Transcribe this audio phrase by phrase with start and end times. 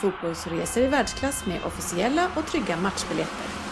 [0.00, 3.64] fotbollsresor i världsklass med officiella och trygga matchbiljetter.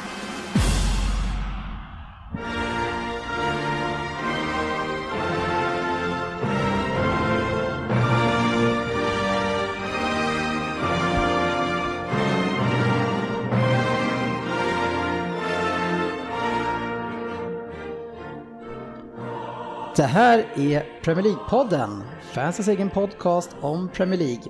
[19.97, 24.43] Det här är Premier League-podden, fansens egen podcast om Premier League.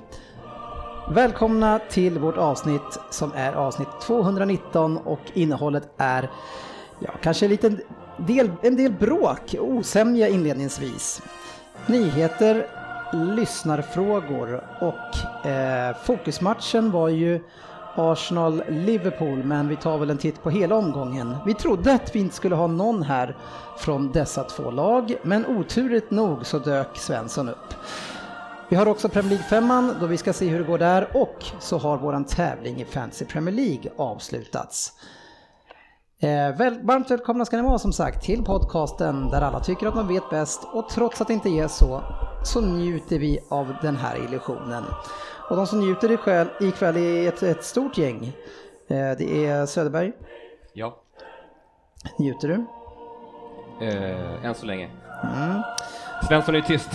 [1.15, 6.31] Välkomna till vårt avsnitt som är avsnitt 219 och innehållet är
[6.99, 7.81] ja, kanske en liten
[8.17, 11.23] del, en del bråk, osämja inledningsvis.
[11.87, 12.67] Nyheter,
[13.13, 17.41] lyssnarfrågor och eh, fokusmatchen var ju
[17.95, 21.37] Arsenal-Liverpool, men vi tar väl en titt på hela omgången.
[21.47, 23.37] Vi trodde att vi inte skulle ha någon här
[23.79, 27.75] från dessa två lag, men oturligt nog så dök Svensson upp.
[28.73, 31.79] Vi har också Premier League-femman då vi ska se hur det går där och så
[31.79, 34.93] har våran tävling i Fantasy Premier League avslutats.
[36.21, 39.95] Eh, väl, varmt välkomna ska ni vara som sagt till podcasten där alla tycker att
[39.95, 42.03] de vet bäst och trots att det inte är så,
[42.45, 44.85] så njuter vi av den här illusionen.
[45.51, 48.25] Och de som njuter ikväll, ikväll är ett, ett stort gäng.
[48.89, 50.13] Eh, det är Söderberg.
[50.73, 50.97] Ja,
[52.19, 52.67] Njuter du?
[53.87, 54.91] eh, än så länge.
[55.23, 55.63] Mm.
[56.29, 56.91] Svensson är tyst.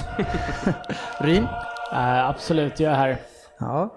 [1.20, 1.47] Ryn?
[1.92, 3.17] Eh, absolut, jag är här.
[3.58, 3.89] Ja.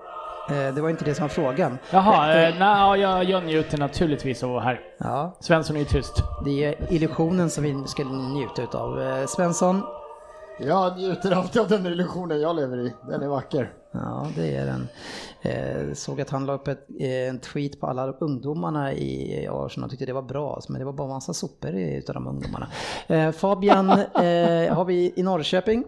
[0.50, 1.78] Eh, det var inte det som var frågan.
[1.90, 4.80] Jaha, eh, nej, jag, jag njuter naturligtvis av att vara här.
[4.98, 6.22] Ja, Svensson är ju tyst.
[6.44, 9.02] det är illusionen som vi ska njuta utav.
[9.02, 9.82] Eh, Svensson?
[10.58, 12.92] Jag njuter alltid av den illusionen jag lever i.
[13.08, 13.70] Den är vacker.
[13.92, 14.88] Ja, det är den.
[15.42, 19.84] Eh, såg att han la upp ett, eh, en tweet på alla ungdomarna i Arsenal
[19.86, 22.68] och tyckte det var bra, men det var bara massa sopor i- utav de ungdomarna.
[23.08, 25.84] Eh, Fabian eh, har vi i Norrköping.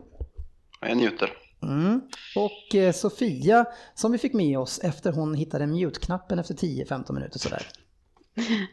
[0.81, 1.31] Jag njuter.
[1.63, 2.01] Mm.
[2.37, 3.65] Och eh, Sofia
[3.95, 7.67] som vi fick med oss efter hon hittade mute-knappen efter 10-15 minuter sådär.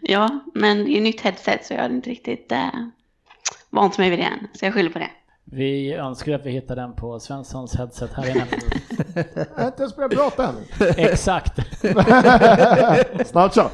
[0.01, 2.67] Ja, men ju nytt headset så jag har inte riktigt eh,
[3.69, 4.47] vant mig vid det än.
[4.53, 5.09] Så jag skyller på det.
[5.51, 8.47] Vi önskar att vi hittar den på Svenssons headset här inne.
[9.35, 10.55] Jag har inte ens börjat prata än.
[10.97, 11.59] Exakt.
[13.27, 13.69] Snart så.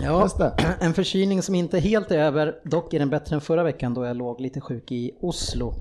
[0.00, 0.28] Ja,
[0.80, 4.04] en förkylning som inte är helt över, dock är den bättre än förra veckan då
[4.04, 5.74] jag låg lite sjuk i Oslo.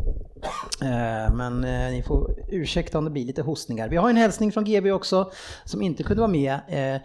[0.81, 3.89] Eh, men eh, ni får ursäkta om det blir lite hostningar.
[3.89, 5.31] Vi har en hälsning från GB också
[5.65, 6.59] som inte kunde vara med.
[6.67, 6.95] eh,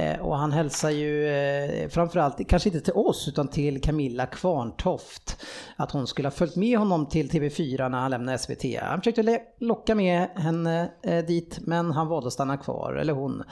[0.00, 5.36] eh, Och han hälsar ju eh, framförallt, kanske inte till oss utan till Camilla Kvarntoft.
[5.76, 8.64] Att hon skulle ha följt med honom till TV4 när han lämnade SVT.
[8.82, 13.42] Han försökte locka med henne eh, dit men han valde att stanna kvar, eller hon.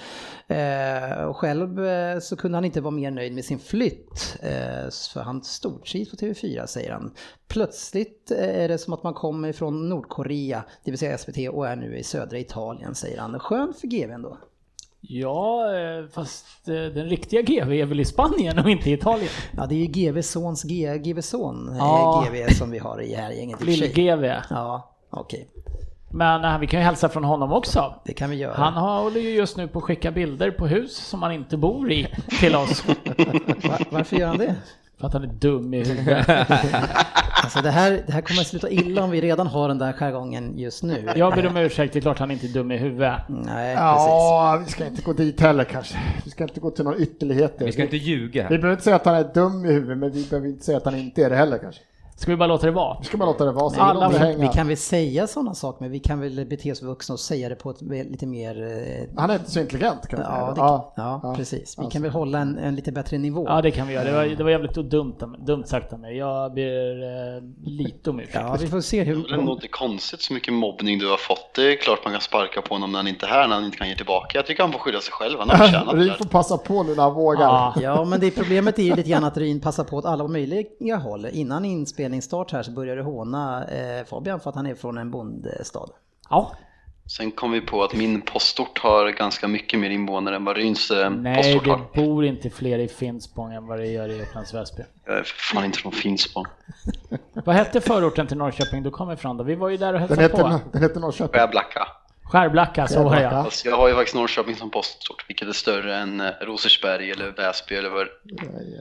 [1.28, 1.80] Och själv
[2.20, 4.36] så kunde han inte vara mer nöjd med sin flytt.
[5.12, 7.14] För han stortrivs på TV4 säger han.
[7.52, 11.68] Plötsligt eh, är det som att man kommer ifrån Nordkorea, det vill säga SVT, och
[11.68, 13.38] är nu i södra Italien säger han.
[13.38, 14.38] Skönt för GV ändå.
[15.00, 19.28] Ja, eh, fast eh, den riktiga GV är väl i Spanien och inte i Italien.
[19.56, 20.64] Ja, det är ju GVs sons
[21.02, 22.26] GVs son, Ja.
[22.30, 23.60] GV som vi har i här gänget.
[23.64, 24.34] Lill-GV.
[24.50, 25.48] Ja, okej.
[26.10, 27.94] Men eh, vi kan ju hälsa från honom också.
[28.04, 28.54] Det kan vi göra.
[28.54, 31.92] Han håller ju just nu på att skicka bilder på hus som han inte bor
[31.92, 32.06] i
[32.40, 32.84] till oss.
[33.68, 34.54] Va- varför gör han det?
[35.02, 36.26] För att han är dum i huvudet.
[37.44, 39.92] Alltså det här, det här kommer att sluta illa om vi redan har den där
[39.92, 41.08] jargongen just nu.
[41.16, 43.12] Jag ber om ursäkt, det är klart han inte är dum i huvudet.
[43.28, 43.76] Nej, precis.
[43.76, 45.98] Ja, vi ska inte gå dit heller kanske.
[46.24, 47.64] Vi ska inte gå till några ytterligheter.
[47.64, 48.42] Vi ska inte ljuga.
[48.42, 50.76] Vi behöver inte säga att han är dum i huvudet, men vi behöver inte säga
[50.76, 51.82] att han inte är det heller kanske.
[52.22, 52.96] Ska vi bara låta det vara?
[53.00, 53.80] Vi ska bara låta det vara så.
[53.80, 54.38] Alla hänga.
[54.38, 57.48] Vi kan väl säga sådana saker, men vi kan väl bete oss vuxna och säga
[57.48, 58.62] det på ett lite mer...
[58.62, 60.36] eh, Han är inte så intelligent kan vi säga.
[60.38, 61.34] Ja, det, Ja, ja, ja.
[61.36, 61.78] precis.
[61.78, 61.90] Vi Alltså.
[61.92, 63.44] kan väl hålla en, en lite bättre nivå.
[63.48, 64.04] Ja, det kan vi göra.
[64.04, 65.14] Det var, det var jävligt dumt,
[65.46, 66.16] dumt sagt av mig.
[66.16, 68.34] Jag ber eh, lite om ursäkt.
[68.34, 69.32] Ja, vi får se Det är hur...
[69.34, 71.54] ändå inte konstigt så mycket mobbning du har fått.
[71.54, 73.64] Det är klart man kan sparka på honom när han inte är här, när han
[73.64, 74.38] inte kan ge tillbaka.
[74.38, 76.82] Jag tycker han får skydda sig själv, han har förtjänat det Ryn får passa på
[76.82, 77.40] nu när han vågar.
[77.42, 80.28] Ja, Ja, men det problemet är ju lite grann att Ryn passar på åt alla
[80.28, 81.26] möjliga håll.
[81.32, 81.64] Innan
[82.14, 85.90] inspelningsstart här så börjar du håna eh, Fabian för att han är från en bondestad.
[86.30, 86.52] ja.
[87.06, 90.90] Sen kom vi på att min postort har ganska mycket mer invånare än vad Ryns
[90.90, 91.64] eh, Nej, postort
[91.94, 92.06] det har.
[92.06, 94.82] bor inte fler i Finspång än vad det gör i Upplands Väsby.
[95.04, 96.44] Jag är för fan inte från Finspång.
[97.32, 99.44] Vad hette förorten till Norrköping du kom ifrån då?
[99.44, 100.60] Vi var ju där och Den hälsade heter, på.
[100.72, 101.40] den heter Norrköping.
[101.40, 101.88] Skärblacka.
[102.32, 103.28] Skärblacka, så var det ja.
[103.28, 103.44] Skärblacka.
[103.44, 107.30] Fast jag har ju faktiskt Norrköping som postort, vilket är större än eh, Rosersberg eller
[107.30, 108.06] Väsby eller vad,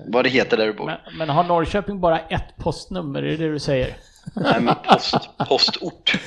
[0.07, 0.85] vad det heter där du bor.
[0.85, 3.95] Men, men har Norrköping bara ett postnummer, är det det du säger?
[4.35, 6.19] Nej, men post, postort.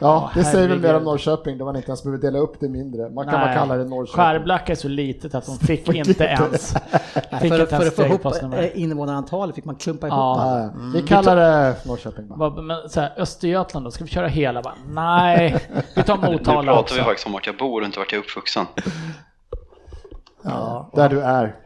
[0.00, 1.04] Ja, det säger väl mer om.
[1.04, 3.10] Norrköping där man inte ens behöver dela upp det mindre.
[3.10, 4.16] Man kan bara kalla det Norrköping.
[4.16, 6.74] Skärblacka är så litet att de fick inte ens...
[7.40, 10.16] Fick för, inte för ens att få det ihop eh, invånarantalet fick man klumpa ihop
[10.16, 10.60] Ja.
[10.62, 12.62] Ja, Vi kallar det Norrköping bara.
[12.62, 14.62] Men så här, Östergötland då, ska vi köra hela?
[14.62, 16.94] Bara, nej, vi tar Nu Motala pratar också.
[16.94, 18.66] vi faktiskt om vart jag bor och inte vart jag är uppvuxen.
[20.42, 20.90] Ja.
[20.94, 21.56] Där du är.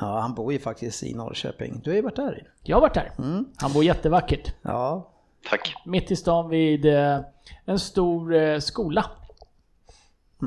[0.00, 1.80] ja, han bor ju faktiskt i Norrköping.
[1.84, 2.42] Du har ju varit där.
[2.62, 3.12] Jag har varit där.
[3.56, 4.52] Han bor jättevackert.
[4.62, 5.10] Ja,
[5.50, 5.74] Tack.
[5.84, 7.18] Mitt i stan vid eh,
[7.64, 9.04] en stor eh, skola.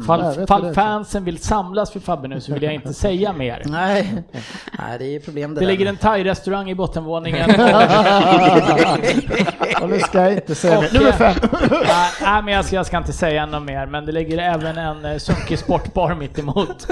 [0.08, 3.62] Fall, vad fall fansen vill samlas vid Fabbe nu så vill jag inte säga mer.
[3.66, 4.24] nej.
[4.80, 5.72] nej, det är problem det, Det där.
[5.72, 7.50] ligger en thai-restaurang i bottenvåningen.
[9.82, 10.94] Och nu ska jag inte säga Och, mer.
[11.00, 11.36] Nummer fem.
[12.22, 15.06] Nej, men jag ska, jag ska inte säga något mer, men det ligger även en
[15.06, 16.88] eh, sunkig sportbar mitt emot.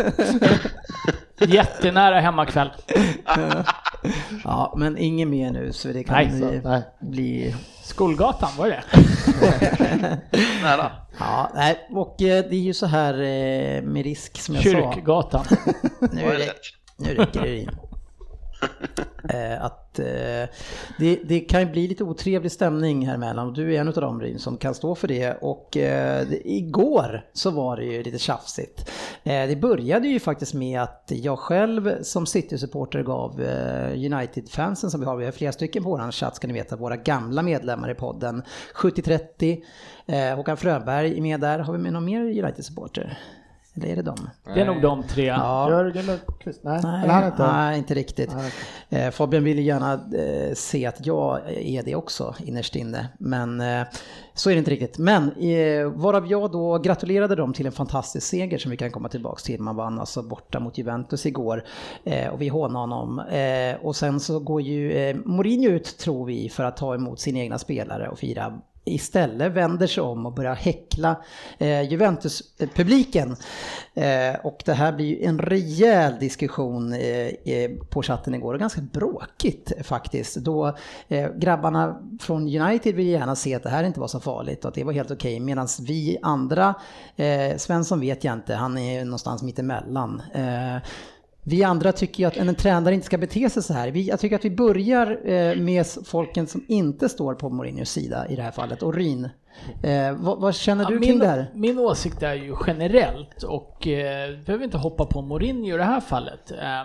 [1.40, 2.70] Jättenära hemmakväll.
[4.44, 6.82] Ja, men inget mer nu så det kan Nej, bli, Nej.
[7.00, 7.56] bli...
[7.86, 8.84] Skolgatan, var det
[10.64, 10.92] Nära.
[11.20, 14.70] Ja, nej, och eh, det är ju så här eh, med risk som jag sa.
[14.70, 15.46] Kyrkgatan.
[16.00, 16.54] Det, det?
[16.98, 17.72] nu räcker det in.
[19.30, 20.50] Eh, att eh,
[21.00, 23.94] det, det kan ju bli lite otrevlig stämning här emellan och du är en av
[23.94, 28.04] dem Ryn som kan stå för det och eh, det, igår så var det ju
[28.04, 28.92] lite tjafsigt.
[29.24, 35.00] Eh, det började ju faktiskt med att jag själv som City-supporter gav eh, United-fansen som
[35.00, 37.92] vi har, vi har flera stycken på vår chatt ska ni veta, våra gamla medlemmar
[37.92, 38.44] i podden,
[38.76, 39.62] 70-30,
[40.06, 43.18] eh, Håkan Fröberg är med där, har vi med någon mer United-supporter?
[43.76, 44.30] Eller är det dem?
[44.54, 45.26] Det är nog de tre.
[45.26, 45.70] Ja.
[45.70, 46.64] Jörgen Lundqvist?
[46.64, 47.48] Nej, Nej, eller han inte.
[47.48, 48.36] nej, inte riktigt.
[48.90, 53.08] Eh, Fabian vill ju gärna eh, se att jag är det också innerst inne.
[53.20, 53.88] Men eh,
[54.34, 54.98] så är det inte riktigt.
[54.98, 59.10] Men eh, varav jag då gratulerade dem till en fantastisk seger som vi kan komma
[59.10, 59.62] tillbaka till.
[59.62, 61.64] Man vann alltså borta mot Juventus igår.
[62.04, 63.20] Eh, och vi hånade honom.
[63.20, 67.20] Eh, och sen så går ju eh, Mourinho ut tror vi för att ta emot
[67.20, 71.16] sina egna spelare och fira istället vänder sig om och börjar häckla
[71.58, 73.36] eh, Juventus-publiken.
[73.94, 78.60] Eh, och det här blir ju en rejäl diskussion eh, eh på chatten igår och
[78.60, 80.36] ganska bråkigt faktiskt.
[80.36, 80.78] Då
[81.08, 84.70] eh, grabbarna från United vill gärna se att det här inte var så farligt och
[84.70, 86.76] att det var helt okej medan vi andra,
[87.16, 90.22] eh, Svensson vet jag inte, han är någonstans mittemellan.
[90.34, 90.78] Eh,
[91.48, 93.92] vi andra tycker ju att en tränare inte ska bete sig så här.
[93.92, 98.28] Vi, jag tycker att vi börjar eh, med folken som inte står på Mourinhos sida
[98.28, 98.84] i det här fallet.
[98.84, 99.30] Och Ryn,
[99.84, 101.52] eh, vad, vad känner du Ja, kring min, det här?
[101.54, 105.84] min åsikt är ju generellt och eh, vi behöver inte hoppa på Mourinho i det
[105.84, 106.52] här fallet.
[106.52, 106.84] Eh,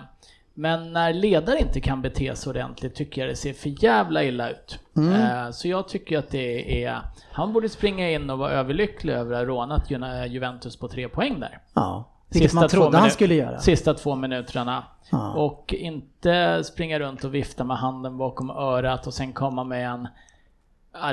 [0.55, 4.51] men när ledare inte kan bete sig ordentligt tycker jag det ser för jävla illa
[4.51, 4.79] ut.
[4.97, 5.13] Mm.
[5.13, 6.99] Eh, så jag tycker att det är,
[7.33, 11.09] han borde springa in och vara överlycklig över att ha rånat Ju- Juventus på tre
[11.09, 11.59] poäng där.
[11.75, 13.59] Ja, vilket man två trodde han skulle göra.
[13.59, 14.85] Sista två minuterna.
[15.11, 15.33] Ja.
[15.33, 20.09] Och inte springa runt och vifta med handen bakom örat och sen komma med en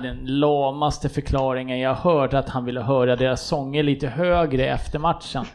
[0.02, 5.46] den lamaste förklaringen jag hört att han ville höra deras sånger lite högre efter matchen.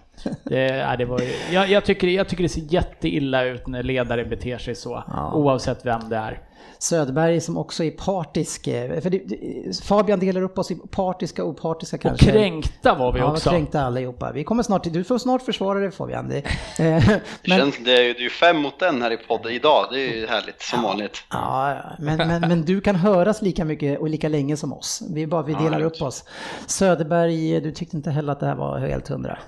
[0.44, 3.82] Det, ja, det var, ju- jag, jag, tycker, jag tycker det ser jätteilla ut när
[3.82, 5.32] ledare beter sig så, Ja.
[5.34, 6.40] oavsett vem det är.
[6.78, 8.66] Söderberg som också är partisk.
[8.66, 9.20] eh, För det,
[9.84, 12.30] Fabian delar upp oss i partiska och opartiska Och kanske.
[12.30, 13.50] kränkta var vi ja, också.
[13.50, 14.32] vi kränkta allihopa.
[14.32, 16.28] Vi kommer snart till, du får snart försvara dig Fabian.
[16.28, 16.44] Det, eh,
[17.06, 19.52] Det, men, känns, det, är ju, det är ju fem mot den här i podden
[19.52, 21.24] idag, det är ju härligt som vanligt.
[21.30, 25.02] Ja, ja, men, men, men du kan höras lika mycket och lika länge som oss.
[25.14, 26.24] Vi, bara, vi delar upp oss.
[26.66, 29.38] Söderberg, du tyckte inte heller att det här var helt hundra?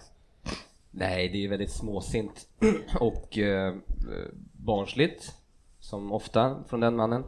[0.96, 2.48] Nej, det är väldigt småsint
[3.00, 3.74] och eh,
[4.52, 5.32] barnsligt,
[5.80, 7.24] som ofta från den mannen.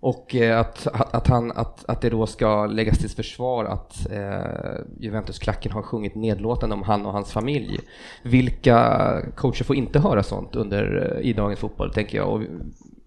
[0.00, 4.10] Och eh, att, att, att, han, att, att det då ska läggas till försvar att
[4.10, 7.80] eh, Juventus-klacken har sjungit nedlåtande om han och hans familj.
[8.22, 12.28] Vilka coacher får inte höra sånt under, eh, i dagens fotboll, tänker jag.
[12.28, 12.40] Och,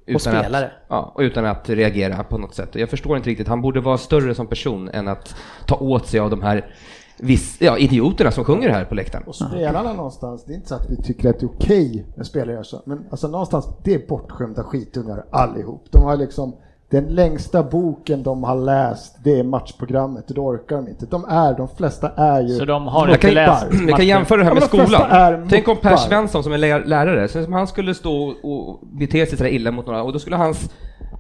[0.06, 0.66] utan spelare.
[0.66, 2.76] Att, ja, och utan att reagera på något sätt.
[2.76, 6.20] Jag förstår inte riktigt, han borde vara större som person än att ta åt sig
[6.20, 6.76] av de här
[7.20, 9.24] viss, ja, idioterna som sjunger här på läktaren.
[9.27, 12.24] Och spelarna någonstans, det är inte så att vi tycker att det är okej när
[12.24, 15.86] spelare gör så, men alltså någonstans, det är bortskämda skitungar allihop.
[15.91, 16.55] De har liksom,
[16.89, 21.05] den längsta boken de har läst, det är matchprogrammet, det orkar de inte.
[21.05, 24.38] De är, de flesta är ju Så de har inte kan, läst jag kan jämföra
[24.38, 25.48] det här med skolan.
[25.50, 25.98] Tänk om Per.
[25.98, 29.72] Svensson som är lä- lärare, så om han skulle stå och bete sig sådär illa
[29.72, 30.70] mot några och då skulle hans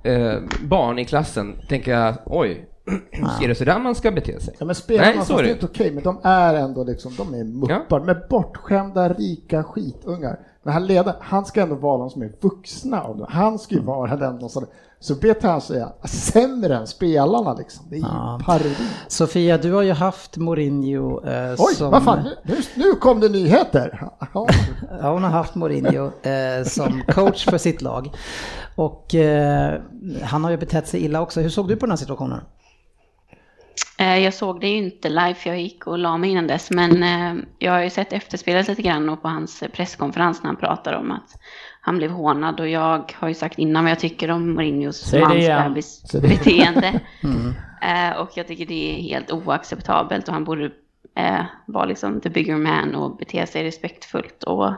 [0.03, 0.33] eh,
[0.65, 2.65] barn i klassen tänka oj,
[3.41, 4.55] är det sådär man ska bete sig?
[4.59, 7.33] Ja, men spelarna Nej, så är det inte okej, men de är ändå liksom, de
[7.33, 10.39] är muppar, med bortskämda, rika skitungar.
[10.63, 13.27] Men han ledaren, han ska ändå vara de som är vuxna av dem.
[13.29, 14.65] Han ska ju vara den som,
[14.99, 17.85] så betedde han sig sämre än spelarna liksom.
[17.89, 18.37] Det är Ja.
[18.39, 18.75] ju parodi.
[19.07, 21.91] Sofia, du har ju haft Mourinho eh, Oj, som...
[21.91, 24.09] vad fan, nu, nu kom det nyheter.
[24.33, 24.47] Ja.
[25.01, 28.11] Ja, hon har haft Mourinho eh, som coach för sitt lag.
[28.75, 29.81] Och eh,
[30.23, 31.41] han har ju betett sig illa också.
[31.41, 32.39] Hur såg du på den här situationen?
[34.03, 36.71] Eh, Jag såg det ju inte live för jag gick och la mig innan dess.
[36.71, 40.55] Men eh, jag har ju sett efterspelet lite grann och på hans presskonferens när han
[40.55, 41.37] pratar om att
[41.81, 42.59] han blev hånad.
[42.59, 45.55] Och jag har ju sagt innan vad jag tycker om Mourinhos det.
[45.55, 46.99] mansbeteende.
[47.23, 47.53] Mm.
[47.81, 50.71] Eh, och jag tycker det är helt oacceptabelt och han borde
[51.65, 54.73] vara liksom the bigger man och bete sig respektfullt och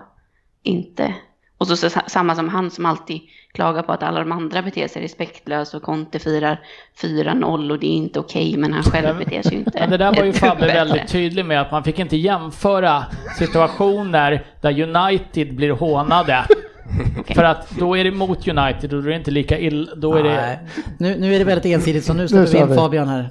[0.63, 1.15] inte...
[1.57, 3.19] Och så, så samma som han som alltid
[3.53, 6.59] klagar på att alla de andra beter sig respektlöst och Conte firar
[7.01, 10.13] 4-0 och det är inte okej men han själv beter sig inte Men det där
[10.15, 13.05] var ju Fabbe väldigt tydlig med att man fick inte jämföra
[13.37, 16.45] situationer där United blir hånade.
[17.35, 19.95] För att då är det mot United och då är det inte lika illa.
[19.95, 20.29] Då är det...
[20.35, 20.59] Nej.
[20.97, 22.75] Nu, nu är det väldigt ensidigt så nu släpper vi in.
[22.75, 23.29] Fabian här.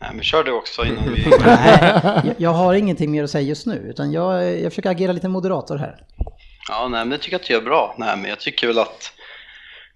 [0.00, 1.26] Nej, men kör du också innan vi...
[1.46, 1.92] Nej,
[2.24, 5.28] jag- jag har ingenting mer att säga just nu utan jag, jag försöker agera lite
[5.28, 5.96] moderator här.
[6.68, 7.94] Ja, nej, men det tycker jag att du gör bra.
[7.98, 9.12] Nej, men jag tycker väl att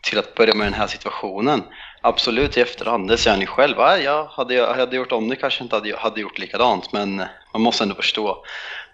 [0.03, 1.63] till att börja med den här situationen,
[2.01, 3.75] absolut i efterhand, det säger han ju själv.
[3.79, 7.17] Ja, jag hade, jag hade gjort om det kanske inte hade, hade gjort likadant, men
[7.53, 8.45] man måste ändå förstå.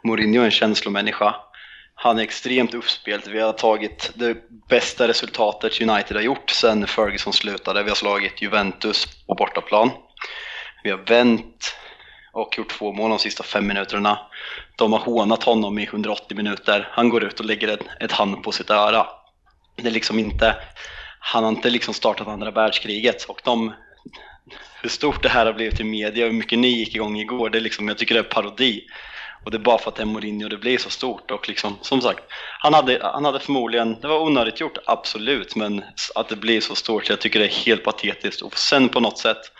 [0.04, 1.34] Mourinho är en känslomänniska.
[1.94, 3.26] Han är extremt uppspelt.
[3.26, 4.36] Vi har tagit det
[4.68, 7.82] bästa resultatet United har gjort sedan Ferguson slutade.
[7.82, 9.90] Vi har slagit Juventus på bortaplan.
[10.84, 11.76] Vi har vänt
[12.32, 14.18] och gjort två mål de sista fem minuterna.
[14.76, 16.88] De har hånat honom i 180 minuter.
[16.90, 19.06] Han går ut och lägger ett, ett hand på sitt öra.
[19.76, 20.56] Det är liksom inte,
[21.18, 23.72] han har inte liksom startat andra världskriget och de,
[24.82, 27.50] hur stort det här har blivit i media och hur mycket ni gick igång igår,
[27.50, 28.84] det är liksom, jag tycker det är parodi.
[29.44, 31.78] Och det är bara för att det är Mourinho det blir så stort och liksom,
[31.80, 32.24] som sagt,
[32.58, 36.74] han hade, han hade förmodligen, det var onödigt gjort, absolut, men att det blir så
[36.74, 38.42] stort, jag tycker det är helt patetiskt.
[38.42, 39.52] Och sen på något sätt,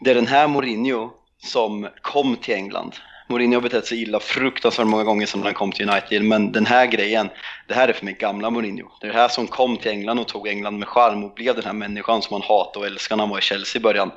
[0.00, 2.94] det är den här Mourinho som kom till England.
[3.32, 6.66] Mourinho har betett sig illa fruktansvärt många gånger sedan han kom till United, men den
[6.66, 7.30] här grejen,
[7.68, 8.88] det här är för mig gamla Mourinho.
[9.00, 11.54] Det är det här som kom till England och tog England med charm och blev
[11.54, 14.10] den här människan som man hatade och älskade när han var i Chelsea i början.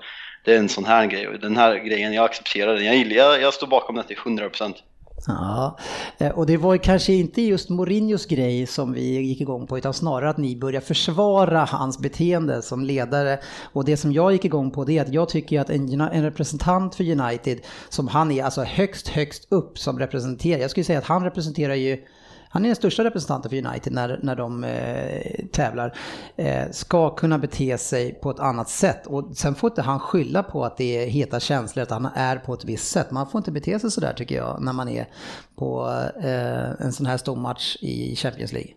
[0.46, 2.86] Det är en sån här grej och den här grejen, jag accepterar den.
[2.86, 4.74] Jag, gillar, jag, jag står bakom den till 100%.
[5.28, 5.78] Ja,
[6.18, 9.94] eh, och det var kanske inte just Mourinhos grej som vi gick igång på utan
[9.94, 13.40] snarare att ni börjar försvara hans beteende som ledare.
[13.74, 16.24] Och det som jag gick igång på det är att jag tycker att en, en
[16.24, 21.00] representant för United som han är alltså högst, högst upp som representerar, jag skulle säga
[21.00, 22.06] att han representerar ju
[22.56, 25.98] han är den största representanten för United när, när de eh, tävlar.
[26.38, 29.08] Eh, ska kunna bete sig på ett annat sätt.
[29.08, 32.38] Och sen får inte han skylla på att det är heta känslor, att han är
[32.38, 33.12] på ett visst sätt.
[33.12, 35.08] Man får inte bete sig sådär tycker jag när man är
[35.56, 35.90] på
[36.24, 38.72] eh, en sån här stor match i Champions League.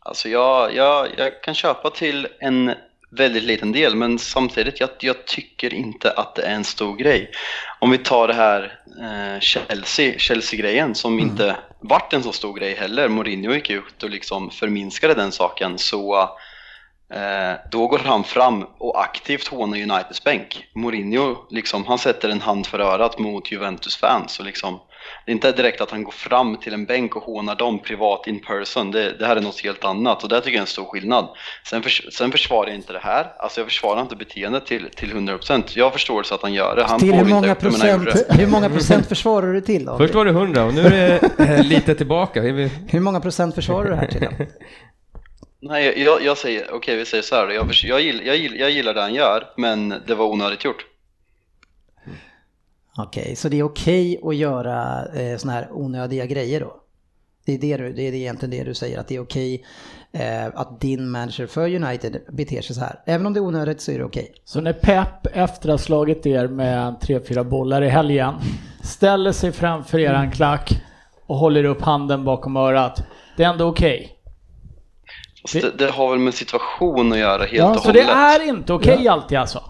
[0.00, 2.72] Alltså jag, jag, jag kan köpa till en
[3.10, 7.30] väldigt liten del men samtidigt jag, jag tycker inte att det är en stor grej.
[7.80, 11.56] Om vi tar det här eh, Chelsea, Chelsea-grejen som inte
[11.88, 13.08] vart en så stor grej heller.
[13.08, 16.22] Mourinho gick ut och liksom förminskade den saken så
[17.12, 20.64] eh, då går han fram och aktivt hånar Uniteds bänk.
[20.74, 24.80] Mourinho liksom, han sätter en hand för örat mot Juventus-fans och liksom
[25.24, 28.26] det är inte direkt att han går fram till en bänk och hånar dem privat
[28.26, 28.90] in person.
[28.90, 31.28] Det, det här är något helt annat och där tycker jag är en stor skillnad.
[31.70, 33.32] Sen, förs sen försvarar jag inte det här.
[33.38, 35.62] Alltså jag försvarar inte beteendet till, till 100%.
[35.74, 36.84] Jag förstår så att han gör det.
[36.84, 38.34] Han till hur många, det, procent, det.
[38.34, 39.84] hur många procent försvarar du till?
[39.84, 39.98] Då?
[39.98, 42.40] Först var det 100 och nu är det eh, lite tillbaka.
[42.40, 44.20] Vi- Hur många procent försvarar du det här till?
[44.20, 44.28] då?
[45.60, 47.48] Nej, jag, jag säger, okej vi säger så här.
[47.50, 50.84] Jag, jag, gillar, jag, gillar, jag gillar det han gör, men det var onödigt gjort.
[52.98, 56.76] Okej, så det är okej att göra eh, såna här onödiga grejer då?
[57.46, 59.64] Det är, det, du, det är egentligen det du säger, att det är okej
[60.12, 63.00] eh, att din manager för United beter sig så här.
[63.06, 64.32] Även om det är onödigt så är det okej.
[64.44, 68.34] Så när Pep efter att ha slagit er med 3-4 bollar i helgen
[68.82, 70.70] ställer sig framför eran klack
[71.26, 73.02] och håller upp handen bakom örat.
[73.36, 74.12] Det är ändå okej.
[75.42, 78.16] Fast det, det har väl med situation att göra helt Ja, och Så det hållet.
[78.16, 79.62] är inte okej alltid alltså?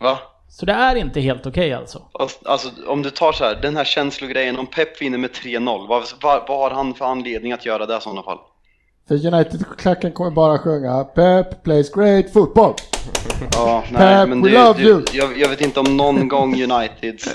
[0.00, 0.18] Va?
[0.48, 2.02] Så det är inte helt okej alltså?
[2.18, 5.88] Fast, Alltså om du tar så här, den här känslogrejen, om Pep vinner med 3-0,
[5.88, 8.38] vad, vad, vad har han för anledning att göra det i sådana fall?
[9.08, 12.74] För United-klacken kommer bara sjunga Pep plays great football.
[13.52, 15.00] Ja, Pep, nej, men we det, love you.
[15.00, 17.34] det, jag, jag vet inte om någon gång Uniteds,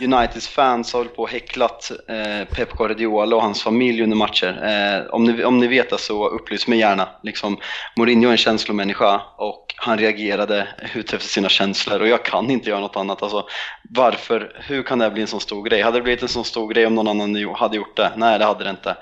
[0.00, 4.60] Uniteds fans har på och häcklat eh, Pep Guardiola och hans familj under matcher.
[4.62, 7.08] Eh, om, ni, om ni vet det så upplys mig gärna.
[7.22, 7.56] Liksom,
[7.96, 12.70] Mourinho är en känslomänniska och han reagerade ut efter sina känslor och jag kan inte
[12.70, 13.22] göra något annat.
[13.22, 13.44] Alltså,
[13.90, 15.82] varför, hur kan det här bli en sån stor grej?
[15.82, 18.12] Hade det blivit en sån stor grej om någon annan hade gjort det?
[18.16, 18.96] Nej, det hade det inte.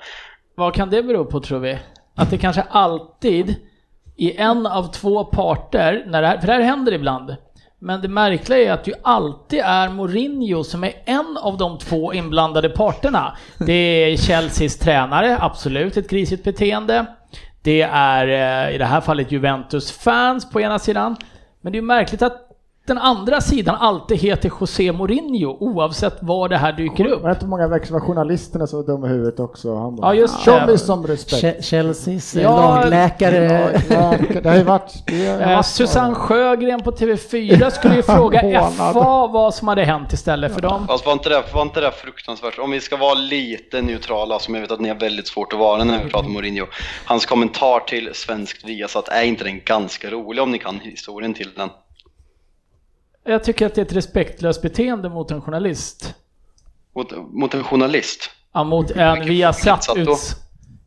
[0.55, 1.77] Vad kan det bero på tror vi?
[2.15, 3.55] Att det kanske alltid
[4.15, 7.35] i en av två parter, när det här, för det här händer ibland,
[7.79, 11.77] men det märkliga är att det ju alltid är Mourinho som är en av de
[11.77, 13.37] två inblandade parterna.
[13.59, 17.05] Det är Chelseas tränare, absolut ett grisigt beteende.
[17.63, 21.15] Det är eh, i det här fallet Juventus fans på ena sidan.
[21.61, 22.52] Men det är ju märkligt att
[22.85, 27.25] den andra sidan alltid heter José Mourinho oavsett var det här dyker upp.
[27.25, 29.75] Vet du hur många veckor var journalisterna så dumma i huvudet också?
[29.75, 31.43] Han bara, Ja, just Show me some respect.
[31.43, 33.81] Che- Chelseas eh, Ja, lagläkare.
[33.89, 35.03] Ja, det har ju varit...
[35.07, 38.69] Det har Eh, varit Susanne Sjögren på TV4 skulle ju fråga.
[38.71, 40.87] FA vad som hade hänt istället för dem.
[40.87, 42.59] Fast var inte, det, var inte det fruktansvärt?
[42.59, 45.59] Om vi ska vara lite neutrala, som jag vet att ni har väldigt svårt att
[45.59, 46.65] vara när vi pratar om Mourinho.
[47.05, 51.49] Hans kommentar till svenskt Viasat, är inte den ganska rolig om ni kan historien till
[51.57, 51.69] den?
[53.23, 56.15] Jag tycker att det är ett respektlöst beteende mot en journalist.
[56.95, 58.29] Mot, mot en journalist?
[58.53, 60.07] Ja, mot en Viasat ut...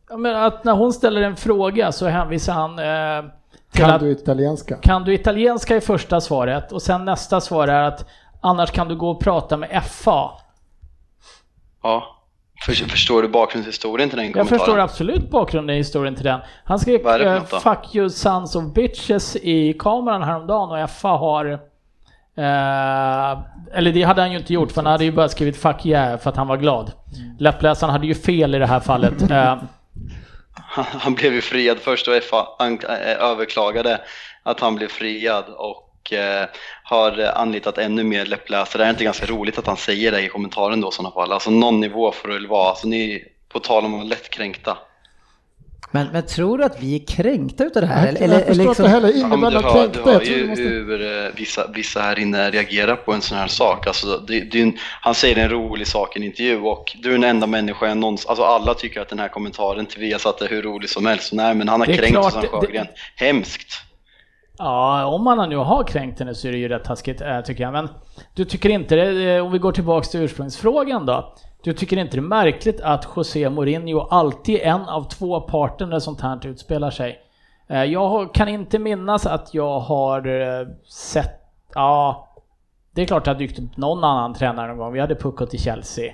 [0.09, 3.31] Ja, men att när hon ställer en fråga så hänvisar han eh,
[3.71, 4.77] till Kan att du italienska?
[4.77, 8.05] kan du italienska i första svaret och sen nästa svar är att
[8.41, 10.31] annars kan du gå och prata med FA.
[11.83, 12.13] Ja.
[12.65, 14.59] För, förstår du bakgrundshistorien till den Jag kommentaren?
[14.59, 16.39] förstår absolut bakgrunden i historien till den.
[16.63, 17.43] Han skrev är eh?
[17.43, 21.59] 'Fuck you sons of bitches' i kameran häromdagen och FA har...
[22.37, 23.39] Eh,
[23.73, 26.17] eller det hade han ju inte gjort för han hade ju bara skrivit 'Fuck yeah'
[26.17, 26.91] för att han var glad.
[27.15, 27.35] Mm.
[27.39, 29.13] Läppläsaren hade ju fel i det här fallet.
[29.31, 29.57] Eh,
[30.79, 34.01] Han, blev ju friad först och FA äh, överklagade
[34.43, 36.47] att han blev friad och eh,
[36.83, 38.81] har eh, anlitat ännu mer läppläsare.
[38.81, 41.31] Det är inte ganska roligt att han säger det i kommentaren då i sådana fall.
[41.31, 42.69] Alltså någon nivå får det väl vara.
[42.69, 44.77] Alltså ni, på tal om att lättkränkta.
[45.97, 48.05] Men, men tror du att vi är kränkta utav det här?
[48.07, 49.93] Jag, Eller, jag eller, förstår eller inte liksom, heller Ja, innebörden du av hör, du
[49.93, 50.11] kränkta.
[50.11, 50.63] hör Jag ju måste...
[50.63, 53.87] hur eh, vissa, vissa här inne reagerar på en sån här sak.
[53.87, 57.13] Alltså, det, det en, han säger en rolig sak i en intervju och du är
[57.13, 58.29] den enda människan jag någonsin...
[58.29, 61.33] Alltså alla tycker att den här kommentaren till Viasat är hur rolig som helst.
[61.33, 62.87] Nej, men han har Det är kränkt Susanne det- Sjögren.
[63.15, 63.73] Hemskt.
[64.57, 67.63] Ja, om man nu har kränkt henne så är det ju rätt taskigt äh, tycker
[67.63, 67.73] jag.
[67.73, 67.89] Men
[68.35, 71.33] du tycker inte det, eh, om vi går tillbaks till ursprungsfrågan då.
[71.63, 75.85] Du tycker inte det är märkligt att José Mourinho alltid är en av två parter
[75.85, 77.19] när sånt här utspelar sig?
[77.69, 81.41] Eh, Jag kan inte minnas att jag har eh, sett,
[81.75, 82.27] ja,
[82.95, 84.93] det är klart att det har dykt upp någon annan tränare någon gång.
[84.93, 86.13] Vi hade Pucko till Chelsea.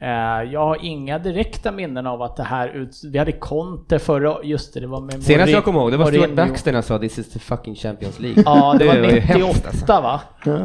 [0.00, 2.90] Eh, Jag har inga direkta minnen av att det här ut...
[3.12, 4.42] Vi hade Conte förra...
[4.42, 6.30] Just det, det var med Senast Mourinho- jag kommer ihåg, det var Stuart.
[6.34, 9.64] Baxter när han sa 'This is the fucking Champions League' Ja, det var ju hemskt,
[9.64, 9.86] 98 alltså.
[9.86, 10.20] va?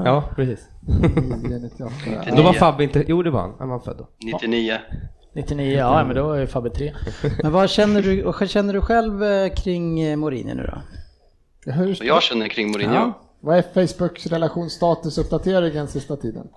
[0.06, 0.67] Ja, precis.
[0.88, 1.91] 98.
[2.36, 4.08] Då var Fabbe inte, jo det var han, han var född då.
[4.26, 4.78] 99.
[5.36, 6.94] 99, ja men då är ju Fabbe 3.
[7.44, 10.82] men vad känner du, vad känner du själv eh, kring eh, Mourinho nu då?
[11.72, 12.94] Hur, Så jag känner kring Mourinho.
[12.96, 13.22] Ja.
[13.39, 16.48] Vad är Facebooks relationsstatusuppdateringen sista tiden?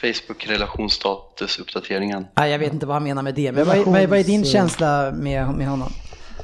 [0.00, 2.26] Facebook relationsstatusuppdateringen.
[2.34, 4.18] Ah, jag vet inte vad han menar med det, men vad, är- vad, är- vad
[4.18, 5.88] är din känsla med, med honom?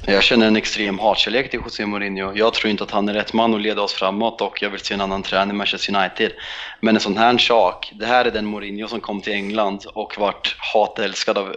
[0.04, 2.32] Jag känner en extrem hatkärlek till José Mourinho.
[2.34, 4.80] Jag tror inte att han är rätt man att leda oss framåt och jag vill
[4.80, 6.32] se en annan tränare i Manchester United.
[6.80, 10.14] Men en sån här sak, det här är den Mourinho som kom till England och
[10.18, 11.56] vart hatälskad av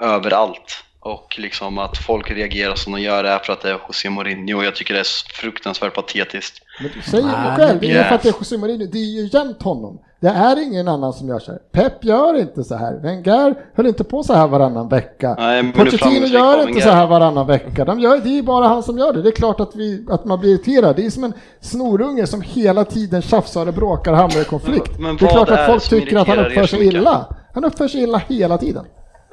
[0.00, 0.84] överallt.
[1.00, 4.58] Och liksom att folk reagerar som de gör är för att det är José Mourinho
[4.58, 6.62] och jag tycker det är fruktansvärt patetiskt.
[6.80, 9.22] Men du säger det själv, det är för att det är José Mourinho, det är
[9.22, 10.04] ju jämt honom.
[10.22, 11.60] Det är ingen annan som gör så här.
[11.72, 12.94] Pep gör inte så här.
[13.02, 15.34] Wenger höll inte på så här varannan vecka.
[15.38, 17.84] Nej, Pochettino gör inte så här varannan vecka.
[17.84, 19.22] De gör, det är bara han som gör det.
[19.22, 20.96] Det är klart att, vi, att man blir irriterad.
[20.96, 24.92] Det är som en snorunge som hela tiden tjafsar och bråkar och hamnar i konflikt.
[24.98, 27.26] Men- men det är klart att folk tycker att han uppför sig illa.
[27.54, 28.84] Han uppför sig illa hela tiden.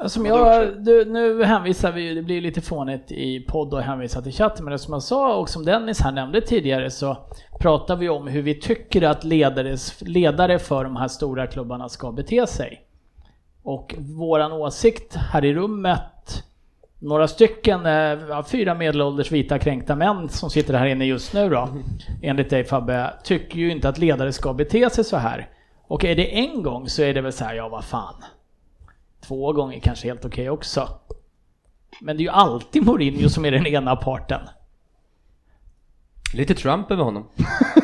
[0.07, 4.21] Som jag, du, nu hänvisar vi ju, det blir lite fånigt i podd och hänvisa
[4.21, 7.17] till chatten, men det som jag sa och som Dennis här nämnde tidigare så
[7.59, 12.11] pratar vi om hur vi tycker att ledares, ledare för de här stora klubbarna ska
[12.11, 12.81] bete sig.
[13.63, 16.43] Och våran åsikt här i rummet,
[16.99, 21.69] några stycken, eh, fyra medelålders vita kränkta män som sitter här inne just nu då,
[22.21, 25.49] enligt dig Fabbe, tycker ju inte att ledare ska bete sig så här.
[25.87, 28.23] Och är det en gång så är det väl så här, ja vad fan.
[29.29, 30.89] Två gånger kanske helt okej också.
[32.01, 34.41] Men det är ju alltid Mourinho som är den ena parten.
[36.33, 37.29] Lite Trump över honom.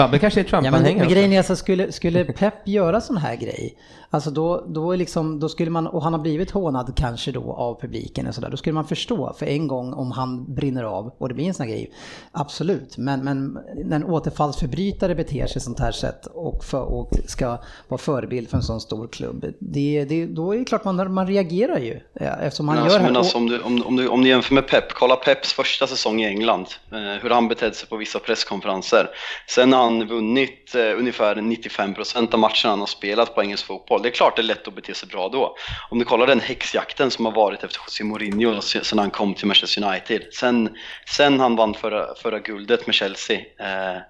[0.00, 1.14] Fabbe kanske är Ja, men, Trump-anhängare men också.
[1.14, 3.76] grejen är alltså, skulle, skulle Pep göra sån här grej,
[4.10, 7.52] alltså då, då, är liksom, då skulle man, och han har blivit hånad kanske då
[7.52, 11.14] av publiken och sådär, då skulle man förstå för en gång om han brinner av
[11.18, 11.90] och det blir en sån här grej.
[12.32, 17.58] Absolut, men, men när en återfallsförbrytare beter sig sånt här sätt och, för, och ska
[17.88, 21.26] vara förebild för en sån stor klubb, det, det, då är det klart man, man
[21.26, 22.00] reagerar ju.
[22.12, 23.10] ja, Eftersom han Men gör alltså, det här.
[23.12, 25.86] men alltså, om, du, om, om, du, om du jämför med Pep, kolla Peps första
[25.86, 29.06] säsong i England, eh, hur han betedde sig på vissa presskonferenser.
[29.48, 33.66] Sen när han han vunnit eh, ungefär 95% av matcherna han har spelat på engelsk
[33.66, 34.02] fotboll.
[34.02, 35.56] Det är klart det är lätt att bete sig bra då.
[35.90, 39.46] Om du kollar den häxjakten som har varit efter José Mourinho sedan han kom till
[39.46, 40.22] Manchester United.
[40.32, 40.76] Sen,
[41.06, 43.38] sen han vann förra, förra guldet med Chelsea.
[43.38, 44.00] Eh,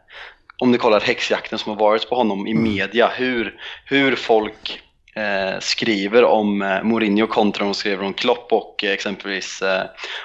[0.59, 4.81] om du kollar häxjakten som har varit på honom i media, hur, hur folk
[5.15, 9.83] eh, skriver om eh, Mourinho kontra de skriver om Klopp och eh, exempelvis eh,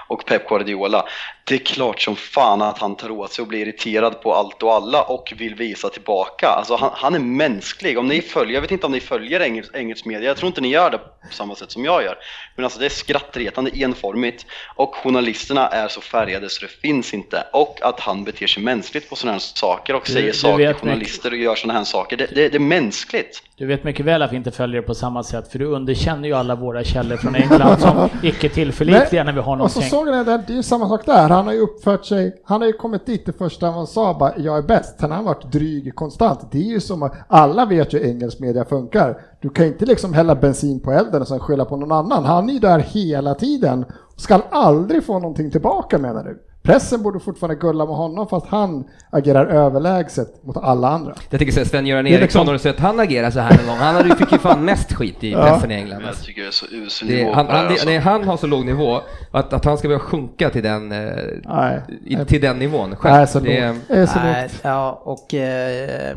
[0.07, 1.05] och Pep Guardiola.
[1.47, 4.63] Det är klart som fan att han tar åt sig och blir irriterad på allt
[4.63, 6.47] och alla och vill visa tillbaka.
[6.47, 7.97] Alltså han, han är mänsklig.
[7.99, 10.61] Om ni följer, jag vet inte om ni följer engelsk, engelsk media, jag tror inte
[10.61, 12.15] ni gör det på samma sätt som jag gör.
[12.55, 17.43] Men alltså det är skrattretande enformigt och journalisterna är så färgade så det finns inte.
[17.53, 20.73] Och att han beter sig mänskligt på sådana här saker och Du- säger du saker
[20.73, 22.17] till journalister och gör sådana här saker.
[22.17, 23.43] Det, det, det är mänskligt.
[23.57, 26.27] Du vet mycket väl att vi inte följer det på samma sätt, för du underkänner
[26.27, 29.89] ju alla våra källor från England som icke tillförlitliga när vi har Och så någonting.
[29.89, 31.34] såg jag det, det är ju samma sak där.
[31.35, 34.37] Han har ju uppfört sig, han har ju kommit dit det första han sa bara
[34.37, 34.99] jag är bäst.
[34.99, 36.51] Sen har han varit dryg konstant.
[36.51, 39.21] Det är ju som att alla vet ju hur engelsk media funkar.
[39.41, 42.25] Du kan inte liksom hälla bensin på elden och sen skylla på någon annan.
[42.25, 43.85] Han är ju där hela tiden.
[44.15, 46.43] Ska aldrig få någonting tillbaka menar du?
[46.65, 51.13] Pressen borde fortfarande gulla med honom fast han agerar överlägset mot alla andra.
[51.29, 53.67] Jag tycker Sven-Göran Det är Eriksson, liksom- har du sett han agera så här någon
[53.67, 53.77] gång?
[53.77, 56.01] Han fick ju fan mest skit i pressen i England.
[56.07, 57.85] Jag tycker det är så usel Det, nivå han, han, det, alltså.
[57.85, 59.01] nej, han har så låg nivå
[59.31, 61.81] att, att han ska börja sjunka till den, eh, Nej.
[62.05, 63.25] i, till den nivån Nej, själv.
[63.25, 63.75] så det.
[63.87, 66.15] Det är så Nej, ja, och eh,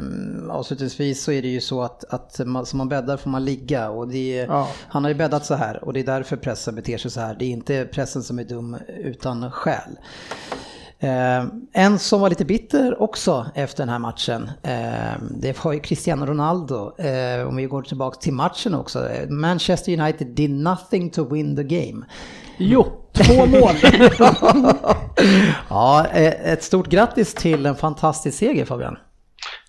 [0.51, 3.91] avslutningsvis så är det ju så att, att man, som man bäddar får man ligga
[3.91, 4.69] och det är, Ja.
[4.89, 7.37] han har ju bäddat så här och det är därför pressen beter sig så här.
[7.39, 9.99] Det är inte pressen som är dum utan skäl.
[11.01, 15.81] Eh, en som var lite bitter också efter den här matchen, eh, det var ju
[15.81, 16.93] Cristiano Ronaldo.
[16.99, 19.09] Eh, om vi går tillbaka till matchen också.
[19.29, 22.07] Manchester United did nothing to win the game.
[22.57, 23.75] Jo, två mål!
[25.69, 28.97] Ja, eh, ett stort grattis till en fantastisk seger Fabian.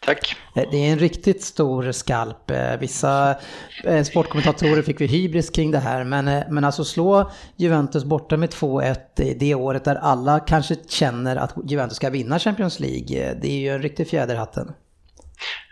[0.09, 0.35] Tack.
[0.55, 2.51] Eh, Det är en riktigt stor skalp.
[2.51, 3.35] Eh, Vissa
[3.83, 8.49] eh, sportkommentatorer fick vi hybris kring det här, men, men alltså slå Juventus borta med
[8.49, 13.47] 2-1 i det året där alla kanske känner att Juventus ska vinna Champions League, det
[13.47, 14.71] är ju en riktig fjäder i hatten.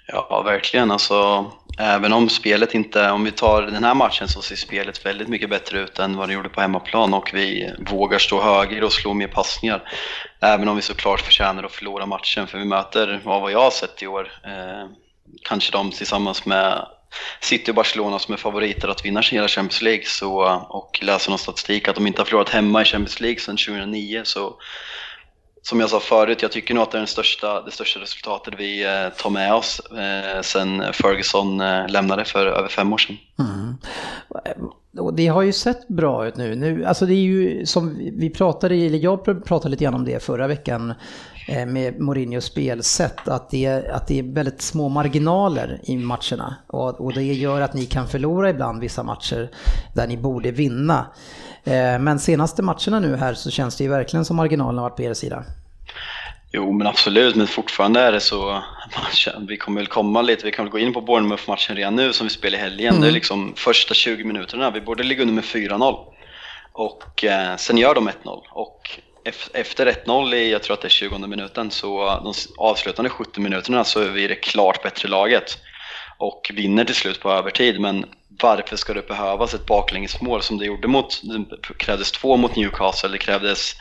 [0.08, 0.91] Ja, verkligen.
[0.91, 1.45] Alltså,
[1.80, 5.50] även om spelet inte, om vi tar den här matchen så ser spelet väldigt mycket
[5.50, 9.13] bättre ut än vad det gjorde på hemmaplan och vi vågar stå högre och slå
[9.13, 9.84] mer passningar.
[10.41, 13.71] Även om vi såklart förtjänar att förlora matchen för vi möter, av vad jag har
[13.71, 14.89] sett i år, eh,
[15.43, 16.88] kanske de tillsammans med
[17.39, 21.39] City och Barcelona som är favoriter att vinna hela Champions League så, och läser någon
[21.39, 24.56] statistik att de inte har förlorat hemma i Champions League sedan 2009 så
[25.69, 28.53] som jag sa förut, jag tycker nog att det är den största, det största resultatet
[28.58, 33.17] vi eh, tar med oss eh, sen Ferguson eh, lämnade för över fem år sedan.
[33.39, 33.77] Mm.
[34.99, 36.56] Och det har ju sett bra ut nu.
[36.56, 40.23] nu alltså det är ju som vi pratade, eller jag pratade lite grann om det
[40.23, 40.93] förra veckan
[41.47, 46.56] eh, med Mourinhos spelsätt, att det, är, att det är väldigt små marginaler i matcherna.
[46.67, 49.49] Och, och det gör att ni kan förlora ibland vissa matcher
[49.93, 51.06] där ni borde vinna.
[51.67, 54.95] Eh, Men senaste matcherna nu här så känns det ju verkligen som marginalerna har varit
[54.97, 55.43] på er sida.
[56.51, 58.63] Jo men absolut, men fortfarande är det så,
[59.47, 62.27] vi kommer väl komma lite, vi kan väl gå in på Bournemouth-matchen redan nu som
[62.27, 63.01] vi spelar i helgen.
[63.01, 65.97] Det är liksom första 20 minuterna, vi borde ligga under med 4-0.
[66.71, 68.13] Och eh, sen gör de 1-0
[68.51, 73.10] och ef- efter 1-0 i, jag tror att det är 20 minuten, så de avslutande
[73.10, 75.58] 70 minuterna så är vi det klart bättre laget.
[76.17, 78.06] Och vinner till slut på övertid, men
[78.41, 83.10] varför ska det behövas ett baklängesmål som det gjorde mot, det krävdes två mot Newcastle,
[83.10, 83.76] det krävdes,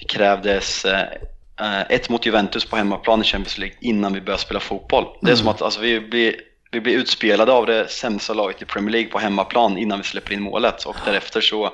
[0.00, 4.60] det krävdes eh, ett mot Juventus på hemmaplan i Champions League innan vi börjar spela
[4.60, 5.04] fotboll.
[5.20, 6.34] Det är som att alltså, vi, blir,
[6.70, 10.32] vi blir utspelade av det sämsta laget i Premier League på hemmaplan innan vi släpper
[10.32, 11.72] in målet och därefter så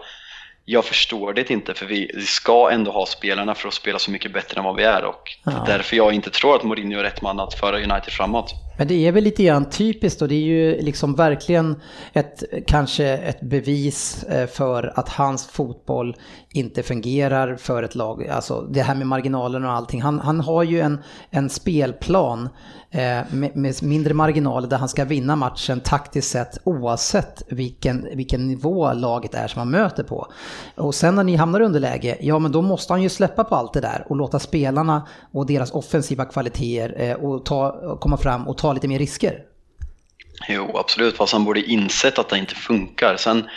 [0.64, 4.11] jag förstår det inte för vi, vi ska ändå ha spelarna för att spela så
[4.11, 7.03] mycket bättre än vad vi är och är därför jag inte tror att Mourinho är
[7.03, 8.55] rätt man att föra United framåt.
[8.76, 11.76] Men det är väl lite grann typiskt och det är ju liksom verkligen
[12.12, 16.16] ett, kanske ett bevis eh, för att hans fotboll
[16.52, 18.28] inte fungerar för ett lag.
[18.28, 20.02] Alltså det här med marginalerna och allting.
[20.02, 22.48] Han, han har ju en, en spelplan
[22.90, 28.46] eh, med, med mindre marginaler där han ska vinna matchen taktiskt sett oavsett vilken, vilken
[28.46, 30.26] nivå laget är som han möter på.
[30.76, 33.54] Och sen när ni hamnar i underläge, ja men då måste han ju släppa på
[33.54, 38.48] allt det där och låta spelarna och deras offensiva kvaliteter eh, och ta, komma fram
[38.48, 39.38] och ta lite mer risker.
[40.48, 43.16] Jo, absolut, fast han borde insett att det inte funkar.
[43.16, 43.48] Sen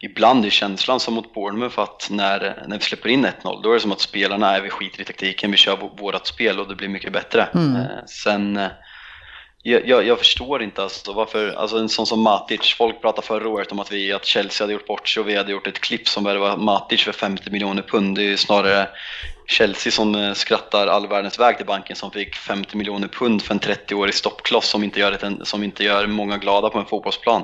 [0.00, 3.74] ibland är känslan som mot Bournemouth att när, när vi släpper in 1-0 då är
[3.74, 6.68] det som att spelarna är vi skiter i taktiken, vi kör vå- vårat spel och
[6.68, 7.48] det blir mycket bättre.
[7.76, 8.68] Eh, sen eh,
[9.62, 13.48] jag, jag, jag förstår inte alltså varför, alltså en sån som Matic, folk pratade förra
[13.48, 15.80] året om att, vi, att Chelsea hade gjort bort sig och vi hade gjort ett
[15.80, 18.16] klipp som värvade Matic för 50 miljoner pund.
[18.16, 18.88] Det är ju snarare
[19.46, 23.54] Chelsea som eh, skrattar all världens väg till banken som fick 50 miljoner pund för
[23.54, 27.42] en 30-årig stoppkloss som inte, gör ett, som inte gör många glada på en fotbollsplan.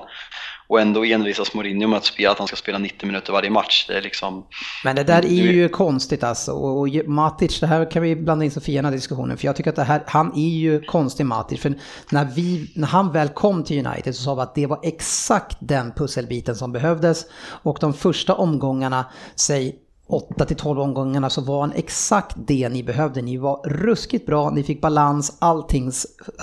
[0.68, 3.84] Och ändå envisas Mourinho med att, spela, att han ska spela 90 minuter varje match.
[3.88, 4.46] Det är liksom...
[4.84, 6.52] Men det där är ju konstigt alltså.
[6.52, 9.36] Och, och Matic, det här kan vi blanda in Sofia i den här diskussionen.
[9.36, 11.60] För jag tycker att det här, han är ju konstig Matic.
[11.60, 11.74] För
[12.10, 15.56] när, vi, när han väl kom till United så sa vi att det var exakt
[15.60, 17.24] den pusselbiten som behövdes.
[17.62, 19.04] Och de första omgångarna,
[19.36, 19.76] säg
[20.08, 23.22] 8 till 12 omgångarna så var han exakt det ni behövde.
[23.22, 25.92] Ni var ruskigt bra, ni fick balans, allting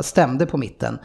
[0.04, 1.00] stämde på mitten.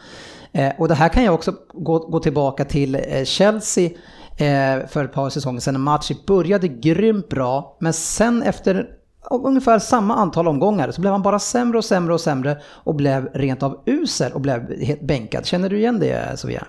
[0.51, 3.89] Eh, och det här kan jag också gå, gå tillbaka till eh, Chelsea
[4.37, 5.75] eh, för ett par säsonger sedan.
[5.75, 8.89] En match började grymt bra, men sen efter
[9.29, 13.29] ungefär samma antal omgångar så blev han bara sämre och sämre och sämre och blev
[13.33, 15.45] rent av usel och blev helt bänkad.
[15.45, 16.67] Känner du igen det Sofia?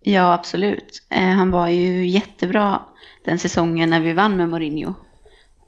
[0.00, 1.02] Ja, absolut.
[1.10, 2.82] Eh, han var ju jättebra
[3.26, 4.94] den säsongen när vi vann med Mourinho.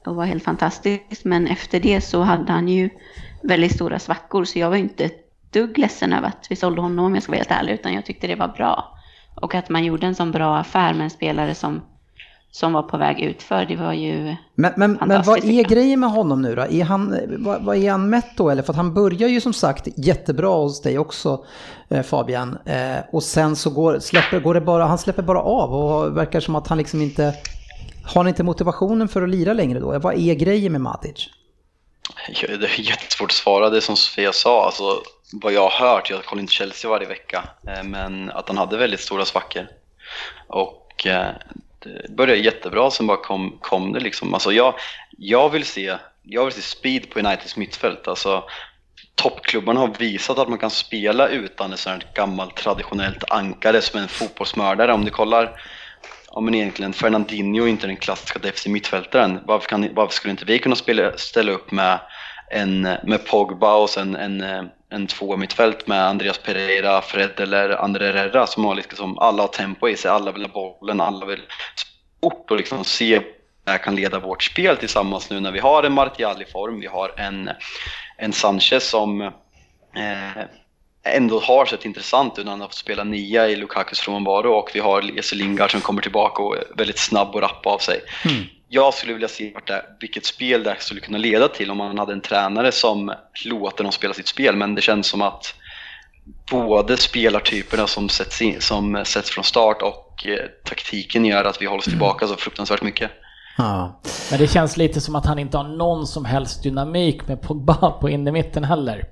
[0.05, 1.25] Och var helt fantastiskt.
[1.25, 2.89] Men efter det så hade han ju
[3.43, 5.09] väldigt stora svackor så jag var inte
[5.51, 8.05] dugg ledsen över att vi sålde honom om jag ska vara helt ärlig, utan jag
[8.05, 8.97] tyckte det var bra.
[9.35, 11.81] Och att man gjorde en sån bra affär med en spelare som,
[12.51, 16.09] som var på väg utför, det var ju Men, men, men vad är grejen med
[16.09, 16.61] honom nu då?
[16.61, 18.49] Är han, vad, vad, är han mätt då?
[18.49, 21.45] Eller för att han börjar ju som sagt jättebra hos dig också
[21.89, 22.57] eh, Fabian.
[22.65, 26.39] Eh, och sen så går, släpper, går det bara, han släpper bara av och verkar
[26.39, 27.33] som att han liksom inte
[28.03, 29.99] har han inte motivationen för att lira längre då?
[29.99, 31.29] Vad är grejen med Matic?
[32.37, 34.65] Det är jättesvårt att svara, det som Sofia sa.
[34.65, 38.57] Alltså, vad jag har hört, jag kollar inte Chelsea varje vecka, eh, men att han
[38.57, 39.67] hade väldigt stora svackor.
[40.47, 41.31] Och eh,
[41.79, 44.33] det eh, började jättebra, sen bara kom, kom det liksom.
[44.33, 44.73] Alltså jag,
[45.17, 48.07] jag, vill se, jag vill se speed på Uniteds mittfält.
[48.07, 48.43] Alltså,
[49.15, 54.07] toppklubbarna har visat att man kan spela utan ett sånt gammalt traditionellt ankare som en
[54.07, 54.93] fotbollsmördare.
[54.93, 55.61] Om du kollar
[56.31, 59.39] ja, men egentligen Fernandinho är inte den klassiska defensiva mittfältaren.
[59.45, 61.99] Varför, kan, varför skulle inte vi kunna spela, ställa upp med,
[62.51, 67.69] en, med Pogba och sen en, eh, en två mittfält med Andreas Pereira, Fred eller
[67.69, 71.25] André Herrera som har liksom, alla har tempo i sig, alla vill ha bollen, alla
[71.25, 71.41] vill
[72.19, 73.21] sport och liksom se
[73.63, 76.79] det här kan leda vårt spel tillsammans nu när vi har en Martial i form,
[76.79, 77.49] vi har en,
[78.17, 80.43] en Sanchez som eh,
[81.03, 84.71] ändå har sett intressant ut när han har fått spela nia i Lukakus frånvaro och
[84.73, 88.01] vi har Jesse Lingard som kommer tillbaka och är väldigt snabb och rapp av sig.
[88.25, 88.43] Mm.
[88.71, 91.97] Jag skulle vilja se vart det, vilket spel det skulle kunna leda till om man
[91.97, 93.13] hade en tränare som
[93.45, 95.55] låter dem spela sitt spel men det känns som att
[96.51, 101.65] både spelartyperna som sätts, in, som sätts från start och eh, taktiken gör att vi
[101.65, 101.93] hålls mm.
[101.99, 103.11] tillbaka så fruktansvärt mycket.
[103.57, 104.01] Ja.
[104.29, 107.91] Men det känns lite som att han inte har någon som helst dynamik med Pogba
[107.91, 109.05] på in i mitten heller.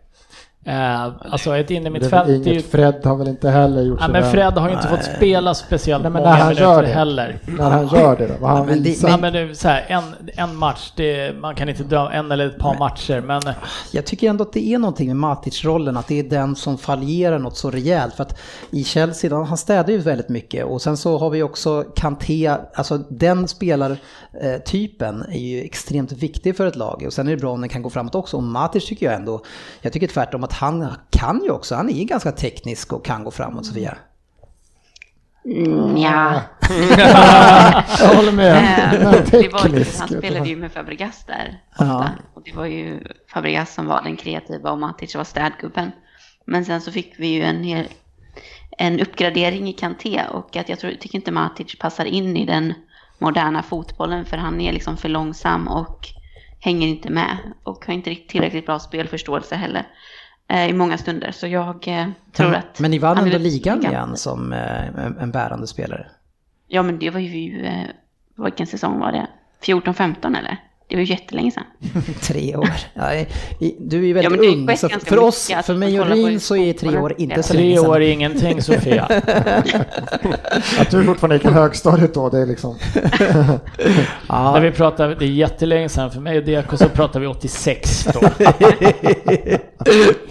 [0.68, 2.30] Uh, alltså ett innermittfält...
[2.30, 2.62] Inget ju...
[2.62, 6.04] Fred har väl inte heller gjort ja, men Fred har ju inte fått spela speciellt
[6.04, 7.40] Nej, men många han minuter det, heller.
[7.46, 8.34] När han gör det då?
[8.40, 10.04] Vad han men det, men, men det, så här, en,
[10.36, 13.42] en match, det, man kan inte dra en eller ett par men, matcher men...
[13.92, 17.40] Jag tycker ändå att det är någonting med Matic-rollen, att det är den som fallerar
[17.40, 18.14] något så rejält.
[18.14, 18.40] För att
[18.72, 22.98] i Chelsea, han städar ju väldigt mycket och sen så har vi också Kanté, alltså
[22.98, 27.04] den spelartypen är ju extremt viktig för ett lag.
[27.08, 28.38] Och sen är det bra om den kan gå framåt också.
[28.38, 29.42] Och Matic tycker jag ändå,
[29.82, 33.32] jag tycker tvärtom att han kan ju också, han är ganska teknisk och kan gå
[33.32, 33.98] framåt Sofia.
[35.46, 36.42] Mm, ja.
[38.00, 38.58] jag håller med.
[38.94, 42.12] Eh, det var, han spelade ju med Fabregas där ofta.
[42.34, 45.92] Och det var ju Fabregas som var den kreativa och Matic var städgubben.
[46.46, 47.88] Men sen så fick vi ju en, hel,
[48.78, 52.74] en uppgradering i Kanté och att jag tror, tycker inte Matic passar in i den
[53.18, 56.08] moderna fotbollen för han är liksom för långsam och
[56.60, 59.88] hänger inte med och har inte tillräckligt bra spelförståelse heller
[60.54, 61.32] i många stunder.
[61.32, 62.80] Så jag eh, tror men, att...
[62.80, 66.08] Men ni vann ändå ligan igen som eh, en bärande spelare.
[66.68, 67.66] Ja, men det var ju...
[67.66, 67.86] Eh,
[68.36, 69.28] vilken säsong var det?
[69.62, 70.58] 14-15 eller?
[70.90, 71.64] Det var ju jättelänge sedan.
[72.22, 72.70] tre år.
[72.94, 73.26] Ja,
[73.80, 76.98] du är väldigt ja, ung, så för oss, för mig och Rin så är tre
[76.98, 77.84] år inte så länge sedan.
[77.84, 79.04] Tre år är ingenting Sofia.
[80.80, 82.76] att du fortfarande gick i högstadiet då, det är liksom...
[84.30, 84.52] ja.
[84.52, 88.08] När vi pratar, det är jättelänge sedan, för mig och Deko så pratar vi 86
[88.14, 88.20] då.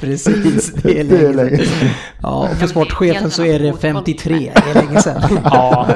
[0.00, 1.88] Precis, det är länge, det är länge sedan.
[2.22, 5.22] Ja, och för sportchefen så är det 53, det är länge sedan.
[5.44, 5.88] ja,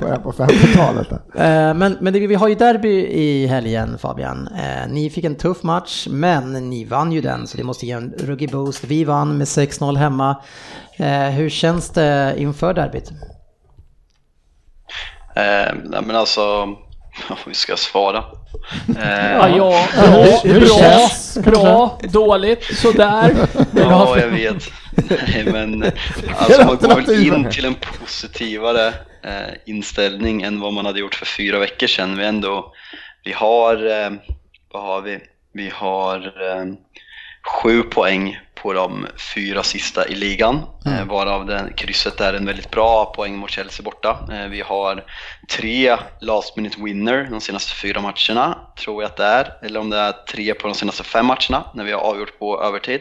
[0.00, 1.10] början på 50-talet.
[1.12, 4.48] Eh, men, men det, vi har ju derby i helgen igen Fabian.
[4.48, 7.92] Eh, ni fick en tuff match, men ni vann ju den så det måste ge
[7.92, 8.84] en ruggig boost.
[8.84, 10.36] Vi vann med 6-0 hemma.
[10.96, 13.10] Eh, hur känns det inför derbyt?
[15.36, 16.62] Eh, nej men alltså,
[17.28, 18.24] om vi ska svara.
[18.98, 21.08] Eh, ja, ja, ja, bra,
[21.42, 23.34] bra, dåligt, sådär.
[23.76, 24.70] Ja, jag vet.
[25.26, 25.92] Nej, men
[26.36, 28.86] alltså man går väl in till en positivare
[29.22, 32.16] eh, inställning än vad man hade gjort för fyra veckor sedan.
[32.16, 32.72] Vi ändå
[33.24, 34.10] vi har, eh,
[34.72, 35.18] vad har vi?
[35.52, 36.16] Vi har
[36.50, 36.64] eh,
[37.62, 40.98] sju poäng på de fyra sista i ligan, Mm.
[40.98, 44.18] eh, varav den, krysset är en väldigt bra poäng mot Chelsea borta.
[44.32, 45.04] Eh, vi har
[45.50, 49.90] tre last minute winner de senaste fyra matcherna, tror jag att det är, eller om
[49.90, 53.00] det är tre på de senaste fem matcherna när vi har avgjort på övertid.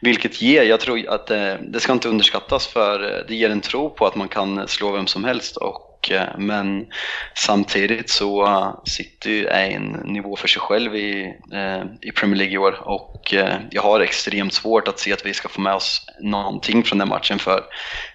[0.00, 3.60] Vilket ger, jag tror att eh, det ska inte underskattas för eh, det ger en
[3.60, 5.93] tro på att man kan slå vem som helst och eh,
[6.38, 6.86] men
[7.34, 12.54] samtidigt så uh, City är en nivå för sig själv i, eh, i Premier League
[12.54, 15.74] i år och eh, jag har extremt svårt att se att vi ska få med
[15.74, 17.64] oss någonting från den matchen för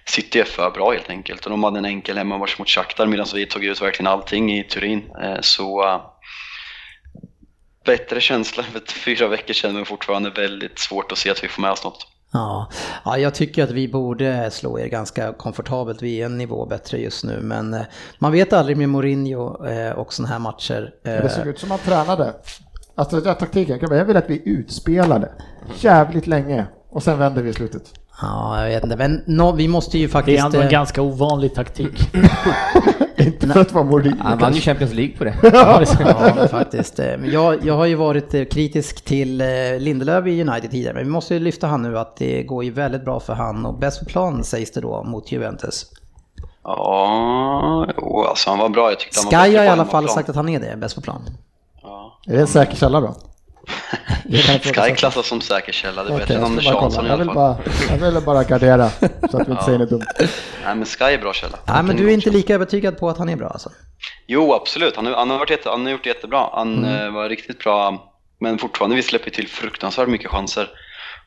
[0.04, 1.44] City är för bra helt enkelt.
[1.44, 4.64] Och de hade en enkel hemmamatch mot Shakhtar medan vi tog ut verkligen allting i
[4.64, 5.10] Turin.
[5.22, 6.00] Eh, så
[7.84, 8.64] bättre känsla.
[8.64, 11.70] Än för fyra veckor sedan men fortfarande väldigt svårt att se att vi får med
[11.70, 12.06] oss något.
[12.32, 12.68] Ja.
[13.04, 16.02] ja, jag tycker att vi borde slå er ganska komfortabelt.
[16.02, 17.80] Vi är en nivå bättre just nu, men eh,
[18.18, 20.94] man vet aldrig med Mourinho eh, och sådana här matcher.
[21.04, 22.34] Eh, Det såg ut som han tränade.
[22.94, 25.32] Alltså taktiken, jag vill att vi utspelade
[25.80, 27.82] jävligt länge och sen vänder vi i slutet.
[28.22, 30.40] Ja, jag vet inte, men no, vi måste ju Det faktiskt...
[30.42, 32.10] är ändå en eh, ganska ovanlig taktik.
[33.16, 34.16] Inte för att vara Mourinho.
[34.22, 35.34] Han vann ju Champions League på det.
[35.42, 36.98] Ja, faktiskt.
[36.98, 39.36] eh, Men jag, jag har ju varit eh, kritisk till
[39.78, 42.70] Lindelöf i United tidigare, men vi måste ju lyfta han nu att det går ju
[42.70, 45.86] väldigt bra för han och bäst på plan sägs det då mot Juventus.
[46.64, 48.90] Ja, jo, alltså han var bra.
[48.90, 50.94] Jag tyckte han var Sky har i alla fall sagt att han är det, bäst
[50.94, 51.22] på plan.
[51.82, 52.18] Ja.
[52.26, 53.14] Är det en säker källa då?
[54.62, 57.08] Sky klassas som säker källa, det är bättre än jag, Anders kolla.
[57.08, 57.34] i alla fall.
[57.34, 57.56] bara,
[57.90, 58.90] jag ville bara gardera
[59.30, 60.04] så att vi inte säger något dumt.
[60.64, 61.58] Nej men Sky är bra källa.
[61.66, 63.70] Nej, men du är inte lika övertygad på att han är bra alltså?
[64.26, 66.46] Jo absolut, han, har- han, har, varit jätte, han har gjort det jättebra.
[66.52, 67.06] Han Mm.
[67.06, 70.68] eh, var riktigt bra, men fortfarande vi släpper till fruktansvärt mycket chanser.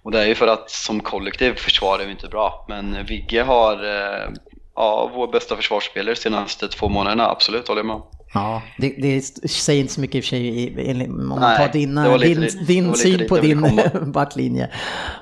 [0.04, 2.66] Och det är ju för att som kollektiv försvarar vi inte bra.
[2.70, 4.30] Men Vigge har eh,
[4.76, 8.04] ja, vår bästa försvarsspelare de senaste två månaderna, absolut håller jag med om.
[8.34, 11.74] Ja, det, det säger inte så mycket i och för sig om man Nej, tar
[11.74, 14.70] din, det var lite din, din lite syn på din backlinje.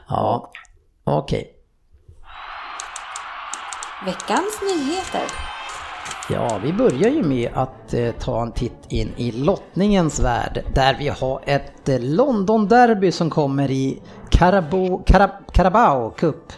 [0.07, 0.51] Ja,
[1.03, 1.51] okej.
[4.05, 5.21] Veckans nyheter.
[6.29, 10.95] Ja, vi börjar ju med att eh, ta en titt in i lottningens värld där
[10.99, 16.53] vi har ett eh, London-derby som kommer i Carabo, Carab, Carabao Cup.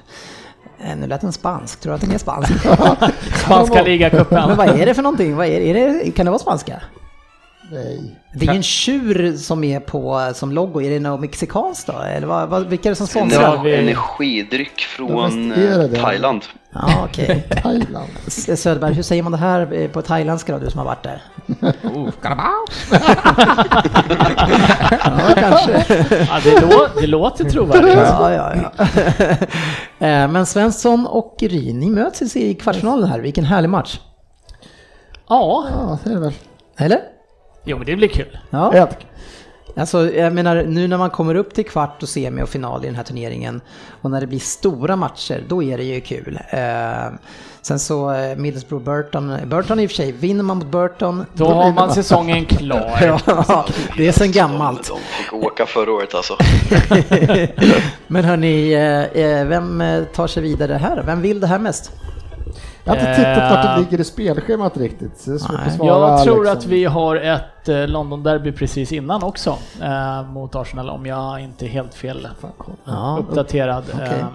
[0.84, 2.52] Eh, nu lät den spansk, tror du att den är spansk?
[3.46, 4.58] Spanska Men ligacupen.
[4.58, 5.36] vad är det för någonting?
[5.36, 6.82] Vad är, är det, kan det vara spanska?
[7.72, 8.20] Nej.
[8.34, 11.94] Det är ju en tjur som är på som logo, är det något mexikanskt då?
[12.00, 13.64] Eller vad, vad, vilka är det som En sponsrar?
[13.64, 16.00] vi- energidryck från det eh, det.
[16.00, 16.42] Thailand.
[16.74, 17.48] Ja, okej.
[17.64, 18.10] Thailand.
[18.58, 21.22] Söderberg, hur säger man det här eh, på thailändska då, du som har varit där?
[21.84, 22.66] Oh, Carabao!
[25.06, 25.86] Ja, kanske.
[26.30, 27.96] Ja, det, lå, det låter trovärdigt.
[27.98, 28.86] Ja, ja, ja.
[30.08, 34.00] Eh, Men Svensson och Ryn, ni möts i kvartsfinalen här, vilken härlig match.
[35.30, 36.34] Ja, Ja, det är det väl.
[36.78, 37.00] Eller?
[37.66, 38.38] jo men det blir kul.
[38.50, 38.88] Ja.
[39.76, 42.88] Alltså, jag menar, nu när man kommer upp till kvart och semi och final i
[42.88, 43.62] den här turneringen
[44.02, 46.40] och när det blir stora matcher, då är det ju kul.
[46.50, 46.60] Eh,
[47.62, 51.46] sen så eh, Middlesbrough Burton, Burton i och för sig, vinner man mot Burton, Då
[51.46, 52.98] har man säsongen klar.
[53.26, 53.66] ja,
[53.98, 54.88] det är sen gammalt.
[54.88, 56.38] De fick åka förra året alltså.
[58.08, 61.04] Men hörni, eh, eh, vem eh, tar sig vidare här?
[61.06, 61.92] Vem vill det här mest?
[62.86, 65.18] Jag har inte tittat vart Eh, det ligger i spelschemat riktigt.
[65.18, 65.62] Så svara.
[65.80, 66.58] Jag tror liksom.
[66.58, 71.66] att vi har ett eh, London-derby precis innan också eh, mot Arsenal om jag inte
[71.66, 72.28] är helt fel.
[72.86, 73.84] Ja, uppdaterad.
[74.02, 74.26] Eh,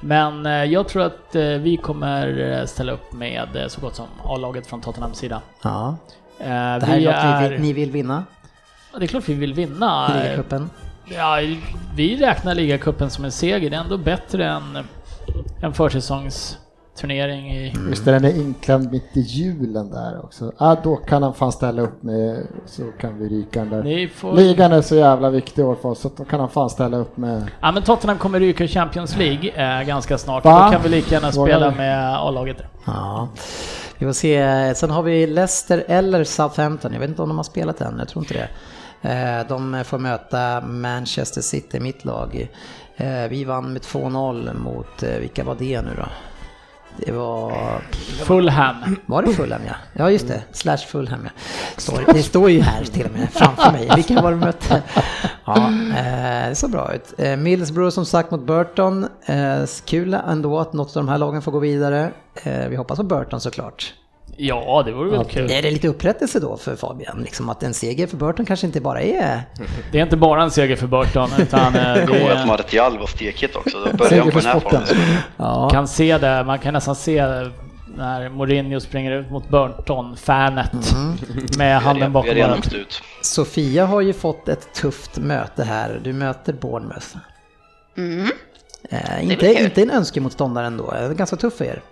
[0.00, 3.96] Men eh, jag tror att eh, vi kommer eh, ställa upp med eh, så gott
[3.96, 5.40] som A-laget från Tottenhams sida.
[5.62, 5.96] ja.
[6.38, 6.52] Eh, Det
[6.86, 8.24] här vi är något vi ni vill vinna,
[8.98, 10.08] Det är klart vi vill vinna.
[10.16, 10.70] Eh, ligacupen.
[11.04, 11.38] Ja,
[11.94, 13.70] vi räknar ligacupen som en seger.
[13.70, 14.78] Det är ändå bättre än
[15.62, 15.72] en
[17.00, 17.74] försäsongsturnering i...
[17.88, 20.52] Just det, den är inklämd mitt i julen där också.
[20.56, 24.08] Ah, då kan han fan ställa upp med, så kan vi ryka den där.
[24.08, 24.32] Får...
[24.32, 27.16] Ligan är så jävla viktig år för oss, så då kan han fan ställa upp
[27.16, 27.50] med...
[27.60, 30.44] Ja men Tottenham kommer ryka i Champions League eh, ganska snart.
[30.44, 30.64] Va?
[30.64, 31.76] Då kan vi lika gärna Vågar spela vi?
[31.76, 32.56] med A-laget.
[32.86, 33.28] Ja.
[33.98, 34.74] Vi får se.
[34.74, 36.92] Sen har vi Leicester eller Southampton.
[36.92, 38.48] Jag vet inte om de har spelat än, jag tror inte det.
[39.02, 42.48] Eh, De får möta Manchester City, mitt lag.
[42.96, 46.06] Eh, Vi vann med 2-0 mot, eh, vilka var det nu då?
[46.96, 47.80] Det var...
[48.24, 48.96] Fulham.
[49.06, 49.74] Var det Fulham ja?
[49.92, 51.30] Ja just det, slash Fulham ja.
[51.76, 53.90] Står, det står ju här till och med framför mig.
[53.96, 54.82] Vilka var det mötte?
[55.44, 55.56] Ja,
[55.96, 57.14] eh, det såg bra ut.
[57.18, 59.08] Eh, Middlesbrough som sagt mot Burton.
[59.26, 62.10] Eh, kul ändå att något av de här lagen får gå vidare.
[62.34, 63.94] Eh, vi hoppas på Burton såklart.
[64.36, 65.50] Ja, det vore väl kul.
[65.50, 67.20] Är det lite upprättelse då för Fabian?
[67.22, 69.42] Liksom att en seger för Burton kanske inte bara är...
[69.92, 72.46] Det är inte bara en seger för Burton, utan eh, Det det går att är,
[72.46, 73.78] Martial var stekigt också.
[73.90, 74.82] Då börjar på den här formen.
[75.36, 77.24] Ja, kan se det, man kan nästan se
[77.96, 81.16] när Mourinho springer ut mot Burton-fanet Mm.
[81.58, 83.02] med handen bakom redan örat.
[83.22, 86.00] Sofia har ju fått ett tufft möte här.
[86.04, 87.06] Du möter Bournemouth.
[87.96, 88.30] Mm.
[88.90, 90.94] Eh, blir inte, inte en önskemåtståndare ändå.
[91.16, 91.82] Ganska tuff för er.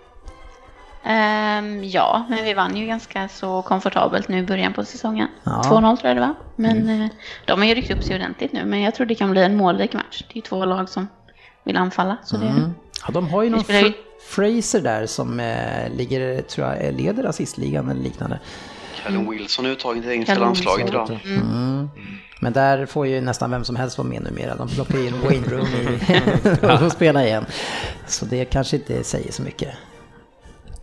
[1.05, 5.28] Ehm, ja, men vi vann ju ganska så komfortabelt nu i början på säsongen.
[5.44, 5.62] Ja.
[5.64, 6.34] 2-0 tror jag det var.
[6.57, 7.09] Men eh,
[7.44, 8.64] de har ju ryckt upp sig ordentligt nu.
[8.64, 10.24] Men jag tror det kan bli en målrik match.
[10.28, 11.09] Det är ju två lag som
[11.64, 12.16] vill anfalla.
[12.24, 12.74] Så det, Mm.
[13.07, 13.94] Ja, de har ju någon spelar ju- Fra-
[14.28, 18.38] Fraser där som eh, ligger, tror jag, eh, leder assistligan eller liknande.
[19.03, 21.20] Callum Wilson är uttagen till engelska landslaget idag.
[21.24, 21.90] Mm.
[22.40, 24.55] Men där får ju nästan vem som helst vara med numera.
[24.55, 25.99] De plockar in Wayne Rooney
[26.74, 27.46] och får spela igen.
[28.07, 29.74] Så det kanske inte säger så mycket.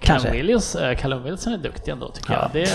[0.06, 0.32] Callum.
[0.32, 2.50] Williams, eh, Callum Wilson är duktig ändå tycker Ja.
[2.54, 2.64] jag.
[2.64, 2.70] Det,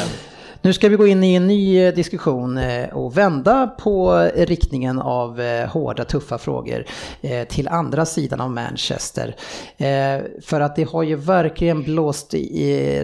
[0.62, 4.46] Nu ska vi gå in i en ny eh, diskussion eh, och vända på eh,
[4.46, 6.84] riktningen av eh, hårda, tuffa frågor
[7.22, 9.36] eh, till andra sidan av Manchester.
[9.76, 12.34] Eh, För att det har ju verkligen blåst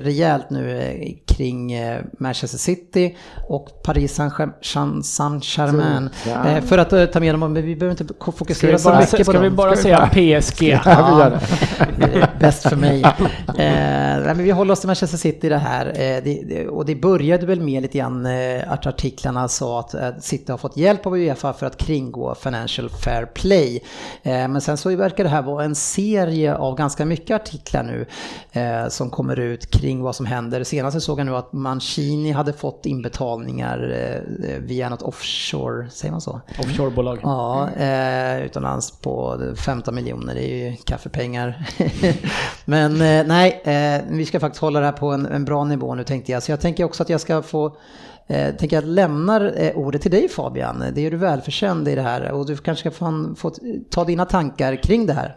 [0.01, 1.01] rejält nu eh,
[1.37, 3.17] kring eh, Manchester City
[3.49, 4.21] och Paris
[5.03, 6.11] Saint-Germain.
[6.27, 6.47] Ja.
[6.49, 9.25] Eh, För att eh, ta med dem, men vi behöver inte fokusera så mycket på
[9.25, 9.57] ska vi dem.
[9.57, 10.63] bara säga PSG?
[10.85, 11.33] Ja,
[12.41, 13.03] bäst för mig.
[13.03, 13.15] Eh,
[13.57, 15.87] nej, men vi håller oss till Manchester City det här.
[15.87, 15.93] Eh,
[16.25, 20.09] det, det, och det började väl med lite grann eh, att artiklarna sa att eh,
[20.21, 23.81] City har fått hjälp av Uefa för att kringgå Financial Fair Play.
[24.23, 28.07] Eh, men sen så verkar det här vara en serie av ganska mycket artiklar nu
[28.53, 30.65] eh, som kommer ut kring vad som händer.
[30.65, 36.21] Senast såg jag nu att Mancini hade fått inbetalningar eh, via något offshore, säger man
[36.21, 36.41] så?
[36.59, 37.19] Offshorebolag.
[37.23, 41.67] Ja, eh, utomlands på 15 miljoner, det är ju kaffepengar.
[42.65, 45.95] Men eh, nej, eh, vi ska faktiskt hålla det här på en, en bra nivå
[45.95, 46.43] nu tänkte jag.
[46.43, 47.77] Så jag tänker också att jag ska få
[48.29, 50.85] Eh, tänker jag lämnar eh, ordet till dig Fabian.
[50.95, 53.53] Det är du välförtjänt i det här och du kanske få, få
[53.91, 55.37] ta dina tankar kring det här.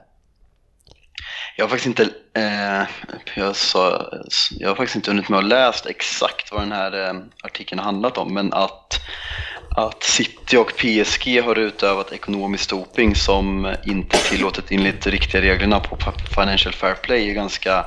[1.60, 2.84] Jag har faktiskt inte, eh,
[3.36, 4.12] jag, sa,
[4.60, 7.86] jag har faktiskt inte hunnit med att läst exakt vad den här eh, artikeln har
[7.86, 9.01] handlat om, men att,
[9.76, 15.80] att City och PSG har utövat ekonomisk doping som inte är tillåtet enligt riktiga reglerna
[15.80, 15.97] på
[16.36, 17.86] Financial Fair Play är ganska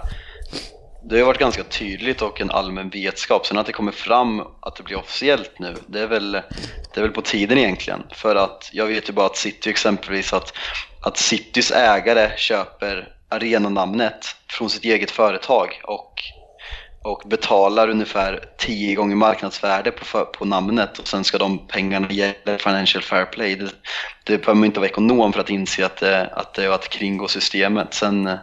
[1.03, 3.47] det har varit ganska tydligt och en allmän vetskap.
[3.47, 7.03] Sen att det kommer fram att det blir officiellt nu, det är väl, det är
[7.03, 8.03] väl på tiden egentligen.
[8.11, 10.53] För att jag vet ju bara att City exempelvis, att,
[11.01, 16.23] att Citys ägare köper arenanamnet från sitt eget företag och,
[17.03, 22.59] och betalar ungefär 10 gånger marknadsvärde på, på namnet och sen ska de pengarna gälla
[22.59, 23.57] Financial Fair Play.
[23.57, 23.71] Det,
[24.25, 26.89] det behöver man inte vara ekonom för att inse att det, att det är att
[26.89, 27.95] kringgå systemet.
[27.95, 28.39] Sen,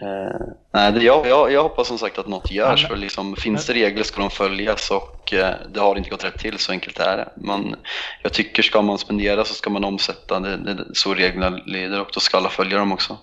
[0.00, 0.40] Eh,
[0.74, 2.86] nej, det, jag, jag, jag hoppas som sagt att något görs.
[2.86, 6.38] För liksom, finns det regler ska de följas och eh, det har inte gått rätt
[6.38, 7.28] till, så enkelt är det.
[7.36, 7.74] Man,
[8.22, 12.08] jag tycker ska man spendera så ska man omsätta, det, det, så reglerna leder och
[12.14, 13.18] då ska alla följa dem också.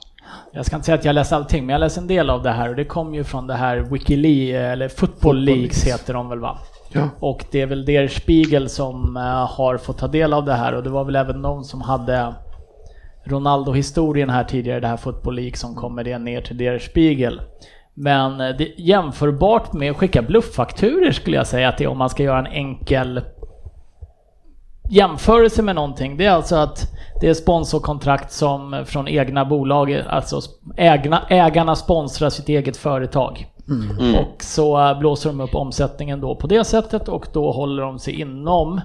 [0.51, 2.51] Jag ska inte säga att jag läste allting, men jag läste en del av det
[2.51, 6.39] här och det kom ju från det här Wikileaks, eller Football Leaks heter de väl
[6.39, 6.57] va?
[6.93, 7.09] Ja.
[7.19, 9.23] Och det är väl Der Spiegel som eh,
[9.55, 12.33] har fått ta del av det här och det var väl även någon som hade
[13.23, 17.41] Ronaldo-historien här tidigare, det här Football League som kommer det ner till Der Spiegel.
[17.93, 21.97] Men eh, det jämförbart med att skicka blufffakturer skulle jag säga att det är om
[21.97, 23.21] man ska göra en enkel
[24.89, 26.17] jämförelse med någonting.
[26.17, 26.87] Det är alltså att
[27.21, 30.41] det är sponsorkontrakt som från egna bolag, alltså
[30.77, 33.47] ägna, ägarna sponsrar sitt eget företag.
[33.69, 34.15] Mm.
[34.15, 38.21] Och så blåser de upp omsättningen då på det sättet och då håller de sig
[38.21, 38.81] inom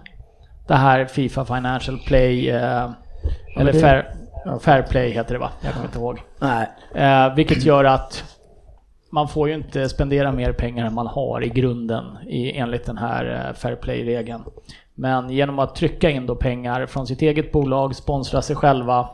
[0.68, 2.90] det här Fifa Financial Play, eh,
[3.56, 4.14] eller det- fair,
[4.60, 5.50] fair Play heter det va?
[5.60, 6.22] Jag kommer inte ihåg.
[6.38, 6.68] Nej.
[6.94, 8.24] Eh, vilket gör att
[9.12, 12.98] man får ju inte spendera mer pengar än man har i grunden i, enligt den
[12.98, 14.42] här eh, Fair Play-regeln.
[14.94, 19.08] Men genom att trycka in då pengar från sitt eget bolag, sponsra sig själva,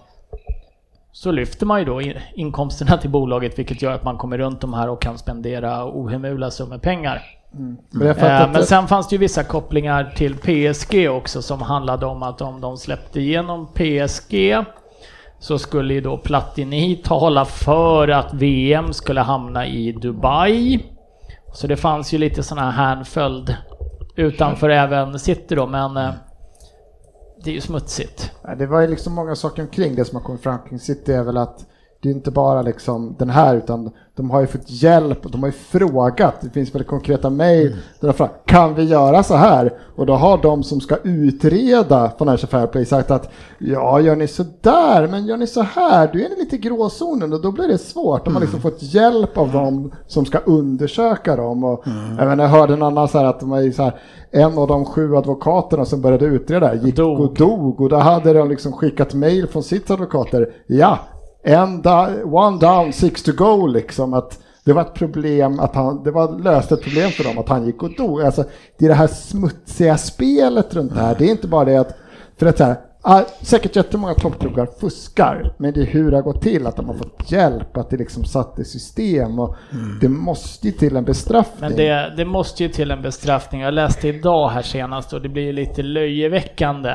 [1.13, 4.61] så lyfter man ju då in- inkomsterna till bolaget vilket gör att man kommer runt
[4.61, 7.23] de här och kan spendera ohemula summor pengar.
[7.91, 11.63] Men jag fattar Eh, Men sen fanns det ju vissa kopplingar till PSG också som
[11.63, 14.57] handlade om att om de släppte igenom PSG
[15.39, 20.81] så skulle ju då Platini tala för att VM skulle hamna i Dubai.
[21.55, 23.57] Så det fanns ju lite sådana här hänföljd
[24.17, 26.11] utanför även City då, men eh,
[27.45, 28.33] det är ju smutsigt.
[28.59, 31.23] Det var ju liksom många saker omkring det som har kommit fram kring City är
[31.23, 31.67] väl att
[32.03, 35.41] det är inte bara liksom den här utan de har ju fått hjälp och de
[35.41, 36.41] har ju frågat.
[36.41, 39.73] Det finns väl konkreta mejl där de har frågat kan vi göra så här?
[39.97, 44.27] Och då har de som ska utreda Financial Fair Play sagt att ja, gör ni
[44.27, 47.53] så där, men gör ni så här, då är ni lite i gråzonen och då
[47.53, 48.25] blir det svårt.
[48.25, 51.65] De har liksom fått hjälp av dem som ska undersöka dem.
[51.65, 51.83] Och,
[52.19, 54.69] jag, menar, jag hörde en annan så här att de är så här, en av
[54.69, 57.21] de sju advokaterna som började utreda gick Dog.
[57.21, 60.53] och dog och då hade de liksom skickat mail från sitt advokater.
[60.67, 60.99] Ja,
[61.43, 61.83] en
[62.25, 64.15] one down, six to go liksom.
[64.15, 67.49] Att Det var ett problem att han, det var löst ett problem för dem att
[67.49, 68.23] han gick och dog.
[68.23, 68.45] Alltså,
[68.79, 71.15] det är det här smutsiga spelet runt det här.
[71.19, 71.97] Det är inte bara det att,
[72.39, 76.23] för att så här, ah, säkert jättemånga toppklubbar fuskar, men det är hur det har
[76.23, 79.57] gått till, att de har fått hjälp, att det liksom satt i system och
[80.01, 81.61] det måste ju till en bestraffning.
[81.61, 83.61] Men det, det måste ju till en bestraffning.
[83.61, 86.93] Jag läste idag här senast och det blir ju lite löjeväckande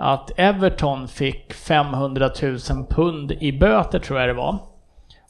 [0.00, 2.58] att Everton fick 500 000
[2.90, 4.58] pund i böter tror jag det var.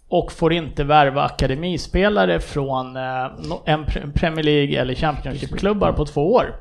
[0.08, 3.26] Och får inte värva akademispelare från eh,
[3.64, 6.54] en Premier League eller Championship-klubbar på två år.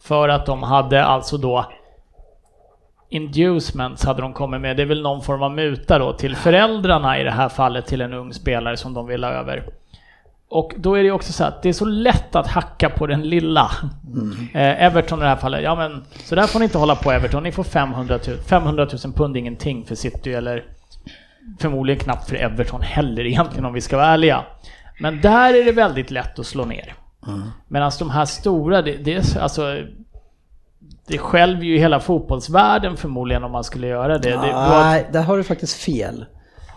[0.00, 1.66] För att de hade alltså då
[3.08, 4.76] inducements hade de kommit med.
[4.76, 8.00] Det är väl någon form av muta då till föräldrarna i det här fallet till
[8.00, 9.64] en ung spelare som de vill ha över.
[10.50, 13.22] Och då är det också så att det är så lätt att hacka på den
[13.22, 13.70] lilla.
[14.54, 17.12] Eh, Everton i det här fallet, ja men så där får ni inte hålla på
[17.12, 20.64] Everton, ni får 500 000, 500 000 pund ingenting för City eller
[21.60, 24.44] förmodligen knappt för Everton heller egentligen om vi ska vara ärliga.
[25.00, 26.94] Men där är det väldigt lätt att slå ner.
[27.68, 29.76] Medan de här stora, det, det är så- alltså
[31.06, 34.30] det skälver ju hela fotbollsvärlden förmodligen om man skulle göra det.
[34.30, 36.24] det du har- Nej, där har du faktiskt fel.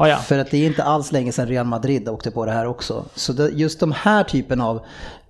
[0.01, 0.17] Ja, ja.
[0.17, 3.05] För att det är inte alls länge sedan Real Madrid åkte på det här också.
[3.15, 4.81] Så det, just de här typen av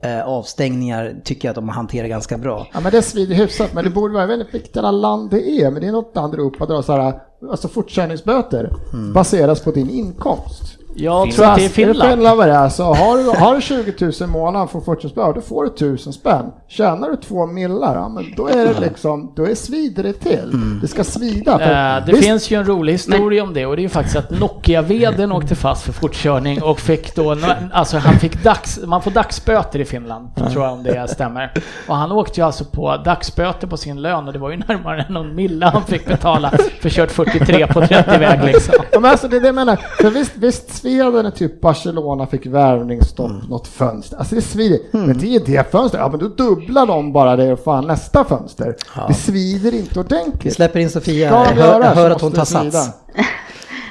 [0.01, 2.67] eh, avstängningar tycker jag att de hanterar ganska bra.
[2.73, 5.71] Ja men det svider hyfsat, men det borde vara väldigt viktigt alla land det är.
[5.71, 7.19] Men det är något land i Europa där så här,
[7.51, 8.69] alltså fortkörningsböter
[9.13, 10.77] baseras på din inkomst.
[10.95, 12.09] Jag tror att det är Finland.
[12.11, 15.33] Finland vad det är, så har du, har du 20 000 i månaden för fortkörningsböter,
[15.33, 16.45] då får du 1000 spänn.
[16.67, 20.51] Tjänar du två millar, ja, men då är det liksom, då är svider det till.
[20.81, 21.57] Det ska svida.
[21.59, 23.89] för- Eh, Det visst, finns ju en rolig historia om det och det är ju
[23.89, 27.35] faktiskt att Nokia-vdn åkte fast för fortkörning och fick då,
[27.73, 31.53] alltså han fick dags, man får dagsböter i Finland, tror jag om det stämmer.
[31.87, 35.01] Och han åkte ju alltså på dagsböter på sin lön och det var ju närmare
[35.01, 38.73] än någon milla han fick betala för kört 43 på 30 väg liksom.
[38.91, 39.75] Ja, men alltså det är det jag menar.
[40.01, 44.17] För visst, visst svider när typ Barcelona fick värvningsstopp, något fönster.
[44.17, 44.79] Alltså det svider.
[44.91, 46.01] Men det är det fönstret.
[46.01, 48.75] Ja men då dubblar de bara det och fan nästa fönster.
[49.07, 50.53] Det svider inte Vi ordentligt.
[50.53, 52.89] släpper in Sofia, Ska jag hör, göra jag hör att hon tar sats.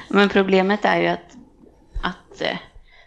[0.08, 1.18] Men problemet är ju att,
[2.02, 2.56] att eh,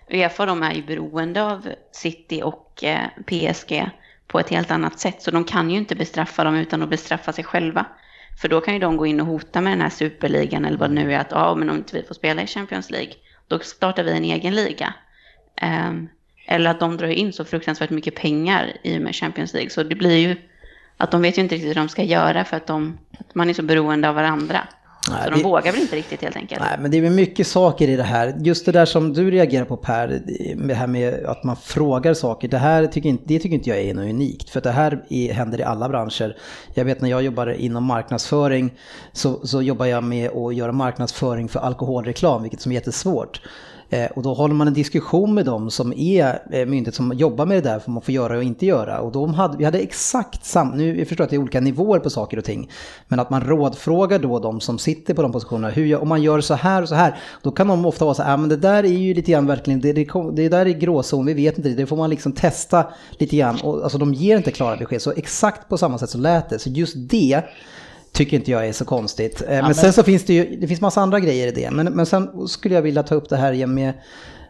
[0.09, 2.83] Uefa de är ju beroende av City och
[3.25, 3.89] PSG
[4.27, 5.21] på ett helt annat sätt.
[5.21, 7.85] Så de kan ju inte bestraffa dem utan att bestraffa sig själva.
[8.41, 10.89] För då kan ju de gå in och hota med den här superligan eller vad
[10.89, 13.13] det nu är att ja, men om inte vi får spela i Champions League,
[13.53, 14.93] då startar vi en egen liga.
[15.61, 16.09] Um,
[16.45, 19.69] eller att de drar in så fruktansvärt mycket pengar i och med Champions League.
[19.69, 20.35] Så det blir ju
[20.97, 23.49] att de vet ju inte riktigt hur de ska göra för att, de, att man
[23.49, 24.67] är så beroende av varandra.
[25.09, 26.61] Nej, så de det- vågar väl inte riktigt helt enkelt.
[26.61, 28.35] Nej, men det är mycket saker i det här.
[28.39, 30.21] Just det där som du reagerar på Per,
[30.67, 32.47] det här med att man frågar saker.
[32.47, 34.49] Det här tycker inte, det tycker inte jag är något unikt.
[34.49, 36.37] För det här är, händer i alla branscher.
[36.73, 38.73] Jag vet när jag jobbar inom marknadsföring
[39.13, 43.41] så, så jobbar jag med att göra marknadsföring för alkoholreklam, vilket som är jättesvårt.
[43.93, 47.45] Eh, och då håller man en diskussion med dem som är eh, myndighet som jobbar
[47.45, 48.99] med det där, för man får göra och inte göra.
[48.99, 51.99] Och de hade, vi hade exakt samma, nu jag förstår att det är olika nivåer
[51.99, 52.69] på saker och ting,
[53.07, 56.41] men att man rådfrågar då de som sitter på de positionerna, hur, om man gör
[56.41, 58.57] så här och så här, då kan de ofta vara så här, ah, men det
[58.57, 61.69] där är ju lite grann verkligen, det, det, det där är gråzon, vi vet inte,
[61.69, 63.59] det får man liksom testa lite grann.
[63.63, 66.59] Och, alltså de ger inte klara besked, så exakt på samma sätt så lät det.
[66.59, 67.43] Så just det
[68.13, 69.41] tycker inte jag är så konstigt.
[69.41, 71.71] Eh, men, men- sen så finns det ju, det finns massa andra grejer i det.
[71.71, 73.93] Men, men sen skulle jag vilja ta upp det här igen med,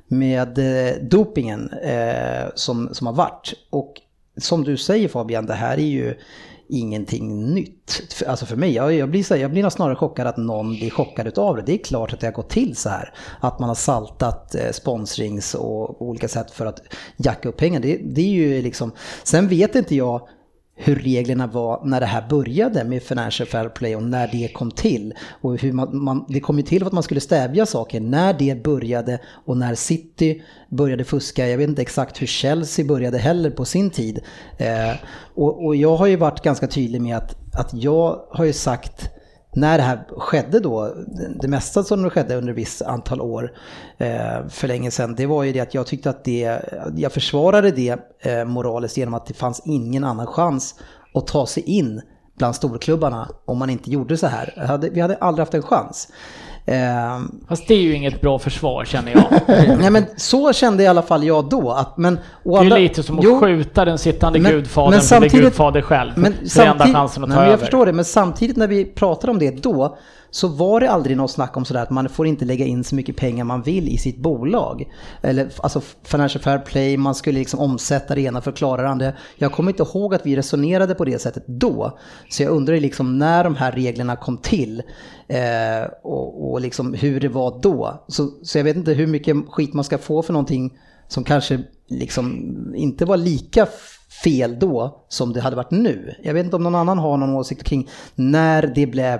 [0.07, 3.53] med eh, dopingen eh, som, som har varit.
[3.70, 3.93] Och
[4.38, 6.16] som du säger Fabian, det här är ju
[6.70, 8.01] ingenting nytt.
[8.28, 11.28] Alltså för mig, jag, jag, blir, så jag blir snarare chockad att någon blir chockad
[11.28, 11.61] utav det.
[11.61, 13.14] Det är klart att det har gått till så här.
[13.39, 16.82] Att man har saltat eh, sponsrings och olika sätt för att
[17.18, 17.80] jacka upp pengar.
[17.80, 18.91] Det, det är ju liksom,
[19.24, 20.28] sen vet inte jag
[20.84, 24.71] hur reglerna var när det här började med Financial Fair Play och när det kom
[24.71, 25.13] till.
[25.41, 28.34] Och hur man, man, det kom ju till för att man skulle stävja saker när
[28.34, 31.47] det började och när City började fuska.
[31.47, 34.19] Jag vet inte exakt hur Chelsea började heller på sin tid.
[34.57, 34.95] Eh,
[35.36, 39.09] och, och jag har ju varit ganska tydlig med att, att jag har ju sagt
[39.56, 40.95] när det här skedde då,
[41.41, 43.51] det mesta som det skedde under ett visst antal år
[43.97, 46.62] eh, för länge sedan, det var ju det att jag tyckte att det,
[46.95, 50.76] jag försvarade det eh, moraliskt genom att det fanns ingen annan chans
[51.14, 52.01] att ta sig in
[52.38, 54.66] bland storklubbarna om man inte gjorde så här.
[54.68, 56.08] Hade, vi hade aldrig haft en chans.
[56.66, 59.24] Eh, Fast det är ju inget bra försvar känner jag.
[59.80, 61.72] nej men så kände i alla fall jag då.
[61.72, 65.01] Att, men, Det är ju lite som att Jo, skjuta den sittande men- gudfadern men
[65.01, 66.11] för det är samtidigt- gudfader själv.
[66.16, 67.57] Men det är enda chansen att ta nej, men jag över.
[67.57, 69.97] förstår det, men samtidigt när vi pratar om det då
[70.34, 72.95] så var det aldrig något snack om sådär att man får inte lägga in så
[72.95, 74.91] mycket pengar man vill i sitt bolag.
[75.21, 78.89] Eller alltså Financial Fair Play, man skulle liksom omsätta det ena för att klara det
[78.89, 79.13] andra.
[79.36, 81.99] Jag kommer inte ihåg att vi resonerade på det sättet då.
[82.29, 84.84] Så jag undrar liksom när de här reglerna kom till
[85.27, 88.05] eh, och, och liksom hur det var då.
[88.07, 90.77] Så, så jag vet inte hur mycket skit man ska få för någonting
[91.07, 93.67] som kanske liksom inte var lika
[94.24, 96.15] fel då som det hade varit nu.
[96.24, 99.19] Jag vet inte om någon annan har någon åsikt kring när det blev,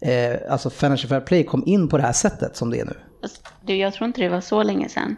[0.00, 2.96] eh, alltså Financial Fair Play kom in på det här sättet som det är nu.
[3.22, 5.16] Fast Du, jag tror inte det var så länge sedan.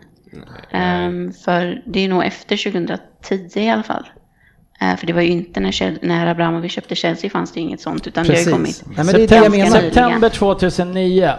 [0.70, 4.06] Ehm, för det är nog efter 2010 i alla fall.
[4.80, 8.06] Eh, för det var ju inte när, när Abramovic köpte Chelsea fanns det inget sånt.
[8.06, 8.82] Utan det har ju kommit.
[8.86, 9.80] Nej, men det är det jag September-.
[9.80, 11.30] September 2009.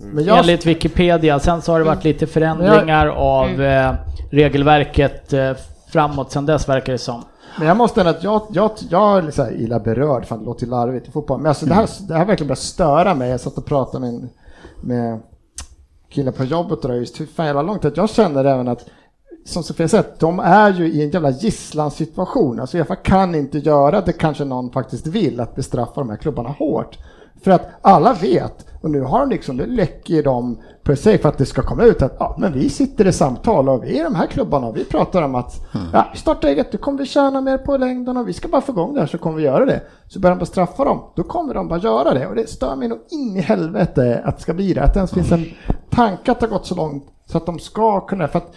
[0.00, 1.38] Men jag, Enligt Wikipedia.
[1.38, 3.94] Sen så har det varit lite förändringar av eh,
[4.30, 5.52] regelverket eh,
[5.94, 7.22] framåt sen dess verkar det som.
[7.58, 10.66] men jag måste ändå att jag, jag, jag är så illa berörd, fan det låter
[10.66, 13.30] larvigt i fotboll, men alltså det, här, det här verkligen börjar störa mig.
[13.30, 14.28] Jag satt och pratade med,
[14.80, 15.20] med
[16.08, 18.84] killar på jobbet och det just hur fan jävla långt att jag känner även att
[19.44, 22.60] som Sofia säger, de är ju i en jävla gisslansituation.
[22.60, 26.48] Alltså Uefa kan inte göra det kanske någon faktiskt vill, att bestraffa de här klubbarna
[26.48, 26.98] hårt.
[27.44, 31.28] För att alla vet, och nu har de liksom, det läcker de per se för
[31.28, 34.04] att det ska komma ut att ja, men vi sitter i samtal och vi är
[34.04, 37.40] de här klubbarna och vi pratar om att ja, starta eget, då kommer vi tjäna
[37.40, 39.64] mer på längden och vi ska bara få igång det här så kommer vi göra
[39.64, 39.82] det.
[40.08, 42.88] Så börjar de bestraffa dem, då kommer de bara göra det och det stör mig
[42.88, 45.44] nog in i helvete att det ska bli det, att det ens finns en
[45.90, 48.54] tanke att det har gått så långt så att de ska kunna, för att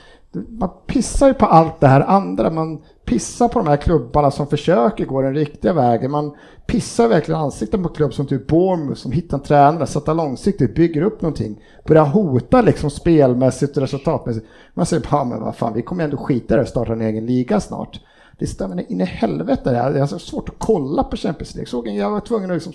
[0.50, 2.50] man pissar ju på allt det här andra.
[2.50, 6.12] Man Pissa på de här klubbarna som försöker gå den riktiga vägen.
[6.12, 6.36] Man
[6.66, 11.02] pissar verkligen ansikten på klubb som typ Bournemouth som hittar en tränare, sätter långsiktigt, bygger
[11.02, 11.64] upp någonting.
[11.86, 14.46] Börjar hota liksom spelmässigt och resultatmässigt.
[14.74, 17.02] Man säger bara, men vad fan, vi kommer ändå skita i det och starta en
[17.02, 18.00] egen liga snart.
[18.40, 19.94] Det stämmer in i helvete det här.
[19.94, 21.70] Det är så svårt att kolla på Champions League.
[21.70, 22.74] Såg jag var tvungen att liksom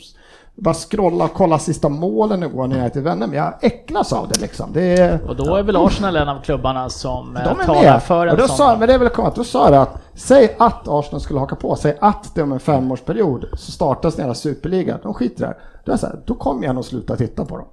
[0.57, 4.13] bara scrolla och kolla sista målen igår när jag är till vänner, men jag äcklas
[4.13, 4.71] av det liksom.
[4.73, 5.29] Det är...
[5.29, 8.03] Och då är väl Arsenal en av klubbarna som eh, De är talar med.
[8.03, 8.57] för en och då sån.
[8.57, 11.57] sa, men det är väl komma, då sa jag att säg att Arsenal skulle haka
[11.57, 15.57] på, säg att det om en femårsperiod så startas den här superligan, de skiter här.
[15.85, 17.67] Då, så här, då kommer jag nog sluta titta på dem.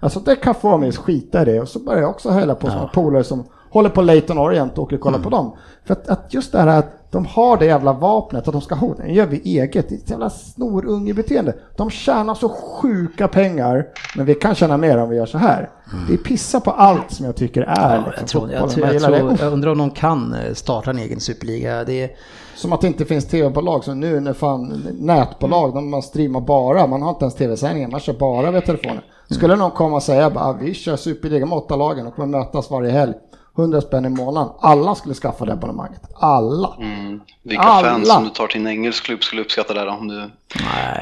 [0.00, 2.54] Alltså det kan få mig att skita i det och så börjar jag också hälla
[2.54, 5.56] på sådana polare som håller på Leighton Orient och åker och kollar på dem.
[5.84, 8.74] För att, att just det här att de har det jävla vapnet att de ska
[8.74, 11.54] hota, det gör vi eget, det är ett jävla snorungebeteende.
[11.76, 13.86] De tjänar så sjuka pengar,
[14.16, 15.70] men vi kan tjäna mer om vi gör så här.
[16.08, 18.68] Det är pissa på allt som jag tycker är Ja, liksom, jag, tror, jag, fotbollen.
[18.70, 19.18] tror, Man jag, gillar det.
[19.18, 19.40] tror, Uff.
[19.42, 21.84] jag undrar om någon kan eh, starta en egen superliga.
[21.84, 22.10] Det är,
[22.56, 26.86] Som att det inte finns tv-bolag som nu när fan nätbolag, de man streamar bara,
[26.86, 29.02] man har inte ens tv-sändningar, man kör bara via telefonen.
[29.30, 32.38] Skulle någon komma och säga bara, "Ah, vi kör superliga med åtta lagen och kommer
[32.38, 33.12] mötas varje helg,
[33.58, 36.00] 100 spänn i månaden, alla skulle skaffa det abonnemanget.
[36.14, 36.74] Alla!
[36.80, 37.20] Mm.
[37.42, 37.88] Vilka Alla.
[37.88, 40.30] fans som du tar till en engelsk klubb skulle uppskatta det om du,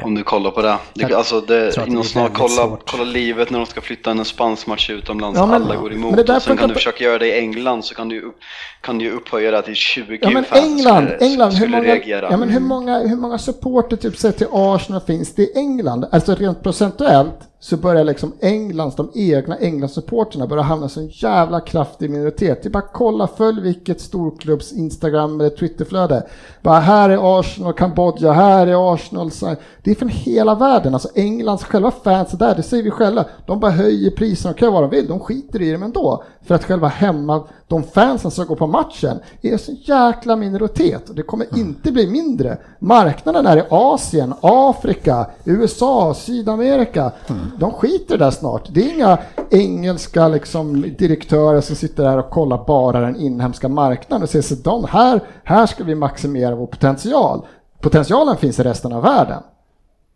[0.05, 0.77] om du kollar på det.
[0.95, 2.91] det Jag alltså det det inom kolla, svårt.
[2.91, 6.11] kolla livet när de ska flytta en spansk match utomlands, Ja, men- alla går emot.
[6.11, 8.33] men det där och sen kan du försöka göra det i England så kan du,
[8.81, 11.89] kan du upphöja det till 20 Ja men fans England, skulle, England hur, skulle många,
[11.89, 12.29] reagera.
[12.31, 16.07] ja, men hur, många, hur många supporter typ sett till Arsenal finns det i England?
[16.13, 21.61] Alltså rent procentuellt så börjar liksom Englands, de egna Englandssupporterna börja hamna som en jävla
[21.61, 22.63] kraftig minoritet.
[22.63, 26.27] Det är bara kolla, följ vilket storklubbs Instagram eller Twitterflöde.
[26.63, 29.31] Bara här är Arsenal, Kambodja, här är Arsenal.
[29.43, 30.95] Så det är från hela världen.
[30.95, 33.25] Alltså Englands själva fans är där, det säger vi själva.
[33.47, 35.09] De bara höjer priserna och kan vad de vill.
[35.09, 36.25] De skiter i dem ändå.
[36.43, 41.09] För att själva hemma, de fansen som går på matchen är så jäkla minoritet.
[41.09, 42.59] Och det kommer inte bli mindre.
[42.79, 47.13] Marknaden är i Asien, Afrika, USA, Sydamerika.
[47.59, 48.69] De skiter där snart.
[48.71, 49.19] Det är inga
[49.51, 54.55] engelska liksom, direktörer som sitter där och kollar bara den inhemska marknaden och säger så
[54.55, 57.47] de här, här ska vi maximera vår potential.
[57.83, 59.43] Potentialen finns i resten av världen.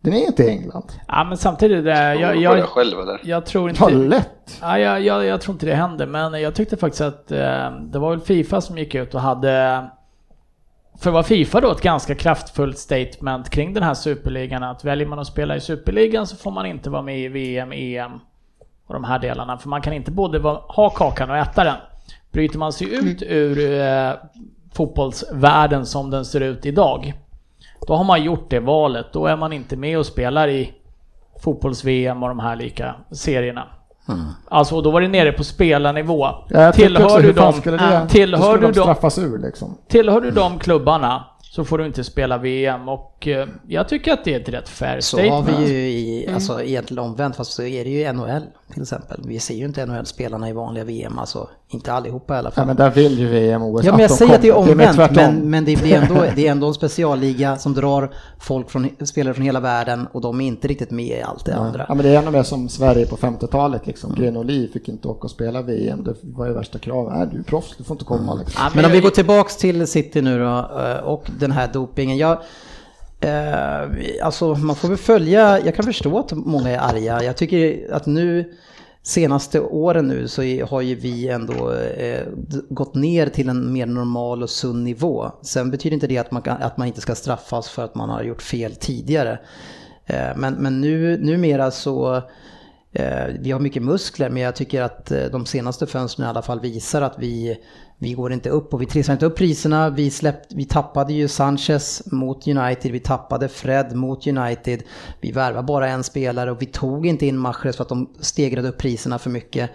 [0.00, 0.92] Den är inte i England.
[1.08, 3.20] Ja, men samtidigt, eh, jag, jag, jag, själv eller?
[3.24, 4.08] jag tror Ta inte...
[4.08, 4.58] lätt.
[4.60, 7.98] Ja, jag, jag, jag tror inte det händer, men jag tyckte faktiskt att eh, det
[7.98, 9.84] var väl Fifa som gick ut och hade,
[10.98, 14.62] för vad Fifa då, ett ganska kraftfullt statement kring den här superligan.
[14.62, 17.72] Att väljer man att spela i superligan så får man inte vara med i VM,
[17.72, 18.12] EM
[18.86, 19.58] och de här delarna.
[19.58, 20.38] För man kan inte både
[20.68, 21.76] ha kakan och äta den.
[22.32, 24.12] Bryter man sig ut ur eh,
[24.74, 27.14] fotbollsvärlden som den ser ut idag,
[27.86, 29.06] då har man gjort det valet.
[29.12, 30.72] Då är man inte med och spelar i
[31.42, 33.68] fotbolls-VM och de här lika serierna.
[34.48, 36.26] Alltså, och då var det nere på spelarnivå.
[36.48, 39.78] Ja, också, tillhör, du hur fan de, skulle det, tillhör, du de straffas ur liksom.
[39.88, 44.24] tillhör du de klubbarna så får du inte spela VM och eh, jag tycker att
[44.24, 45.58] det är ett rätt fair så har statement.
[45.58, 49.20] vi ju i, alltså egentligen omvänt, fast så är det ju NHL till exempel.
[49.24, 52.66] Vi ser ju inte NHL-spelarna i vanliga VM, alltså Inte allihopa i alla Ja, fall.
[52.66, 54.96] men där vill ju VM och OS Ja, men jag säger att det är omvänt,
[54.96, 55.16] tvärtom.
[55.16, 59.34] men, men det, blir ändå, det är ändå en specialliga som drar folk från, spelare
[59.34, 61.84] från hela världen och de är inte riktigt med i allt det andra.
[61.88, 64.14] Ja, men det är ännu mer som Sverige på 50-talet liksom.
[64.14, 66.04] Grenoli fick inte åka och spela VM.
[66.04, 67.12] Det var ju värsta kravet.
[67.16, 68.62] Nej, du är proffs, du får inte komma liksom.
[68.64, 72.16] Ja, Men om vi går tillbaks till City nu då eh, och den här dopingen.
[72.16, 72.38] Jag,
[73.20, 73.88] eh,
[74.22, 77.22] alltså man får väl följa, jag kan förstå att många är arga.
[77.22, 78.52] Jag tycker att nu
[79.06, 82.26] senaste åren nu så har ju vi ändå eh,
[82.68, 85.30] gått ner till en mer normal och sund nivå.
[85.42, 88.10] Sen betyder inte det att man, kan, att man inte ska straffas för att man
[88.10, 89.38] har gjort fel tidigare.
[90.06, 92.22] Eh, men, men nu, numera så
[92.98, 96.42] Eh, Vi har mycket muskler men jag tycker att eh, de senaste fönstren i alla
[96.42, 97.58] fall visar att vi,
[97.98, 99.90] vi går inte upp och vi trissar inte upp priserna.
[99.90, 104.82] Vi, släppt, vi tappade ju Sanchez mot United, vi tappade Fred mot United.
[105.20, 108.68] Vi värvade bara en spelare och vi tog inte in Mahrez för att de stegrade
[108.68, 109.70] upp priserna för mycket.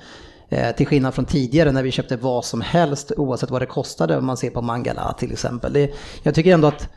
[0.49, 4.17] Eh, till skillnad från tidigare när vi köpte vad som helst oavsett vad det kostade
[4.17, 5.73] om man ser på Mangala till exempel.
[5.73, 5.91] Det,
[6.23, 6.89] jag tycker ändå att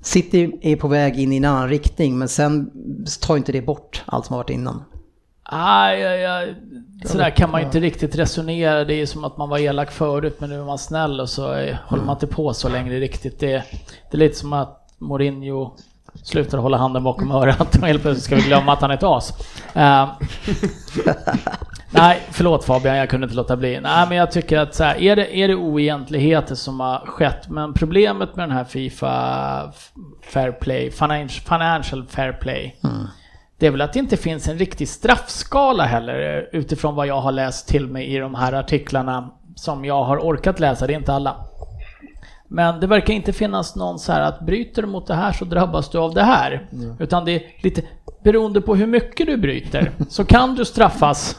[0.00, 2.70] City är på väg in i en annan riktning men sen
[3.20, 4.82] tar inte det bort allt som har varit innan.
[5.52, 6.54] Nej, ja, ja,
[7.04, 8.84] sådär kan man ju inte riktigt resonera.
[8.84, 11.54] Det är som att man var elak förut men nu är man snäll och så
[11.54, 13.40] eh, håller man inte på så längre riktigt.
[13.40, 13.64] Det,
[14.10, 15.76] det är lite som att Mourinho
[16.22, 19.02] slutar hålla handen bakom örat och helt plötsligt ska vi glömma att han är ett
[19.02, 19.32] as.
[19.74, 20.08] Eh,
[21.90, 23.80] nej, förlåt Fabian, jag kunde inte låta bli.
[23.80, 27.48] Nej, men jag tycker att så här, är, det, är det oegentligheter som har skett,
[27.48, 29.72] men problemet med den här Fifa
[30.22, 32.76] Fair Play, Financial, financial Fair Play,
[33.58, 37.20] det är väl att det inte finns en riktig straffskala heller eh, utifrån vad jag
[37.20, 40.98] har läst till mig i de här artiklarna som jag har orkat läsa, det är
[40.98, 41.36] inte alla.
[42.48, 45.44] Men det verkar inte finnas någon så här att bryter du mot det här så
[45.44, 46.68] drabbas du av det här.
[46.98, 47.82] Utan det är lite
[48.22, 51.36] beroende på hur mycket du bryter så kan du straffas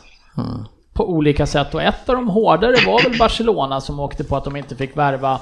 [0.94, 4.44] på olika sätt och ett av de hårdare var väl Barcelona som åkte på att
[4.44, 5.42] de inte fick värva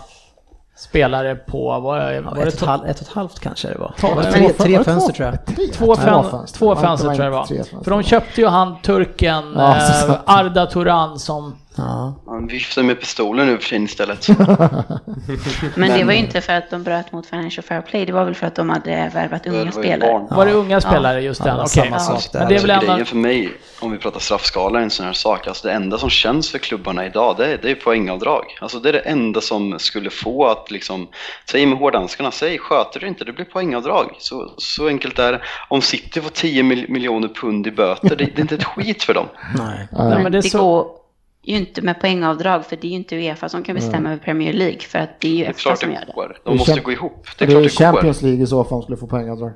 [0.75, 3.77] spelare på, var Ja, det, ett, och ett, halv, ett och ett halvt kanske det
[3.77, 3.93] var.
[3.99, 5.45] Ta- Det var var tre, det tre Var det fönster tror jag.
[5.55, 5.67] Tre?
[5.67, 6.59] Två, fön, fönster.
[6.59, 7.83] två fönster det tror jag det tre var.
[7.83, 11.55] För de köpte ju han turken Ja, eh, Arda Turan som...
[11.77, 12.15] Ja.
[12.25, 14.27] Han viftar med pistolen nu för tiden istället.
[15.75, 18.25] Men det var ju inte för att de bröt mot Financial Fair Play, det var
[18.25, 20.11] väl för att de hade värvat unga spelare.
[20.11, 20.27] barn.
[20.37, 21.53] Var det unga spelare just Ja, den?
[21.55, 22.29] det var Okej.
[22.33, 22.39] där.
[22.39, 22.93] Men det är väl Alltså, ändå...
[22.93, 25.47] grejen för mig, om vi pratar straffskala, en sån här sak.
[25.47, 28.43] Alltså det enda som känns för klubbarna idag, det är, det är poängavdrag.
[28.61, 31.07] Alltså det är det enda som skulle få att liksom,
[31.49, 34.15] säg med hårdanskarna, säg sköter du inte, det blir poängavdrag.
[34.19, 35.41] Så, så enkelt är det.
[35.69, 39.03] Om City får 10 mil- miljoner pund i böter, det, det är inte ett skit
[39.03, 39.25] för dem.
[39.57, 39.87] Nej.
[39.91, 40.99] Nej, Men det är det så...
[41.45, 44.23] går ju inte med poängavdrag för det är ju inte Uefa som kan bestämma över
[44.23, 46.11] Premier League för att det är ju är klart som gör det.
[46.15, 46.37] går.
[46.43, 47.27] De är måste gå ihop.
[47.39, 47.91] Det Det är är klart det går.
[47.93, 49.51] Champions League i så fall skulle få poängavdrag.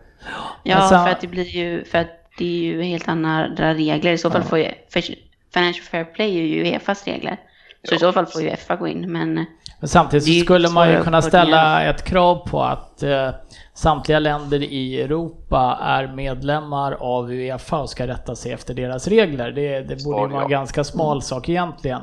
[0.63, 2.07] Ja, Alltså- för att det blir ju, för att
[2.37, 4.11] det är ju helt andra regler.
[4.11, 5.03] I så fall får ju, för
[5.53, 7.37] Financial Fair Play är ju Uefas regler.
[7.83, 9.45] Så i så fall får ju Uefa gå in, men
[9.79, 13.29] Men samtidigt så skulle man ju kunna ställa ett krav på att eh,
[13.73, 19.51] samtliga länder i Europa är medlemmar av Uefa och ska rätta sig efter deras regler.
[19.51, 22.01] Det, det borde ju vara en ganska smal sak egentligen.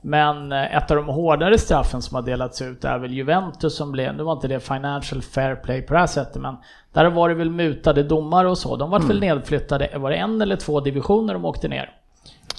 [0.00, 3.92] Men eh, ett av de hårdare straffen som har delats ut är väl Juventus som
[3.92, 6.56] blev, nu var inte det Financial Fair Play på det här sättet, men
[6.92, 8.76] där var det väl mutade domare och så.
[8.76, 11.90] De var väl nedflyttade, var det en eller två divisioner de åkte ner?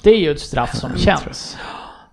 [0.02, 1.56] Det är ju ett straff som känns.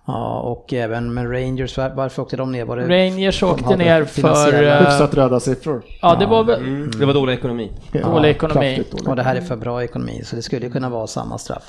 [0.06, 2.64] Ja, och även med Rangers, var- varför åkte de ner?
[2.64, 2.82] Var det...
[3.06, 4.62] Rangers åkte hade ner för...
[4.64, 5.82] eh, Hyfsat röda siffror.
[6.02, 6.60] Ja, det var väl...
[6.60, 7.72] Mm, det var dålig ekonomi.
[8.02, 8.84] Dålig ekonomi.
[8.90, 9.08] dålig.
[9.08, 11.62] Och det här är för bra ekonomi, så det skulle kunna vara samma straff.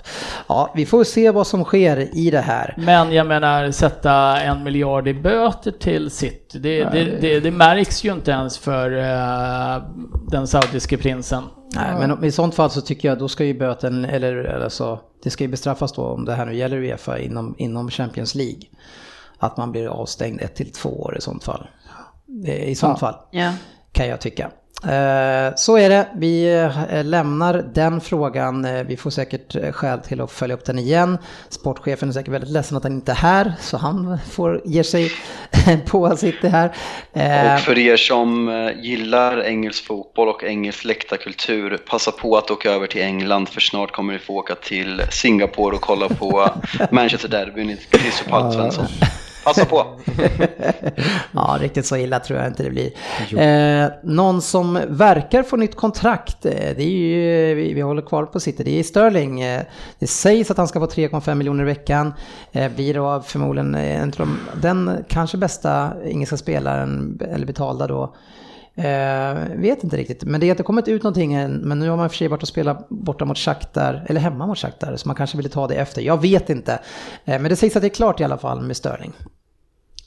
[0.48, 2.74] Ja, vi får se vad som sker i det här.
[2.78, 8.04] Men jag menar, sätta en miljard i böter till City, det, det, det, det märks
[8.04, 9.84] ju inte ens för eh,
[10.28, 11.44] den saudiske prinsen.
[11.76, 15.00] Nej, men i sånt fall så tycker jag då ska ju böten, eller, eller så,
[15.24, 18.62] det ska ju bestraffas då om det här nu gäller Uefa inom, inom Champions League.
[19.38, 21.68] Att man blir avstängd ett till två år i sånt fall.
[22.46, 23.16] Eh, I sånt fall.
[23.32, 23.54] ja.
[23.92, 24.52] kan jag tycka.
[24.86, 26.54] Eh, Så är det, vi
[26.92, 28.66] eh, lämnar den frågan.
[28.66, 31.18] Eh, Vi får säkert skäl till att följa upp den igen.
[31.50, 35.12] Sportchefen är säkert väldigt ledsen att han inte är här, så han får ge sig
[35.86, 36.68] på att sitta här.
[37.56, 38.50] Och för er som
[38.82, 43.92] gillar engelsk fotboll och engelsk läktarkultur, passa på att åka över till England för snart
[43.92, 46.50] kommer ni få åka till Singapore och kolla på
[46.92, 47.78] Manchester Derbyn i
[48.30, 48.86] Palace Svensson.
[49.44, 49.86] Passa på!
[51.32, 52.92] Ja, riktigt så illa tror jag inte det blir.
[53.40, 58.26] Eh, någon som verkar få nytt kontrakt, eh, det är ju, vi, vi håller kvar
[58.26, 59.42] på City, det är Sterling.
[59.42, 59.62] Eh,
[60.00, 62.14] det sägs att han ska få 3,5 miljoner i veckan.
[62.52, 64.14] Eh, blir då förmodligen eh, en
[64.62, 68.16] den kanske bästa engelska spelaren, eller betalda då,
[68.76, 71.54] Eh, vet inte riktigt, men det har inte kommit ut någonting än.
[71.54, 74.22] Men nu har man i och för sig varit och spelat borta mot Shakhtar, eller
[74.22, 76.02] hemma mot Shakhtar, så man kanske ville ta det efter.
[76.02, 76.74] Jag vet inte.
[77.26, 79.12] Eh, men det sägs att det är klart i alla fall med Sterling.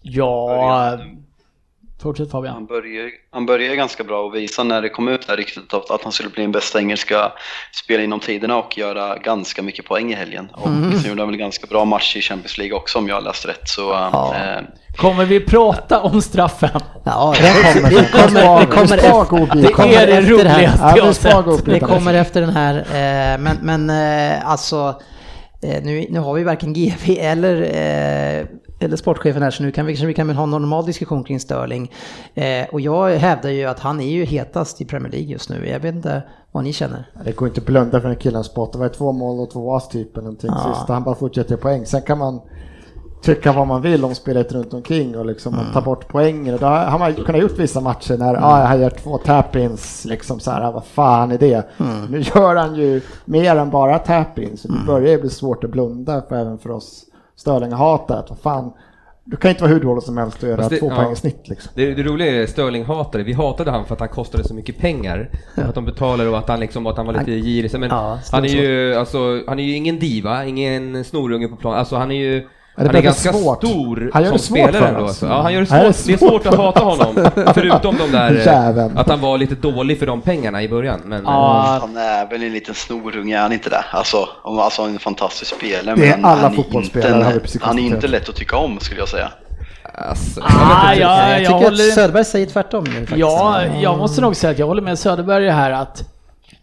[0.02, 0.98] Ja,
[2.02, 2.54] fortsätt Fabian.
[2.54, 5.90] Han började, han började ganska bra och visa när det kom ut här riktigt att,
[5.90, 7.32] att han skulle bli den bästa engelska
[7.84, 10.48] spelaren inom tiderna och göra ganska mycket poäng i helgen.
[10.52, 10.98] Och Mm.
[10.98, 13.46] sen gjorde han väl ganska bra match i Champions League också om jag har läst
[13.48, 13.68] rätt.
[13.68, 14.34] Så, Ja.
[14.36, 14.62] eh,
[14.96, 16.80] Kommer vi prata om straffen?
[17.04, 19.62] Ja, Den kommer, det kommer, det kommer efter.
[19.62, 21.64] Det kommer är det det roligaste Ja, jag har sett.
[21.64, 25.00] Det kommer efter den här, eh, men, men eh, alltså
[25.62, 28.46] eh, nu, nu har vi varken GV eller, eh,
[28.78, 31.92] eller sportchefen här så nu kan vi vi kan ha en normal diskussion kring Sterling.
[32.34, 35.68] Eh, och jag hävdar ju att han är ju hetast i Premier League just nu.
[35.68, 36.22] Jag vet inte
[36.52, 37.10] vad ni känner.
[37.24, 38.72] Det går inte att blunda för den killens spot.
[38.72, 40.74] Det var två mål och två as typ eller någonting Ja.
[40.74, 40.88] sist.
[40.88, 41.86] Han bara fortsätter poäng.
[41.86, 42.40] Sen kan man
[43.22, 45.66] tycka vad man vill om spelet runt omkring och liksom Mm.
[45.72, 46.54] ta bort poänger.
[46.54, 50.40] Och då har man kunnat gjort vissa matcher när ah, han gör två tap-ins, liksom
[50.40, 51.66] så här, vad fan är det?
[51.80, 52.04] Mm.
[52.10, 54.60] Nu gör han ju mer än bara tap-ins.
[54.62, 57.05] Så det börjar ju bli svårt att blunda för även för oss
[57.36, 58.18] Störling-hatare.
[58.18, 58.72] Att vad fan,
[59.24, 60.96] du kan inte vara hur dålig som helst och göra Fast det- två ja.
[60.96, 61.72] poäng i snitt liksom.
[61.74, 64.78] Det, det roliga är Sterling hatade, vi hatade han för att han kostade så mycket
[64.78, 65.30] pengar.
[65.54, 67.80] Att de betalade och att han liksom, att han var lite girig.
[67.80, 71.74] Men Ja, han är ju, alltså, han är ju ingen diva, ingen snorunge på plan.
[71.74, 73.58] Alltså han är ju, han är ganska svårt.
[73.58, 75.22] stor Han gör som det svårt spelare för oss.
[75.22, 76.06] Ja, han gör det Han gör svårt.
[76.06, 77.30] det är svårt svårt att hata honom.
[77.54, 78.48] Förutom de där,
[78.88, 81.00] eh, att han var lite dålig för de pengarna i början.
[81.04, 83.84] Men, Ja, han är väl en liten snorunge, är han inte det?
[83.90, 85.96] Alltså, alltså han är en fantastisk spelare.
[85.96, 88.28] Det är men alla han är fotbollsspelare, inte, har vi precis Han är inte lätt
[88.28, 89.28] att tycka om skulle jag säga.
[90.08, 91.02] alltså, Ah, jag vet inte.
[91.02, 93.18] ja, jag jag tycker håller- att Söderberg säger tvärtom nu faktiskt.
[93.18, 96.02] ja, jag måste nog säga att jag håller med Söderberg här att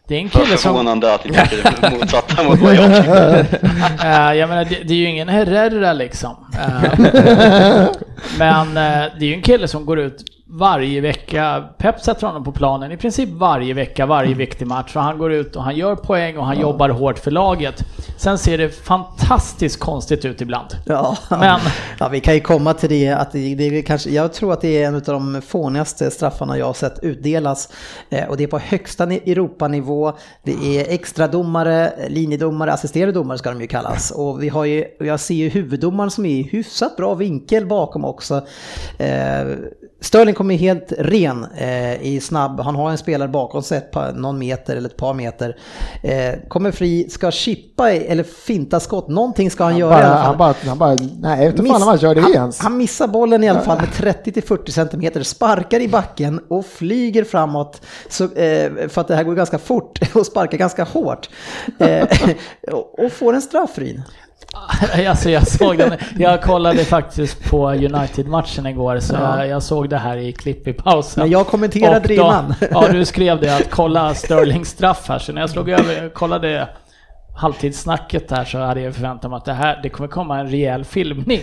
[0.07, 0.57] det är en kille som...
[0.57, 4.33] Förvånande att ni tycker det motsatta mot vad jag tycker.
[4.33, 6.35] Jag menar, det, det är ju ingen Herrera liksom.
[6.53, 6.99] Eh,
[8.37, 10.23] men eh, det är ju en kille som går ut
[10.59, 11.63] varje vecka.
[11.77, 14.95] Pep sätter honom på planen i princip varje vecka, varje viktig match.
[14.95, 17.83] Och han går ut och han gör poäng och han jobbar hårt för laget.
[18.17, 20.67] Sen ser det fantastiskt konstigt ut ibland.
[20.85, 21.59] Ja, Men-
[21.99, 24.83] ja, vi kan ju komma till det att det, det kanske, jag tror att det
[24.83, 27.69] är en av de fånigaste straffarna jag har sett utdelas.
[28.09, 30.13] Eh, och det är på högsta ni- Europanivå.
[30.43, 34.11] Det är extradomare, linjedomare, assisterade domare ska de ju kallas.
[34.11, 38.05] Och vi har ju, jag ser ju huvuddomaren som är i hyfsat bra vinkel bakom
[38.05, 38.41] också.
[40.03, 44.75] Sterling kommer helt ren eh, i snabb, han har en spelare bakom sig någon meter
[44.75, 45.57] eller ett par meter.
[46.03, 50.13] Eh, kommer fri, ska chippa eller finta skott, någonting ska han, Han göra i alla
[50.13, 50.25] bara, fall.
[50.25, 52.59] han bara, han bara, nej, inte fan om han gör det han, ens.
[52.59, 57.81] han missar bollen i alla fall med 30-40 centimeter, sparkar i backen och flyger framåt
[58.09, 61.29] så, eh, för att det här går ganska fort och sparkar ganska hårt.
[61.79, 62.07] Eh,
[62.71, 64.01] och- får en straffryn.
[65.09, 69.97] Alltså jag såg den, jag kollade faktiskt på United-matchen igår så jag, jag såg det
[69.97, 71.23] här i klipp i pausen.
[71.23, 72.53] Men jag kommenterade innan.
[72.71, 76.67] Ja, du skrev det att kolla Sterlings straff här, så när jag slog över, kollade
[77.35, 80.85] halvtidssnacket där så hade jag förväntat mig att det här, det kommer komma en rejäl
[80.85, 81.41] filmning.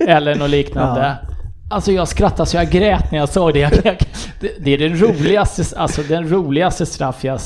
[0.00, 1.16] Eller något liknande.
[1.70, 3.58] Alltså jag skrattade så jag grät när jag såg det.
[3.58, 3.96] Jag, jag,
[4.40, 7.40] det, det är den roligaste, alltså den roligaste straff jag...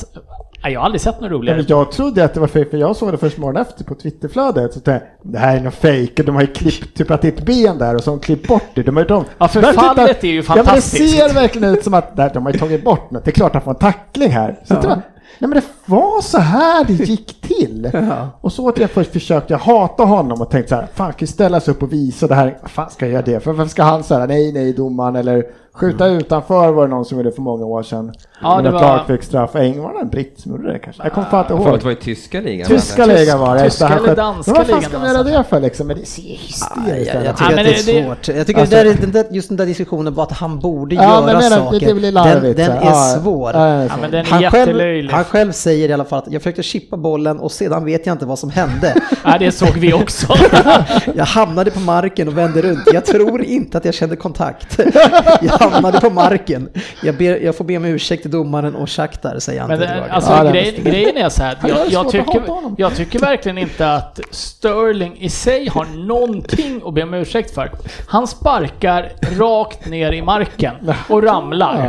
[0.62, 1.56] Jag har aldrig sett något Ja, roligare.
[1.56, 3.94] men jag trodde att det var fake, för jag såg det först morgonen efter på
[3.94, 4.74] Twitterflödet.
[4.74, 6.22] Så tänkte det här är nog fake.
[6.22, 8.22] De har ju klippt typ att det är ett ben där och så har de
[8.22, 8.82] klippt bort det.
[8.82, 11.16] De har ju de, Ja, för verkligen fallet att- är ju Ja, men det fantastiskt.
[11.16, 13.24] ser verkligen ut som att nej, de har ju tagit bort något.
[13.24, 14.58] Det är klart att han får en tackling här.
[14.64, 15.02] Så det var, nej
[15.38, 17.90] men det var så här det gick till.
[18.40, 21.16] Och så att jag först försökte jag hata honom och tänkte så här, fan kan
[21.18, 22.58] jag ställa sig upp och visa det här.
[22.62, 23.40] Vad fan ska jag göra det?
[23.40, 27.18] För varför ska han säga nej, nej domaren eller skjuta utanför var det någon som
[27.18, 28.12] gjorde för många år sedan.
[28.42, 29.54] Ja, Men det ett var- lag fick straff.
[29.56, 31.02] Eng var det en britt som gjorde det kanske?
[31.02, 31.78] Jag kommer fan inte ihåg.
[31.78, 32.68] det var i tyska ligan.
[32.68, 33.64] Tyska men- ligan var det.
[33.64, 35.48] tyska Så eller danska Men vad fan ligan ska man göra det någonstans?
[35.48, 35.86] för liksom?
[35.86, 37.36] Men det ser Ja, hysteriskt jag, jag ut.
[37.36, 38.36] tycker Ja, att det är det- det- svårt.
[38.36, 40.94] Jag tycker Alltså- det där, den där, just den där diskussionen på att han borde
[40.94, 42.84] göra jag menar, saker, det blir den, larvigt, den så är här.
[42.84, 43.50] Ja, svår.
[43.54, 43.60] Ja,
[44.00, 45.10] men den är Han själv, jättelöjlig.
[45.14, 48.14] han själv säger i alla fall att jag försökte chippa bollen och sedan vet jag
[48.14, 48.94] inte vad som hände.
[49.24, 50.26] Ja, det såg vi också.
[51.14, 52.80] Jag hamnade på marken och vände runt.
[52.92, 54.80] Jag tror inte att jag kände kontakt.
[55.42, 56.68] Jag hamnade på marken.
[57.02, 60.10] Jag, ber, jag får be om ursäkt till domaren och Shakhtar, säger till det, Dragan.
[60.10, 62.42] alltså, Ja, det grejen, är så här, jag, jag, tycker,
[62.78, 67.70] jag tycker verkligen inte att Sterling i sig har någonting att be om ursäkt för.
[68.08, 70.74] Han sparkar rakt ner i marken
[71.08, 71.86] och ramlar.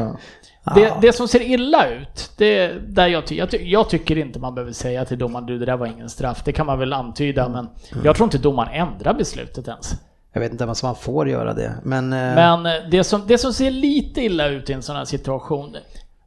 [0.64, 0.74] Ja.
[0.76, 4.18] Det, det som ser illa ut, det är där jag, ty, jag, ty, jag tycker
[4.18, 6.42] inte man behöver säga till domaren du det där var ingen straff.
[6.46, 7.70] Det kan man väl antyda men
[8.04, 9.94] jag tror inte domaren ändrar beslutet ens.
[10.34, 11.74] Jag vet inte ens om han får göra det.
[11.84, 14.96] Men, eh, Men eh, det som, det som ser lite illa ut i en sån
[14.96, 15.76] här situation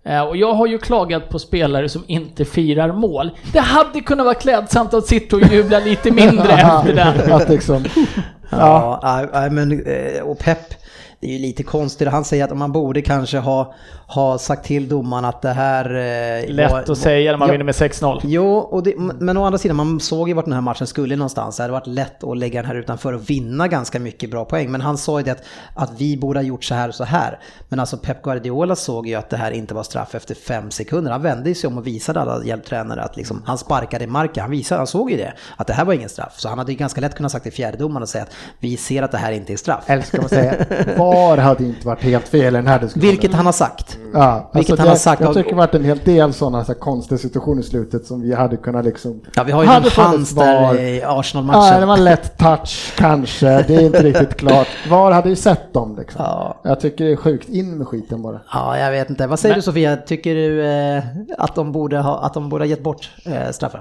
[0.04, 3.30] eh, och jag har ju klagat på spelare som inte firar mål.
[3.52, 7.48] Det hade kunnat vara klädsamt att sitta och jubla lite mindre efter den.
[7.48, 7.84] Liksom,
[8.50, 10.74] Ja, nej, nej, men, eh, och Pep,
[11.20, 12.08] det är ju lite konstigt.
[12.08, 13.74] Han säger att man borde kanske ha,
[14.06, 15.84] ha sagt till domaren att det här...
[15.84, 18.20] Eh, Lätt var, att säga när man ja, vinner med 6-0.
[18.24, 21.16] Jo, och det, men å andra sidan, man såg ju vart den här matchen skulle
[21.16, 21.56] någonstans.
[21.56, 24.70] Det hade varit lätt att lägga den här utanför och vinna ganska mycket bra poäng.
[24.70, 25.44] Men han sa ju det att,
[25.74, 27.38] att vi borde ha gjort så här och så här.
[27.68, 31.12] Men alltså Pep Guardiola såg ju att det här inte var straff efter fem sekunder.
[31.12, 34.40] Han vände sig om och visade alla hjälptränare att liksom, han sparkade i marken.
[34.40, 36.34] Han, visade, han såg ju det, att det här var ingen straff.
[36.36, 39.02] Så han hade ju ganska lätt kunnat sagt till fjärdedomaren och säga att vi ser
[39.02, 39.84] att det här inte är straff.
[39.86, 40.56] Eller ska man säga,
[40.96, 43.10] VAR hade inte varit helt fel i den här diskussionen.
[43.10, 43.93] Vilket han har sagt.
[44.12, 45.20] Ja, Vilket alltså han det, har sagt.
[45.20, 48.34] Jag tycker det varit en hel del sådana så konstiga situationer i slutet som vi
[48.34, 49.20] hade kunnat liksom...
[49.34, 51.74] Ja, vi har ju hade en chans där i Arsenal-matchen.
[51.74, 54.68] Ja, det var en lätt touch kanske, det är inte riktigt klart.
[54.88, 56.22] VAR hade ju sett dem liksom.
[56.24, 56.60] Ja.
[56.62, 58.40] Jag tycker det är sjukt, in med skiten bara.
[58.52, 59.26] Ja, jag vet inte.
[59.26, 59.96] Vad säger Men- du Sofia?
[59.96, 61.04] Tycker du eh,
[61.38, 63.80] att, de borde ha, att de borde ha gett bort eh, straffen?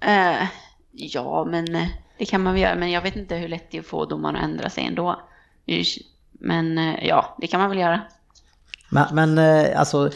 [0.00, 0.46] Eh,
[0.92, 1.86] ja, men eh,
[2.18, 2.74] det kan man väl göra.
[2.74, 5.20] Men jag vet inte hur lätt det är att få domaren att ändra sig ändå.
[6.32, 8.00] Men eh, ja, det kan man väl göra.
[8.90, 10.10] Men, men eh, alltså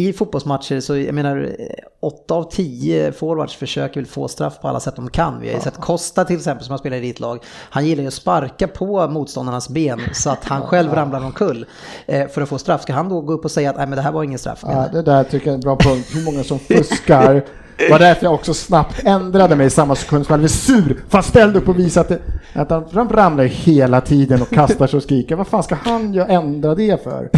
[0.00, 1.66] i fotbollsmatcher så, jag menar, eh,
[2.00, 5.40] åtta av tio forwards försöker väl få straff på alla sätt de kan.
[5.40, 7.38] Vi har ju sett Costa till exempel som har spelat i ditt lag.
[7.70, 11.66] Han gillar ju att sparka på motståndarnas ben så att han själv ramlar omkull
[12.06, 12.82] eh, för att få straff.
[12.82, 14.58] Ska han då gå upp och säga att nej men det här var ingen straff?
[14.62, 16.08] Ja, det där tycker jag är en bra punkt.
[16.14, 17.44] Hur många som fuskar.
[17.90, 21.02] var därför jag också snabbt ändrade mig i samma sekund som jag blev sur.
[21.08, 22.22] För han ställde upp och visade att,
[22.68, 25.36] det, att han, ramlar hela tiden och kastar sig och skriker.
[25.36, 27.30] Vad fan ska han ändra det för?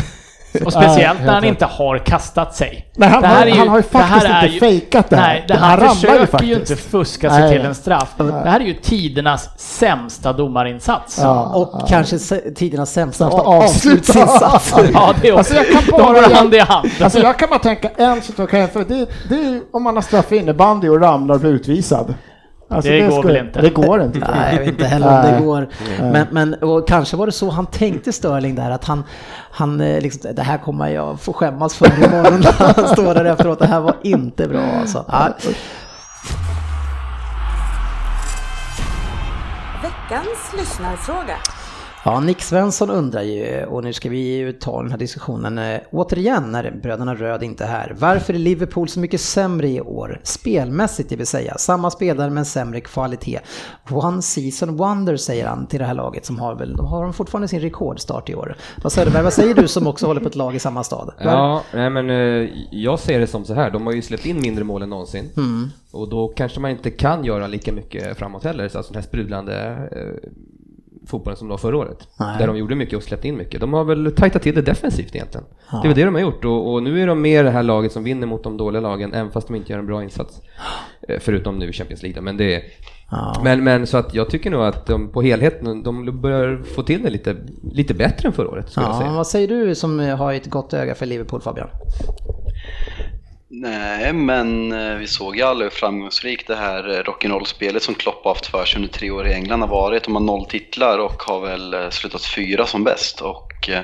[0.64, 2.86] Och speciellt Ja, när han inte har kastat sig.
[2.96, 5.26] Nej, han här är han har ju det här faktiskt är inte fejkat det här.
[5.28, 6.70] Nej, det, Han han, ju försöker ju faktiskt.
[6.70, 7.68] inte fuska sig Nej, till nej.
[7.68, 8.14] en straff.
[8.16, 11.18] Det här är ju tidernas sämsta domarinsats.
[11.22, 11.44] Ja.
[11.54, 14.74] Och kanske se- tidernas sämsta, Sämsta av- avslutsinsats.
[14.94, 15.38] Ja, det är också.
[15.38, 16.88] Alltså, jag kan De bara- går hand i hand.
[17.02, 20.02] Alltså jag kan bara tänka en situation, för det, det är ju om man har
[20.02, 22.14] straff i innebandy och ramlar och blir utvisad.
[22.72, 23.60] Alltså, Det går skulle- väl inte?
[23.60, 24.18] Det går inte.
[24.36, 25.68] Nej, jag vet inte heller om det går.
[26.00, 29.04] Men, men och kanske var det så han tänkte Störling där, att han,
[29.50, 33.24] han eh, liksom, det här kommer jag få skämmas för imorgon när han står där
[33.24, 33.58] efteråt.
[33.58, 35.04] Det här var inte bra alltså.
[35.08, 35.28] Ja.
[39.82, 41.36] Veckans lyssnarfråga.
[42.04, 45.80] Ja, Nick Svensson undrar ju, och nu ska vi ju ta den här diskussionen eh,
[45.90, 47.94] återigen när bröderna Röd inte är här.
[47.98, 50.20] Varför är Liverpool så mycket sämre i år?
[50.22, 51.58] Spelmässigt det vill säga.
[51.58, 53.40] Samma spelare men sämre kvalitet.
[53.90, 57.12] One season wonder säger han till det här laget som har väl, de har de
[57.12, 58.56] fortfarande sin rekordstart i år.
[58.82, 61.14] Vad Söderberg, vad säger du som också håller på ett lag i samma stad?
[61.24, 64.40] Ja, nej men eh, jag ser det som så här, de har ju släppt in
[64.40, 65.30] mindre mål än någonsin.
[65.36, 65.70] Mm.
[65.92, 69.08] Och då kanske man inte kan göra lika mycket framåt heller, så alltså den här
[69.08, 70.30] sprudlande eh,
[71.06, 72.08] fotbollen som de var förra året.
[72.20, 72.38] Nej.
[72.38, 73.60] Där de gjorde mycket och släppte in mycket.
[73.60, 75.46] De har väl tajtat till det defensivt egentligen.
[75.70, 77.62] Det är väl det de har gjort och, och nu är de mer det här
[77.62, 80.40] laget som vinner mot de dåliga lagen, även fast de inte gör en bra insats.
[81.08, 82.62] Eh, Förutom nu i Champions League då, men det är
[83.14, 83.40] Ja.
[83.44, 87.02] men, men så att jag tycker nog att de på helheten, de börjar få till
[87.02, 87.36] det lite,
[87.72, 91.06] lite bättre än förra året Ja, vad säger du som har ett gott öga för
[91.06, 91.68] Liverpool Fabian?
[93.54, 98.24] Nej, men eh, vi såg ju alla hur framgångsrikt det här eh, rock'n'roll-spelet som Klopp
[98.24, 100.04] har haft för sig under tre år i England har varit.
[100.04, 103.20] De har noll titlar och har väl eh, slutat fyra som bäst.
[103.20, 103.82] Och eh,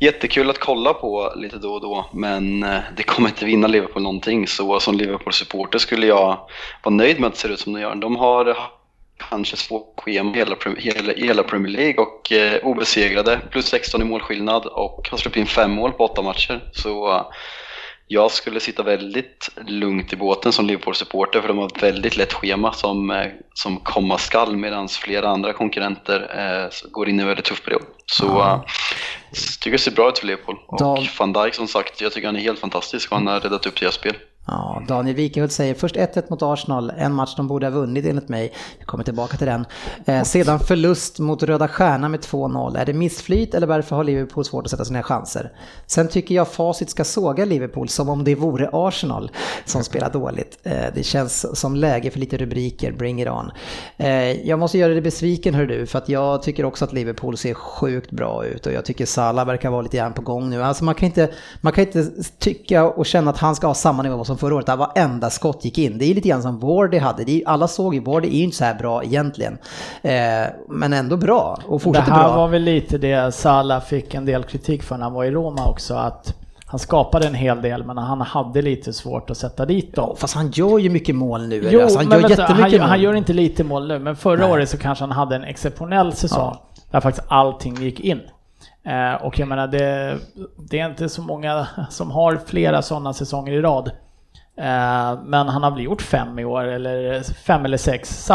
[0.00, 4.02] jättekul att kolla på lite då och då, men eh, det kommer inte vinna Liverpool
[4.02, 4.46] någonting.
[4.46, 6.48] Så som Liverpool-supporter skulle jag
[6.82, 7.94] vara nöjd med att det ser ut som det gör.
[7.94, 8.56] De har
[9.30, 14.04] kanske svårt schema i hela, hela, hela Premier League och eh, obesegrade, plus 16 i
[14.04, 16.68] målskillnad och har släppt in fem mål på åtta matcher.
[16.72, 17.26] Så eh,
[18.12, 22.32] jag skulle sitta väldigt lugnt i båten som Liverpool-supporter för de har ett väldigt lätt
[22.32, 27.28] schema som, eh, som komma skall medan flera andra konkurrenter eh, går in i en
[27.28, 27.82] väldigt tuff period.
[28.06, 28.60] Så eh,
[29.30, 30.56] jag tycker det ser bra ut för Liverpool.
[30.66, 33.40] Och Dan- van Dijk som sagt, jag tycker han är helt fantastisk och han har
[33.40, 34.14] räddat upp deras spel.
[34.46, 38.28] Ja, Daniel Wikehult säger först 1-1 mot Arsenal, en match de borde ha vunnit enligt
[38.28, 38.52] mig.
[38.78, 39.66] Vi kommer tillbaka till den.
[40.04, 42.76] Eh, sedan förlust mot Röda Stjärnan med 2-0.
[42.76, 45.52] Är det missflyt eller varför har Liverpool svårt att sätta sina chanser?
[45.86, 49.30] Sen tycker jag facit ska såga Liverpool som om det vore Arsenal
[49.64, 50.58] som spelar dåligt.
[50.62, 53.50] Eh, det känns som läge för lite rubriker, bring it on.
[53.96, 57.36] Eh, jag måste göra dig besviken hör du, för att jag tycker också att Liverpool
[57.36, 60.62] ser sjukt bra ut och jag tycker Salah verkar vara lite grann på gång nu.
[60.62, 61.30] Alltså man kan inte,
[61.60, 62.06] man kan inte
[62.38, 65.64] tycka och känna att han ska ha samma nivå som förra året, där varenda skott
[65.64, 65.98] gick in.
[65.98, 67.24] Det är lite grann som Wardy hade.
[67.24, 69.58] Det alla såg ju, Wardy är ju inte så här bra egentligen.
[70.02, 70.12] Eh,
[70.68, 72.36] men ändå bra och Det fortsätter här bra.
[72.36, 75.68] var väl lite det Salah fick en del kritik för när han var i Roma
[75.68, 76.34] också, att
[76.66, 80.16] han skapade en hel del men han hade lite svårt att sätta dit dem.
[80.16, 81.68] Fast han gör ju mycket mål nu.
[81.70, 82.80] Jo, alltså, han men gör vänta, han, mål.
[82.80, 84.52] han gör inte lite mål nu, men förra Nej.
[84.52, 86.56] året så kanske han hade en exceptionell säsong
[86.90, 88.20] där faktiskt allting gick in.
[88.82, 90.18] Eh, och jag menar, det,
[90.70, 93.90] det är inte så många som har flera sådana säsonger i rad.
[94.60, 98.28] Eh, Men han har väl gjort fem i år, eller fem eller sex.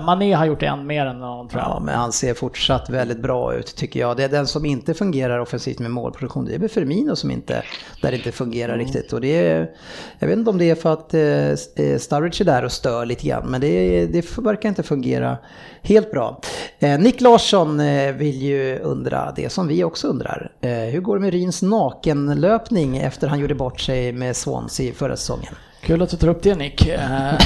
[0.00, 1.70] Mané har gjort en mer än någon tror jag.
[1.70, 4.16] Ja, men han ser fortsatt väldigt bra ut tycker jag.
[4.16, 6.44] Det är den som inte fungerar offensivt med målproduktion.
[6.44, 7.62] Det är väl Firmino som inte,
[8.02, 9.12] där det inte fungerar riktigt.
[9.12, 9.70] Och det är,
[10.18, 13.26] jag vet inte om det är för att eh, Sturridge är där och stör lite
[13.26, 13.46] grann.
[13.46, 15.38] Men det, det verkar inte fungera
[15.82, 16.40] helt bra.
[16.78, 20.52] Eh, Nick Larsson eh, vill ju undra det som vi också undrar.
[20.60, 25.16] Eh, hur går det med Ryns nakenlöpning efter han gjorde bort sig med Swansea förra
[25.16, 25.54] säsongen?
[25.82, 26.86] Kul att du tar upp det Nick.
[26.86, 26.98] Eh,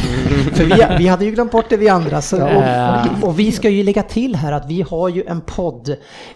[0.52, 2.22] För vi, vi hade ju glömt bort det vi andra.
[2.22, 5.88] Så, och, och vi ska ju lägga till här att vi har ju en podd.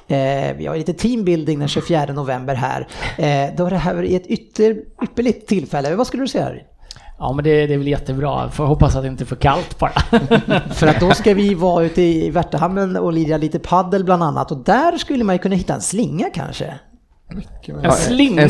[0.09, 2.89] Eh, vi har lite teambuilding den 24 november här.
[3.17, 5.95] Eh, då är det här ett ytter, ypperligt tillfälle.
[5.95, 6.51] Vad skulle du säga?
[7.19, 8.51] Ja men det, det är väl jättebra.
[8.51, 9.93] Får hoppas att det inte är för kallt bara.
[10.71, 14.51] För att då ska vi vara ute i Värtahamnen och lira lite paddel bland annat.
[14.51, 16.75] Och där skulle man ju kunna hitta en slinga kanske.
[17.83, 18.49] En slinga!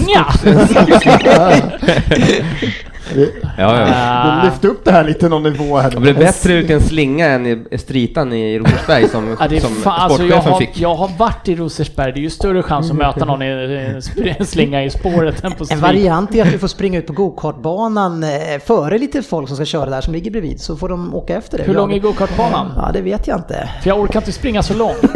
[3.10, 3.50] En Vi, Ja,
[3.80, 3.86] ja.
[3.94, 4.40] Ah.
[4.42, 5.90] vi lyfte upp det här lite någon nivå här.
[5.90, 10.00] Det blev bättre ut en slinga än i stritan i Rosersberg som, Ja, som fan,
[10.00, 10.80] alltså jag, sportchefen har, fick.
[10.80, 14.02] jag har varit i Rosersberg, det är ju större chans att möta någon i en
[14.38, 15.80] en slinga i spåret än på En strid.
[15.80, 18.28] variant är att du får springa ut på gokartbanan eh,
[18.66, 20.60] före lite folk som ska köra där som ligger bredvid.
[20.60, 21.66] Så får de åka efter dig.
[21.66, 22.72] Hur lång är gokartbanan?
[22.76, 23.68] Ja, det vet jag inte.
[23.82, 24.98] För jag orkar inte springa så långt.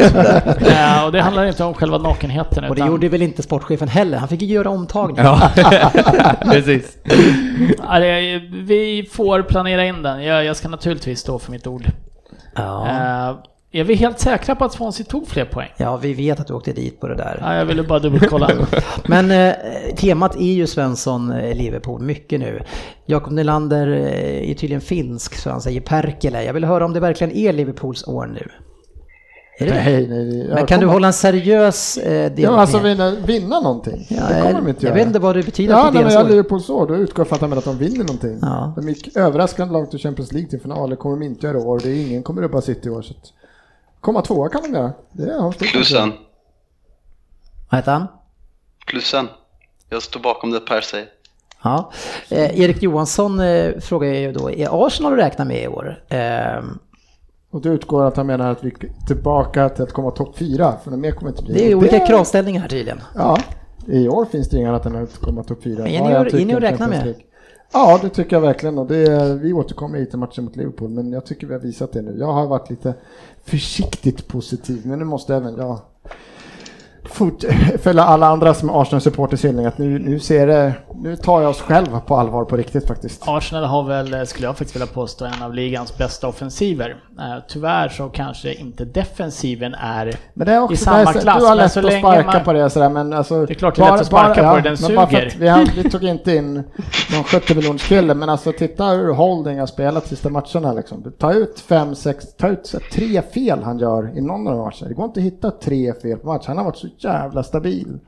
[0.73, 2.63] Eh, och det handlar inte om själva nakenheten.
[2.63, 4.17] Och det utan- gjorde väl inte sportchefen heller.
[4.17, 5.25] Han fick ju göra omtagning.
[5.25, 5.51] Ja,
[6.51, 6.97] precis.
[7.91, 10.23] Det, vi får planera in den.
[10.23, 11.85] Jag, jag ska naturligtvis stå för mitt ord.
[12.55, 12.87] Ja.
[12.87, 13.35] Eh,
[13.75, 15.69] är vi helt säkra på att Swansea tog fler poäng?
[15.77, 17.37] ja, vi vet att du åkte dit på det där.
[17.41, 18.49] Ja, jag ville bara dubbelkolla.
[19.07, 19.53] Men eh,
[19.95, 22.61] temat är ju Svensson-Liverpool mycket nu.
[23.05, 26.43] Jakob Nylander eh, är tydligen finsk så han säger Perkele.
[26.43, 28.49] Jag vill höra om det verkligen är Liverpools år nu.
[29.57, 29.83] Är det det?
[29.83, 30.47] Nej, nej, nej.
[30.47, 32.43] Men Jag kan du kommer- hålla en seriös eh, del?
[32.43, 34.07] Ja, alltså vinna, vinna någonting.
[34.09, 34.93] Ja, det kommer jag, de inte jag göra.
[34.95, 36.29] vet inte vad det betyder Ja, nej, men jag år.
[36.29, 38.39] Liverpools år, då utgår jag från att de vinner någonting.
[38.41, 38.73] Ja.
[38.75, 41.61] De gick överraskande långt i Champions League till final, det kommer de inte göra i
[41.61, 41.79] år.
[41.83, 43.01] Det är ingen kommer rubba City i år.
[43.01, 43.33] Så att
[44.01, 44.91] komma tvåa kan de göra.
[45.11, 46.13] Det chans Plussen.
[47.69, 48.07] Vad heter han?
[48.87, 49.27] Plussen.
[49.89, 51.07] Jag står bakom det Per säger.
[51.63, 51.91] Ja.
[52.29, 56.03] Eh, Erik Johansson eh, frågar jag ju då, är Arsenal att räkna med i år?
[56.09, 56.63] Eh,
[57.53, 60.73] Och du utgår att han menar att vi är tillbaka till att komma topp fyra,
[60.83, 61.53] för mer kommer inte bli.
[61.53, 63.01] det är olika kravställningar här tydligen.
[63.15, 63.37] Ja,
[63.87, 65.83] i år finns det inget annat än att komma topp fyra.
[65.83, 67.15] Men är ni- att räkna med?
[67.73, 70.89] Ja, det tycker jag verkligen och det, är- vi återkommer hit till matchen mot Liverpool,
[70.89, 72.15] men jag tycker vi har visat det nu.
[72.19, 72.93] Jag har varit lite
[73.45, 75.79] försiktigt positiv, men nu måste även jag
[77.05, 77.43] fort,
[77.79, 81.49] följa alla andra som är Arsenal-supporters hyllning att nu, nu ser det, nu tar jag
[81.49, 83.23] oss själva på allvar på riktigt faktiskt.
[83.27, 87.03] Arsenal har väl, skulle jag faktiskt vilja påstå, en av ligans bästa offensiver.
[87.19, 90.05] Eh, tyvärr så kanske inte defensiven är
[90.35, 91.39] är i samma det är så- klass.
[91.39, 93.45] Du har lätt att sparka man- på det sådär men alltså.
[93.45, 95.35] Det är klart det är lätt att sparka på det, den bara för suger.
[95.39, 96.53] Vi, har, vi tog inte in
[97.13, 101.13] någon 70 miljoners kille men alltså titta hur Holding har spelat sista matcherna liksom.
[101.19, 104.87] Ta ut fem, sex, ta ut tre fel han gör i någon av matcherna.
[104.87, 106.43] Det går inte att hitta tre fel på match.
[106.47, 107.99] Han har varit så jävla stabil.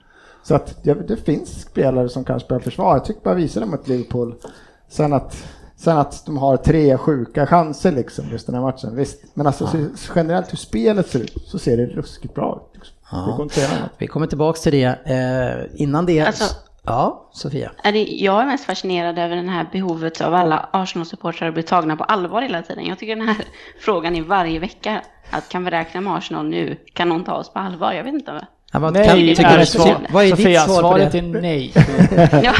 [0.43, 2.95] Så att det, det finns spelare som kan spela försvar.
[2.95, 4.35] Jag tycker bara visa det mot Liverpool.
[4.89, 5.43] Sen att
[5.86, 9.23] Sen att de har tre sjuka chanser liksom just den här matchen, visst.
[9.33, 9.77] Men alltså så,
[10.15, 12.75] generellt hur spelet ser ut så ser det ruskigt bra ut.
[12.75, 12.95] Liksom.
[13.11, 13.91] Annat.
[13.97, 14.83] Vi kommer tillbaks till det.
[15.05, 16.21] Eh, innan det...
[16.21, 17.71] Alltså- ja, Sofia.
[17.83, 21.63] Är det, jag är mest fascinerad över det här behovet av alla Arsenal-supportrar att bli
[21.63, 22.86] tagna på allvar hela tiden.
[22.86, 23.38] Jag tycker den här
[23.79, 26.77] frågan i varje vecka, att kan vi räkna med Arsenal nu?
[26.93, 27.93] Kan någon ta oss på allvar?
[27.93, 28.47] Jag vet inte.
[28.76, 29.97] Ja, vad, Nej, kan, är du, svar.
[30.09, 31.17] vad är Sofia, ditt svar på svaret det?
[31.17, 31.73] är nej.
[32.43, 32.53] Ja,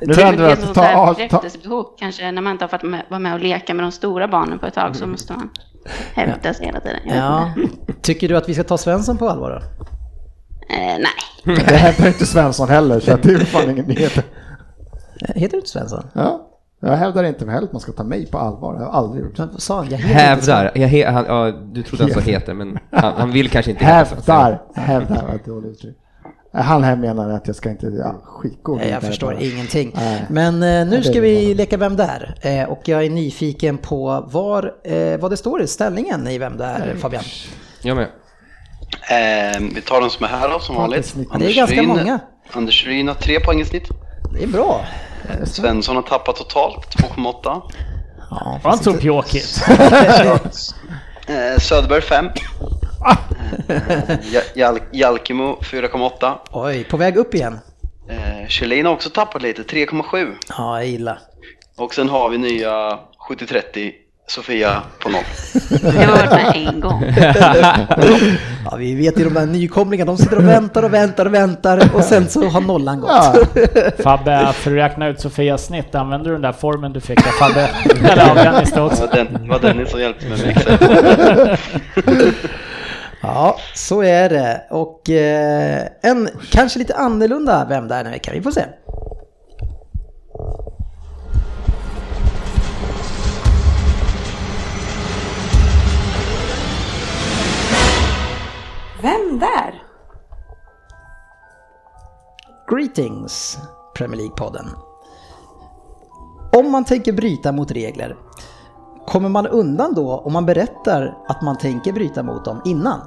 [0.00, 1.86] Nu det vänder är du ett sånt ta, här bekräftelsebehov.
[1.98, 4.58] Kanske när man inte har fått med, vara med och leka med de stora barnen
[4.58, 5.50] på ett tag så måste man
[6.14, 7.00] hävda sig hela tiden.
[7.06, 7.50] Ja.
[8.02, 9.56] Tycker du att vi ska ta Svensson på allvar då?
[10.74, 11.56] Eh, nej.
[11.66, 14.16] Det hävdar inte Svensson heller, så det är fan ingen nyhet.
[14.18, 14.22] Eh,
[15.34, 16.06] Heter du inte Svensson?
[16.14, 16.49] Ja,
[16.80, 19.24] jag hävdar inte heller att man ska ta mig på allvar, det har jag aldrig
[19.24, 19.38] gjort.
[19.38, 19.90] Vad sa han?
[19.90, 20.70] Jag Hävdar.
[20.74, 23.84] Jag he, han, ja, du trodde han sa heter, men han, han vill kanske inte
[23.84, 24.32] heta så.
[24.32, 25.96] Hävdar, hävdar var ett dåligt uttryck.
[26.52, 28.78] Han här menar att jag ska inte, ja, skitgod.
[28.78, 29.92] Nej, jag förstår ingenting.
[29.94, 30.26] Nej.
[30.30, 31.56] Men eh, nu ska vi bara.
[31.56, 32.34] leka Vem där?
[32.42, 36.56] Eh, och jag är nyfiken på var, eh, vad det står i ställningen i Vem
[36.56, 37.22] där Fabian?
[37.82, 38.06] Jag med.
[39.10, 41.14] Eh, vi tar de som är här då, som vanligt.
[41.38, 42.18] det är ganska Ryn- många.
[42.52, 43.88] Anders Ryn har tre poäng i snitt.
[44.34, 44.80] Det är bra.
[45.44, 47.62] Svensson har tappat totalt 2,8.
[48.30, 49.62] Ja, Var inte så pjåkigt.
[51.26, 52.28] Eh, Söderberg 5.
[54.54, 56.34] Jal- Jalkimo 4,8.
[56.52, 57.58] Oj, på väg upp igen.
[58.08, 60.34] Eh, Kjellin har också tappat lite, 3,7.
[60.48, 61.18] Ja, gillar.
[61.76, 63.92] Och sen har vi nya 70-30
[64.30, 65.22] Sofia på noll.
[65.82, 67.04] Jag har varit med en gång.
[68.70, 71.90] Ja, vi vet ju de där nykomlingarna, de sitter och väntar och väntar och väntar
[71.94, 73.10] och sen så har nollan gått.
[73.10, 73.34] Ja.
[74.02, 77.30] Fabbe, för att räkna ut Sofias snitt, använder du den där formen du fick av
[77.30, 77.68] Fabbe?
[78.12, 79.06] Eller av Dennis då Det också?
[79.14, 81.58] det var Dennis som hjälpte mig med.
[83.22, 84.62] Ja, så är det.
[84.70, 88.64] Och eh, en kanske lite annorlunda Vem där den här veckan, vi får se.
[99.02, 99.82] Vem där?
[102.70, 103.58] Greetings,
[103.94, 104.66] Premier League-podden.
[106.56, 108.16] Om man tänker bryta mot regler,
[109.06, 113.00] kommer man undan då om man berättar att man tänker bryta mot dem innan?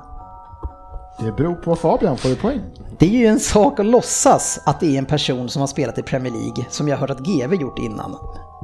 [1.20, 2.62] Det beror på vad Fabian får i poäng.
[2.98, 5.98] Det är ju en sak att låtsas att det är en person som har spelat
[5.98, 8.16] i Premier League, som jag hört att GV gjort innan.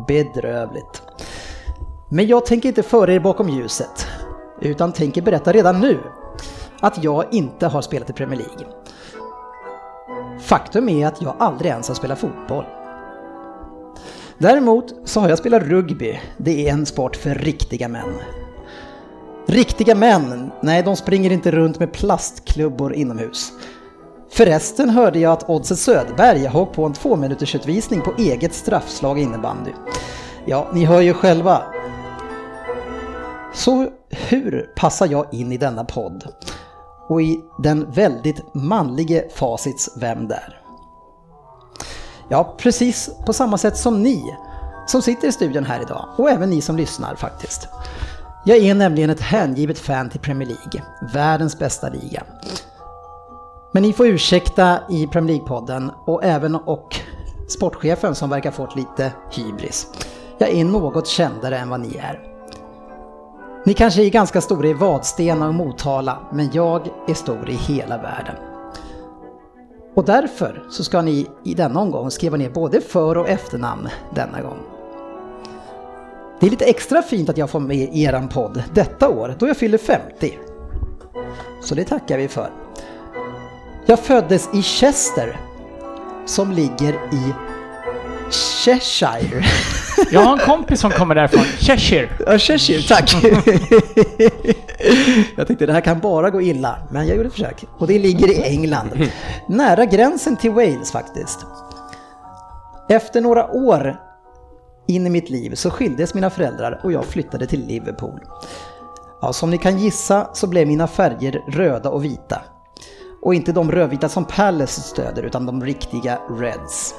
[0.07, 1.01] Bedrövligt.
[2.10, 4.07] Men jag tänker inte föra er bakom ljuset,
[4.61, 5.99] utan tänker berätta redan nu
[6.80, 8.68] att jag inte har spelat i Premier League.
[10.39, 12.65] Faktum är att jag aldrig ens har spelat fotboll.
[14.38, 16.19] Däremot så har jag spelat rugby.
[16.38, 18.14] Det är en sport för riktiga män.
[19.47, 23.51] Riktiga män, nej de springer inte runt med plastklubbor inomhus.
[24.31, 28.53] Förresten hörde jag att Oddset Söderberg har åkt på en två minuters utvisning på eget
[28.53, 29.72] straffslag innebandy.
[30.45, 31.64] Ja, ni hör ju själva.
[33.53, 36.23] Så hur passar jag in i denna podd?
[37.10, 40.61] Och i den väldigt manlige Facits Vem där?
[42.30, 44.36] Ja, precis på samma sätt som ni
[44.88, 47.68] som sitter i studion här idag och även ni som lyssnar faktiskt.
[48.45, 50.84] Jag är nämligen ett hängivet fan till Premier League,
[51.14, 52.23] världens bästa liga.
[53.72, 56.95] Men ni får ursäkta i Premier League-podden och även och
[57.49, 59.88] sportchefen som verkar fått lite hybris.
[60.38, 62.39] Jag är något kändare än vad ni är.
[63.65, 67.98] Ni kanske är ganska stora i Vadstena och Motala, men jag är stor i hela
[67.98, 68.36] världen.
[69.95, 74.41] Och därför så ska ni i denna omgång skriva ner både för och efternamn denna
[74.41, 74.57] gång.
[76.40, 79.48] Det är lite extra fint att jag får med i eran podd detta år då
[79.48, 80.38] jag fyller 50.
[81.61, 82.49] Så det tackar vi för.
[83.86, 85.40] Jag föddes i Chester
[86.26, 87.34] som ligger i
[88.31, 89.43] Cheshire.
[90.11, 92.10] Jag har en kompis som kommer därifrån, Cheshire.
[92.26, 93.15] Ja, Cheshire, tack.
[95.35, 97.65] jag tänkte det här kan bara gå illa, men jag gjorde ett försök.
[97.77, 99.10] Och det ligger i England.
[99.47, 101.39] Nära gränsen till Wales faktiskt.
[102.89, 103.97] Efter några år
[104.88, 108.19] in i mitt liv så skildes mina föräldrar och jag flyttade till Liverpool.
[109.22, 112.41] Ja, som ni kan gissa så blev mina färger röda och vita.
[113.22, 116.95] Och inte de rödvita som Palace stöder utan de riktiga Reds.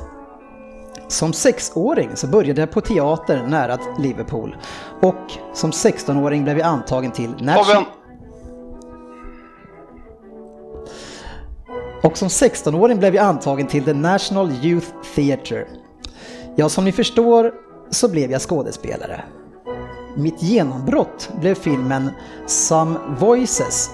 [1.10, 4.56] Som sexåring så började jag på teater nära Liverpool
[5.02, 7.84] och som 16-åring blev jag antagen till National...
[12.02, 15.66] Och som 16-åring blev jag antagen till The National Youth Theatre.
[16.56, 17.52] Ja, som ni förstår
[17.90, 19.24] så blev jag skådespelare.
[20.16, 22.10] Mitt genombrott blev filmen
[22.46, 23.90] Some Voices,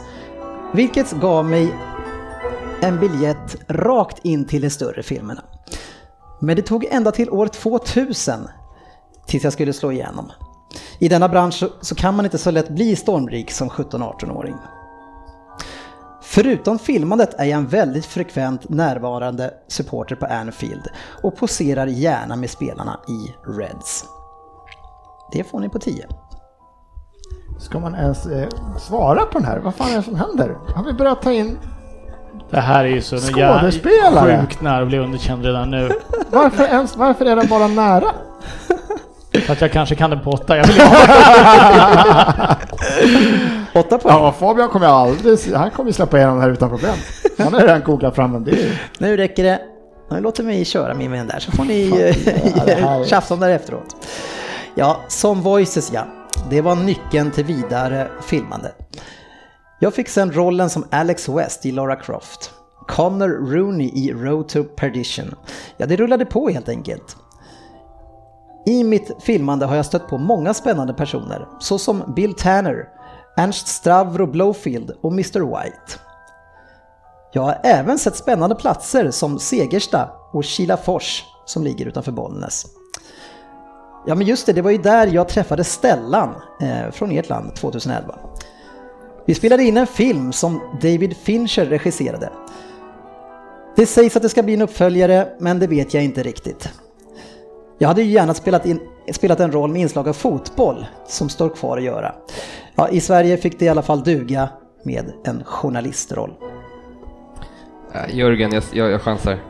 [0.73, 1.75] vilket gav mig
[2.81, 5.43] en biljett rakt in till de större filmerna.
[6.39, 8.49] Men det tog ända till år 2000
[9.27, 10.33] tills jag skulle slå igenom.
[10.99, 14.55] I denna bransch så, kan man inte så lätt bli stormrik som 17-18-åring.
[16.23, 20.87] Förutom filmandet är jag en väldigt frekvent närvarande supporter på Anfield
[21.23, 24.05] och poserar gärna med spelarna i Reds.
[25.33, 26.07] Det får ni på 10.
[27.59, 28.49] Ska man ens eh,
[28.81, 29.59] svara på den här?
[29.59, 30.57] Vad fan är det som händer?
[30.75, 31.59] Har vi börjat ta in...
[32.51, 34.41] Det här är ju så Skådespelare?
[34.41, 35.91] sjukt nära att bli underkänd redan nu.
[36.31, 38.07] Varför, ens, varför är den bara nära?
[39.47, 40.57] För att jag kanske kan det på åtta.
[40.57, 40.77] Jag vill
[43.75, 44.17] Åtta poäng.
[44.17, 45.39] Ja, Fabian kommer jag aldrig...
[45.55, 46.95] Han kommer släppa igenom den här utan problem.
[47.39, 48.71] Han har redan googlat fram en del.
[48.99, 49.61] Nu räcker det.
[50.11, 51.91] Nu låter mig köra min vän där så får ni
[52.67, 53.97] det här är- tjafsa om det efteråt.
[54.75, 56.07] Ja, som Voices ja.
[56.51, 58.73] Det var nyckeln till vidare filmande.
[59.79, 62.51] Jag fick sen rollen som Alex West i Lara Croft.
[62.89, 65.35] Connor Rooney i Road to Perdition.
[65.77, 67.17] Ja, det rullade på helt enkelt.
[68.67, 72.89] I mitt filmande har jag stött på många spännande personer, såsom Bill Tanner,
[73.37, 76.01] Ernst Stavro Blowfield och Mr White.
[77.33, 82.67] Jag har även sett spännande platser som Segersta och Kilafors som ligger utanför Bollnäs.
[84.07, 87.55] Ja men just det, det var ju där jag träffade Stellan eh, från ert land
[87.55, 88.15] 2011.
[89.27, 92.33] Vi spelade in en film som David Fincher regisserade.
[93.77, 96.69] Det sägs att det ska bli en uppföljare, men det vet jag inte riktigt.
[97.79, 98.81] Jag hade ju gärna spelat, in,
[99.13, 102.15] spelat en roll med inslag av fotboll som står kvar att göra.
[102.75, 104.49] Ja, I Sverige fick det i alla fall duga
[104.83, 106.35] med en journalistroll.
[108.09, 109.43] Jörgen, jag, jag, jag chansar.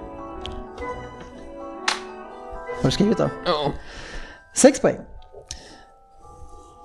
[2.77, 3.31] Har du skrivit då?
[4.55, 4.97] Sex poäng.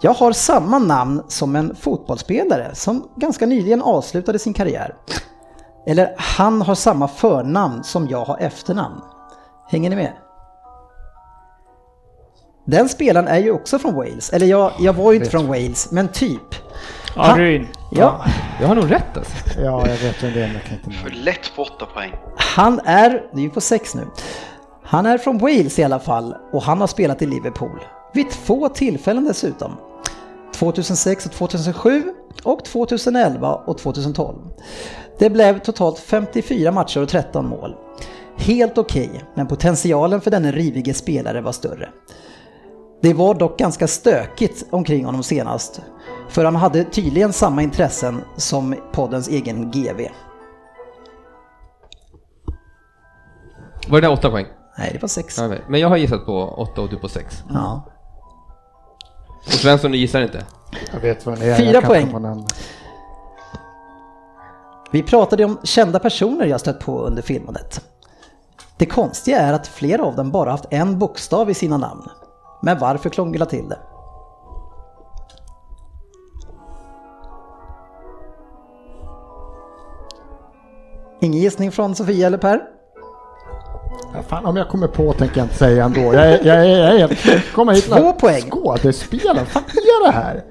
[0.03, 4.95] Jag har samma namn som en fotbollsspelare som ganska nyligen avslutade sin karriär.
[5.88, 9.02] Eller han har samma förnamn som jag har efternamn.
[9.69, 10.14] Hänger ni med?
[12.65, 14.30] Den spelaren är ju också från Wales.
[14.34, 16.56] Eller jag, jag var ju inte från Wales, men typ.
[17.15, 17.68] Aryn.
[17.91, 18.26] Ja,
[18.61, 19.36] Jag har nog rätt alltså.
[19.60, 21.23] Ja, jag vet vem det är, men jag kan inte För nämna.
[21.23, 22.14] lätt på åtta poäng.
[22.38, 24.07] han är, det är ju på sex nu.
[24.84, 27.80] Han är från Wales i alla fall och han har spelat i Liverpool.
[28.14, 29.72] Vid två tillfällen dessutom.
[30.53, 32.03] 2006 och 2007
[32.44, 34.36] och 2011 och 2012.
[35.19, 37.76] Det blev totalt 54 matcher och 13 mål.
[38.38, 41.90] Helt okej, men potentialen för denne rivige spelare var större.
[43.02, 45.82] Det var dock ganska stökigt omkring honom senast,
[46.30, 50.07] för han hade tydligen samma intressen som poddens egen GV.
[53.90, 54.45] Var det där åtta poäng?
[54.78, 55.40] Nej, det var sex.
[55.68, 57.44] Men jag har gissat på åtta och du på sex.
[57.49, 57.91] Ja.
[59.46, 60.46] Och Svensson, du gissar inte?
[60.94, 61.56] Jag vet vad det är.
[61.56, 62.46] Fyra poäng.
[64.92, 67.82] Vi pratade om kända personer jag stött på under filmandet.
[68.78, 72.10] Det konstiga är att flera av dem bara haft en bokstav i sina namn.
[72.62, 73.80] Men varför krångla till det?
[81.22, 82.62] Ingen gissning från Sofia eller Per?
[84.14, 86.02] Ja, fan, om jag kommer på tänker jag inte säga ändå.
[86.02, 87.54] Jag är, jag är, jag är helt...
[87.54, 88.42] Komma hit Två poäng.
[88.50, 90.44] Skådespelare, vad är det här?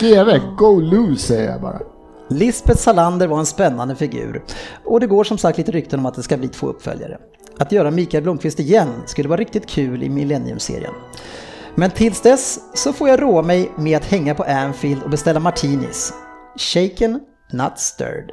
[0.00, 1.80] GV, go lose säger jag bara.
[2.28, 4.42] Lisbeth Salander var en spännande figur
[4.84, 7.18] och det går som sagt lite rykten om att det ska bli två uppföljare.
[7.58, 10.92] Att göra Mikael Blomqvist igen skulle vara riktigt kul i Millennium-serien.
[11.74, 15.40] Men tills dess så får jag roa mig med att hänga på Anfield och beställa
[15.40, 16.12] martinis.
[16.58, 17.20] Shaken,
[17.52, 18.30] not stirred.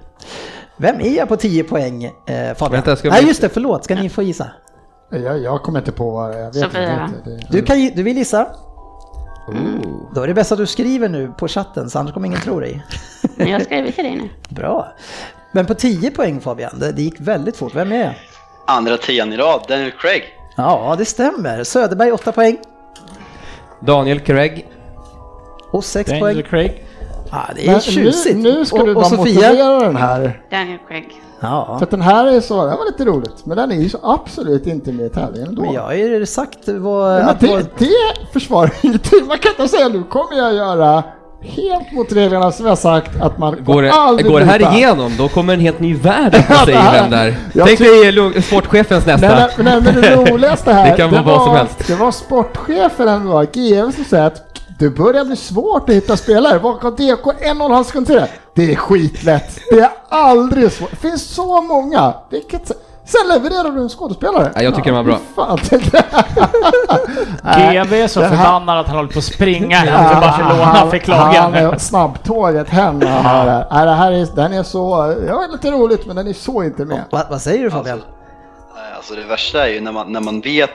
[0.78, 2.12] Vem är jag på 10 poäng, eh,
[2.56, 2.72] Fabian?
[2.72, 3.84] Vänta, ska Nej just det, förlåt.
[3.84, 4.52] Ska ni få gissa?
[5.20, 6.40] Jag, jag kommer inte på vad det.
[6.40, 7.10] Jag vet Sofia.
[7.18, 7.30] inte.
[7.30, 8.48] Det, Du, kan, gi- du vill gissa?
[9.48, 10.10] Ooh.
[10.16, 12.60] Då är det bäst att du skriver nu på chatten så annars kommer ingen tro
[12.60, 12.84] dig.
[13.36, 14.30] Men jag skriver till dig nu.
[14.56, 14.88] Bra.
[15.52, 17.76] Men på 10 poäng Fabian, det, det gick väldigt fort.
[17.76, 18.14] Vem är jag?
[18.68, 20.24] Andra tian i rad, Daniel Craig.
[20.58, 21.64] Ja, det stämmer.
[21.64, 22.58] Söderberg 8 poäng
[23.80, 24.68] Daniel Craig.
[25.72, 26.44] och 6 Daniel poäng.
[26.44, 26.86] Craig.
[27.32, 28.36] Ja, det är Men tjusigt.
[28.38, 29.18] nu, nu ska och, du och bara Sofia?
[29.50, 30.42] motivera den här.
[30.52, 31.22] Daniel Craig.
[31.44, 33.46] Ja, För att den här är så, det här var lite roligt.
[33.46, 35.62] Men den är ju så absolut inte med i tävlingen ändå.
[35.62, 37.22] men jag har ju sagt vad...
[37.22, 37.90] Ja, att det, det
[38.34, 39.28] försvarar ingenting.
[39.28, 41.04] Man kan inte säga nu kommer jag göra
[41.44, 45.12] helt mot reglerna som jag sagt att man Går det, aldrig går det här igenom,
[45.18, 47.36] då kommer en helt ny värld öppna sig vem där.
[47.54, 49.28] jag Tänk dig sportchefens nästa.
[49.28, 51.88] Nej, nej, nej, men det roligaste här, Det kan vara vad var, som helst.
[51.88, 54.53] det var sportchefen, det var GV som säger att
[54.84, 56.60] det börjar bli svårt att hitta spelare.
[56.60, 58.30] Vad har DK en och en halv sekund till det?
[58.56, 59.60] Det är skitlätt.
[59.70, 60.90] Det är aldrig svårt.
[60.92, 62.14] Det finns så många.
[62.30, 62.72] Vilket...
[63.06, 64.52] Sen levererar du en skådespelare.
[64.56, 65.20] Ja, jag tycker den var bra.
[67.44, 71.36] GV är så förbannad att han håller på att springa hem till Barcelona för klagan.
[71.36, 73.86] han är snabbtåget hem det här.
[73.86, 77.04] Det här är, den är så, ja lite roligt men den är så inte med.
[77.12, 77.98] vad, vad säger du Fabian?
[77.98, 78.04] Eh,
[78.98, 80.70] Alltså det värsta är ju när man, när man vet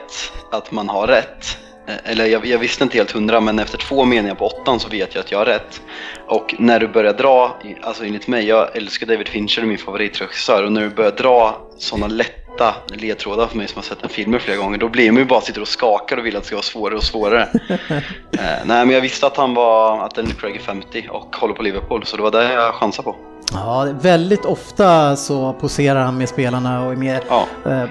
[0.51, 1.45] att man har rätt.
[1.89, 4.89] Eh, Eller jag, jag visste inte helt hundra, men efter två meningar på åttan så
[4.89, 5.81] vet jag att jag har rätt.
[6.27, 10.71] Och när du börjar dra, alltså enligt mig, jag älskar David Fincher, min favoritregissör, och
[10.71, 14.57] när du börjar dra sådana lätta ledtrådar för mig som har sett en film flera
[14.57, 16.63] gånger, då blir man ju bara sitter och skakar och vill att det ska vara
[16.63, 17.41] svårare och svårare.
[17.69, 21.63] eh, nej, men jag visste att han var, att Craig är 50 och håller på
[21.63, 23.28] Liverpool, så det var det jag chansade på.
[23.53, 27.45] Ja, väldigt ofta så poserar han med spelarna och är med Ja.
[27.65, 27.87] eh, eh,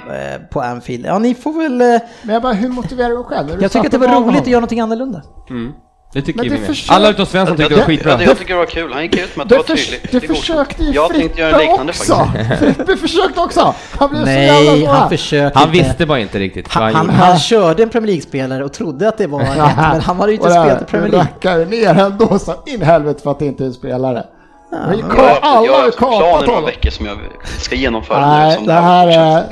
[0.51, 1.07] på Anfield.
[1.07, 1.81] Ja, ni får väl...
[1.81, 3.47] Eh, Men jag bara, hur motiverar du själv?
[3.57, 4.51] Du jag tycker att det var roligt att honom?
[4.51, 5.23] göra någonting annorlunda.
[5.51, 5.73] Mm.
[6.13, 6.67] Det tycker vi det med.
[6.67, 8.11] försök- Alla utom Svensson tyckte det var skitbra.
[8.13, 10.03] Jag, jag tycker det var kul, han gick ut med att det Det, var tydligt.
[10.03, 10.39] det godkänt.
[10.39, 12.15] försökte ju Jag tänkte göra en liknande också.
[12.15, 12.59] faktiskt.
[12.77, 13.75] Frippe försökte också.
[13.99, 15.09] Han blev så Nej, jävla han bra.
[15.09, 18.73] försökte Han visste bara inte riktigt Han, han, han, han körde en Premier League-spelare och
[18.73, 21.27] trodde att det var rätt, men han hade ju inte spelat i Premier League.
[21.35, 24.25] rackar ner ändå så in i helvete för att det inte är en spelare.
[24.71, 27.07] Men Jag har, jag alla har har haft en plan kapat i några veckor som
[27.07, 27.19] jag
[27.59, 28.57] ska genomföra Nej, nu.
[28.57, 29.45] Som det här är-.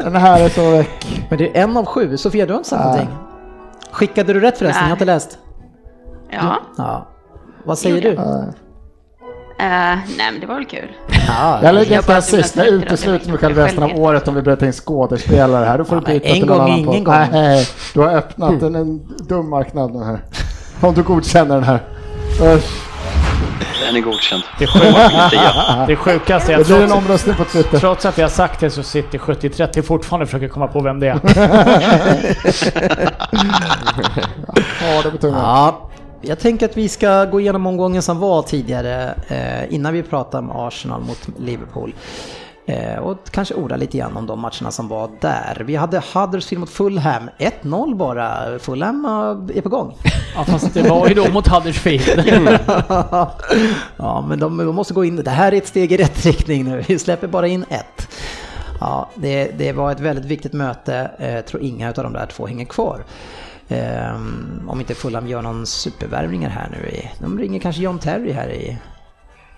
[0.04, 1.06] Den här är så väck.
[1.30, 2.16] Men det är en av sju.
[2.16, 2.90] Sofia, du har inte sagt Nej.
[2.92, 3.16] någonting?
[3.90, 4.82] Skickade du rätt förresten?
[4.82, 5.38] Jag har inte läst.
[6.30, 6.56] Ja.
[6.76, 7.08] Ja.
[7.64, 8.14] Vad säger Gjorde du?
[8.14, 8.44] jag.
[9.58, 10.88] Eh, nej, men det var väl kul.
[11.28, 14.34] Ja, Jag lägger Jag bara sist, jag utesluter mig själv jag resten av året om
[14.34, 15.78] vi börjar ta in skådespelare här.
[15.78, 17.04] Då får Ja, du byta en till någon annan ingen podd.
[17.04, 17.14] gång.
[17.32, 20.24] Nej, du har öppnat en, en dum marknad nu här.
[20.80, 21.80] Om du godkänner den här.
[22.56, 22.93] Usch.
[23.82, 24.42] Den är godkänd.
[24.58, 25.30] Det, sjuka,
[25.86, 27.78] det sjukaste är Det att blir en omröstning på Twitter.
[27.78, 31.00] trots att vi har sagt det så sitter 70-30 fortfarande och försöker komma på vem
[31.00, 31.20] det är.
[34.80, 35.40] Ja, det tungan.
[35.40, 35.90] Ja,
[36.20, 40.38] jag tänker att vi ska gå igenom omgången som var tidigare eh, innan vi pratar
[40.38, 41.94] om Arsenal mot Liverpool.
[42.66, 45.62] Eh, och kanske orda lite grann om de matcherna som var där.
[45.66, 48.58] Vi hade Huddersfield mot Fulham, 1-0 bara.
[48.58, 49.96] Fulham eh, är på gång.
[50.34, 52.24] Ja, fast det var ju då mot Huddersfield.
[53.96, 55.16] ja, men de, de måste gå in.
[55.16, 56.84] Det här är ett steg i rätt riktning nu.
[56.88, 58.08] Vi släpper bara in ett.
[58.80, 61.10] Ja, det, det var ett väldigt viktigt möte.
[61.18, 63.04] Jag tror inga av de där två hänger kvar.
[64.66, 66.88] Om inte Fulham gör någon supervärvningar här nu.
[66.88, 68.78] I, de ringer kanske John Terry här i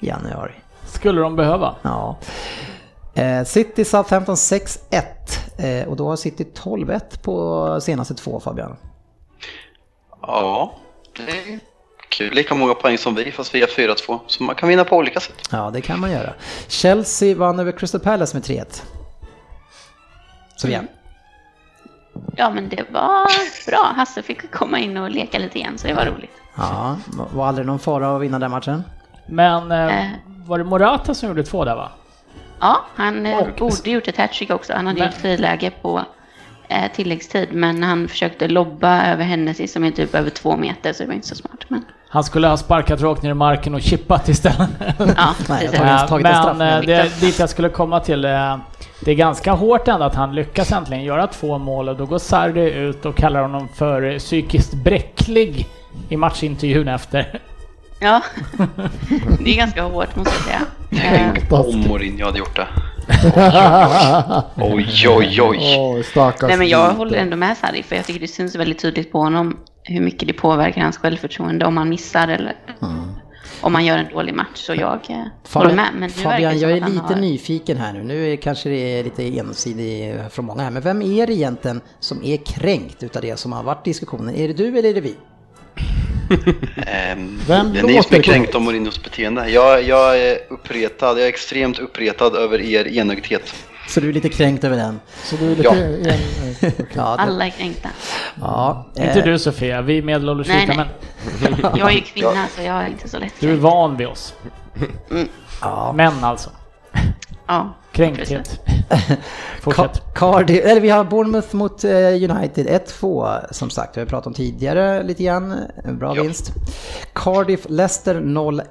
[0.00, 0.52] januari.
[0.84, 1.74] Skulle de behöva.
[1.82, 2.16] Ja.
[3.16, 4.78] Eh, City Southampton 6-1
[5.58, 8.76] eh, och då har City 12-1 på senaste två Fabian.
[10.22, 10.72] Ja,
[11.16, 11.58] det är
[12.08, 12.34] kul.
[12.34, 14.20] Lika många poäng som vi fast vi har 4-2.
[14.26, 15.34] Så man kan vinna på olika sätt.
[15.50, 16.32] Ja, det kan man göra.
[16.68, 18.82] Chelsea vann över Crystal Palace med 3-1.
[20.56, 20.88] Så igen.
[22.36, 23.26] Ja, men det var
[23.70, 23.92] bra.
[23.96, 26.30] Hasse fick komma in och leka lite igen, så det var roligt.
[26.56, 26.96] Ja,
[27.32, 28.82] var aldrig någon fara att vinna den matchen?
[29.26, 30.10] Men eh, Eh.
[30.46, 31.90] var det Morata som gjorde två där va?
[32.60, 34.72] Ja, han eh, Och- borde gjort ett hattrick också.
[34.72, 36.02] Han hade Men- gjort friläge på
[36.68, 41.02] eh, tilläggstid, men han försökte lobba över Hennessy som är typ över två meter, så
[41.02, 41.64] det var inte så smart.
[41.68, 44.68] Men Han skulle ha sparkat rakt ner i marken och chippat istället.
[45.16, 48.58] ja, Nej, jag Men med eh, det, dit jag skulle komma till, eh,
[49.00, 52.18] det är ganska hårt ändå att han lyckas äntligen göra två mål och då går
[52.18, 55.66] Sarri ut och kallar honom för psykiskt bräcklig
[56.08, 57.40] i matchintervjun efter.
[58.00, 58.22] Ja,
[59.44, 60.60] det är ganska hårt måste jag säga.
[60.90, 62.68] Eh, Tänk om Mourinho hade gjort det.
[64.56, 65.76] Oj, oj, oj.
[65.78, 68.78] Åh, stackars Nej men jag håller ändå med Sarri, för jag tycker det syns väldigt
[68.78, 72.56] tydligt på honom hur mycket det påverkar hans självförtroende om han missar eller
[73.60, 74.48] om han gör en dålig match.
[74.54, 75.88] Så jag eh, håller med.
[75.94, 77.16] Men Fabian, det jag är lite har...
[77.20, 78.02] nyfiken här nu.
[78.02, 81.80] Nu är, kanske det är lite ensidig från många här, men vem är det egentligen
[82.00, 84.34] som är kränkt utav det som har varit diskussionen?
[84.34, 85.16] Är det du eller är det vi?
[86.86, 89.50] Ehm, Vem det är ni låter som är det kränkt av Mourinhos beteende.
[89.50, 93.54] Jag, jag är uppretad, jag är extremt uppretad över er enögdhet.
[93.88, 95.00] Så du är lite kränkt över den?
[95.22, 95.62] Så du är lite...
[95.62, 95.74] Ja.
[95.74, 96.20] En, okej.
[96.94, 97.88] Ja, det, Alla är kränkta.
[98.40, 100.76] ja, Inte eh, du Sofia, vi medelålders Nej, nej.
[100.76, 100.88] män.
[101.78, 104.34] Jag är ju kvinna så jag är inte så lätt Du är van vid oss.
[105.60, 105.92] Ja.
[105.96, 106.50] Män alltså.
[107.46, 108.60] Ja, Kränkthet.
[109.60, 110.02] Fortsätt.
[110.14, 112.66] Cardiff, eller vi har Bournemouth mot eh, United
[113.00, 113.96] 1-2 som sagt.
[113.96, 115.54] Vi har pratat om tidigare lite grann.
[115.92, 116.22] Bra Ja.
[116.22, 116.52] vinst.
[117.12, 118.62] Cardiff Leicester 0-1.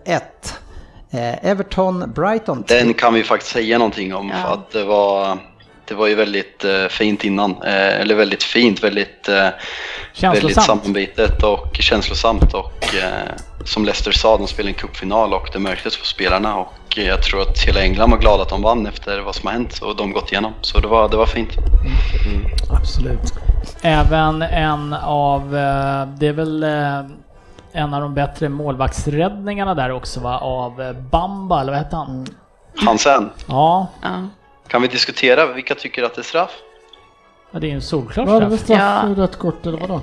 [1.11, 2.63] Eh, Everton Brighton.
[2.67, 4.35] Den kan vi faktiskt säga någonting om Ja.
[4.47, 5.37] för att det var,
[5.87, 7.51] det var ju väldigt eh, fint innan.
[7.51, 9.49] Eh, eller väldigt fint, väldigt, eh,
[10.21, 12.53] väldigt sammanbitet och känslosamt.
[12.53, 13.35] Och eh,
[13.65, 16.55] som Leicester sa, de spelade en cupfinal och det märktes på spelarna.
[16.55, 19.47] Och eh, jag tror att hela England var glada att de vann efter vad som
[19.47, 20.53] har hänt och de gått igenom.
[20.61, 21.49] Så det var, det var fint.
[22.69, 23.33] Absolut.
[23.81, 26.99] Även en av, eh, det är väl eh,
[27.71, 32.27] en av de bättre målvaktsräddningarna där också va, av eh, Bamba, eller vad hette han?
[32.75, 34.27] Hansen, Ja, ja.
[34.67, 36.51] Kan vi diskutera vilka tycker att det är straff?
[37.51, 38.77] ja, det är en solklar Var det väl straff.
[38.79, 39.23] straff Ja.
[39.23, 40.01] rött kort eller vadå?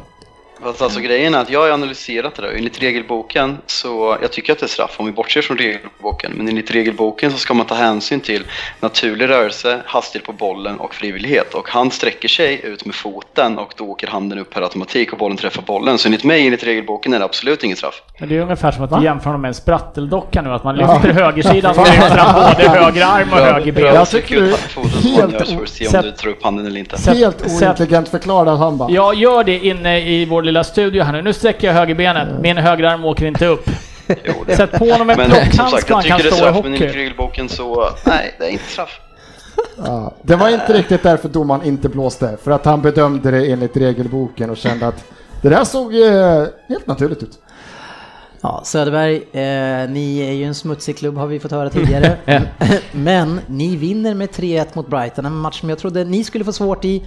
[0.63, 2.53] Fast alltså grejen är att jag har analyserat det där.
[2.57, 6.49] Enligt regelboken så, jag tycker att det är straff om vi bortser från regelboken, men
[6.49, 8.45] enligt regelboken så ska man ta hänsyn till
[8.81, 11.55] naturlig rörelse, hastighet på bollen och frivillighet.
[11.55, 15.19] Och han sträcker sig ut med foten och då åker handen upp per automatik och
[15.19, 15.99] bollen träffar bollen.
[15.99, 18.03] Så enligt mig, enligt regelboken är det absolut ingen straff.
[18.19, 18.99] Men det är ungefär som att Va?
[18.99, 20.95] du jämför honom med en spratteldocka nu, att man Ja.
[20.95, 23.85] lyfter högersidan så lyfter han både höger arm och höger ben.
[23.85, 24.57] Jag Jag tycker du är
[25.13, 26.99] helt gör så får du se om Sätt- du drar upp handen eller inte.
[26.99, 28.91] Sätt- Helt ointelligent förklarat han bara.
[28.91, 31.23] Jag gör det inne i vår lilla studio här nu.
[31.23, 32.29] Nu sträcker jag högerbenet.
[32.41, 33.71] Min högerarm åker inte upp.
[34.25, 34.57] Jo, det.
[34.57, 36.87] Sätt på honom en man jag kan tycker det är stå i straff, men hockey.
[36.87, 39.01] regelboken så, nej, det är inte straff.
[39.85, 42.37] Ja, det var inte riktigt därför domaren inte blåste.
[42.43, 45.05] För att han bedömde det enligt regelboken och kände att
[45.43, 47.39] det där såg eh, helt naturligt ut.
[48.41, 52.17] Ja, Söderberg, eh, ni är ju en smutsig klubb har vi fått höra tidigare.
[52.93, 56.53] Men ni vinner med 3-1 mot Brighton, en match som jag trodde ni skulle få
[56.53, 57.03] svårt i.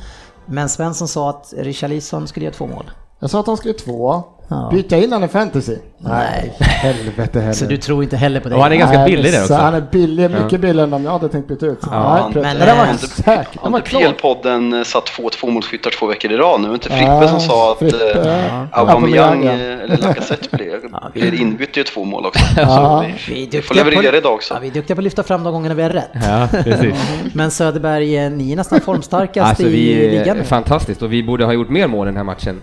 [0.46, 2.86] Men Svensson sa att Richarlison skulle göra två mål.
[3.26, 4.24] Jag sa att han skulle två.
[4.48, 4.70] Ja.
[4.72, 5.78] Byta in han i fantasy?
[5.98, 6.54] Nej.
[6.60, 7.54] helvete heller.
[7.54, 8.56] Så du tror inte heller på det?
[8.56, 9.54] Och han är ganska Nej, billig där så också.
[9.54, 11.80] Han är billig, mycket billigare än om jag hade tänkt byta ut.
[11.92, 13.60] Ja, Nej, men, men den var eh, säker.
[13.64, 14.02] Den var klar.
[14.02, 16.74] PL-podden eh, satt 2-2 mot skyttar två veckor i rad nu.
[16.74, 18.68] Inte Frippe Ja, som sa att Frippe, ja.
[18.72, 20.80] Aubameyang eh, eller Lacazette blev,
[21.14, 22.46] blev inbytt i två mål också.
[22.58, 23.06] Ja.
[23.26, 24.54] Så vi, Vi får leverera på, idag också.
[24.54, 26.12] ja, vi är duktiga på att lyfta fram de gångerna vi har rätt.
[26.14, 26.96] Ja, precis.
[27.34, 31.70] Men Söderberg, ni är nästan formstarkast Alltså i ligan fantastiskt och vi borde ha gjort
[31.70, 32.62] mer mål den här matchen.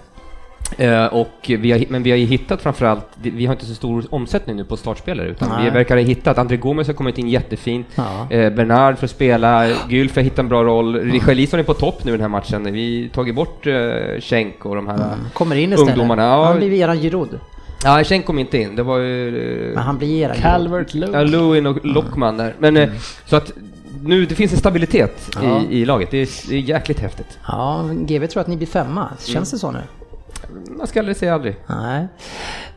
[0.79, 4.05] Eh, och vi har, men vi har ju hittat framförallt, vi har inte så stor
[4.11, 5.65] omsättning nu på startspelare utan Nej.
[5.65, 8.27] vi verkar ha hittat, André Gomes har kommit in jättefint, Ja.
[8.31, 12.11] eh, Bernard får spela, Gylf har hittat en bra roll, Richarlison är på topp nu
[12.11, 13.75] i den här matchen, vi har tagit bort eh,
[14.21, 14.99] Schenk och de här
[15.33, 15.93] Kommer in istället.
[15.93, 16.23] ungdomarna.
[16.23, 17.39] Ja, Han blir eran Giroud.
[17.85, 19.29] ja, Schenk kom inte in, det var ju
[19.69, 20.37] eh, Men han blir eran.
[20.37, 21.31] Calvert Ja, Lewin.
[21.31, 22.55] Lewin och Lockman där.
[22.59, 22.89] Men eh,
[23.27, 23.53] så att
[24.05, 25.61] nu, det finns en stabilitet Ja.
[25.71, 26.11] i, i laget.
[26.11, 27.39] Det är, det är jäkligt häftigt.
[27.49, 29.09] Ja, GV tror att ni blir femma.
[29.27, 29.79] Känns det så nu?
[30.79, 31.57] Man ska aldrig säga aldrig.
[31.67, 32.09] Nej.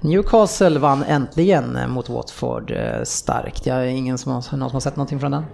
[0.02, 3.66] Newcastle vann äntligen mot Watford eh, starkt.
[3.66, 5.46] Jag är ingen som har, någon som har sett någonting från den?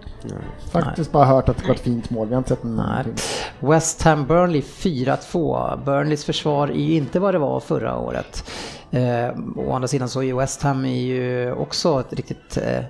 [0.71, 2.73] Faktiskt bara hört att det var ett fint mål, vi har inte sett Nej.
[2.73, 3.13] någonting.
[3.59, 5.85] West Ham Burnley 4-2.
[5.85, 8.51] Burnleys försvar är ju inte vad det var förra året.
[8.91, 12.83] Eh, å andra sidan så är ju West Ham är ju också ett riktigt eh,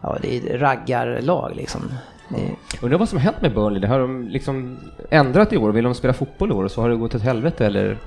[0.00, 1.80] ja, det är raggarlag liksom.
[2.28, 3.80] Är, Undrar vad som hänt med Burnley?
[3.80, 4.78] Det har de liksom
[5.10, 5.72] ändrat i år.
[5.72, 7.98] Vill de spela fotboll i år så har det gått åt helvete eller?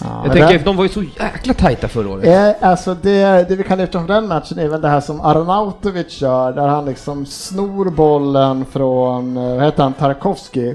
[0.00, 2.60] Ja, Jag det- tänker, de var ju så jäkla tajta förra året.
[2.60, 5.20] Eh, alltså det, det vi kan lyfta från den matchen är väl det här som
[5.20, 10.74] Arnautovic gör, där han liksom snor bollen från, eh, vad heter han, Tarkovsky,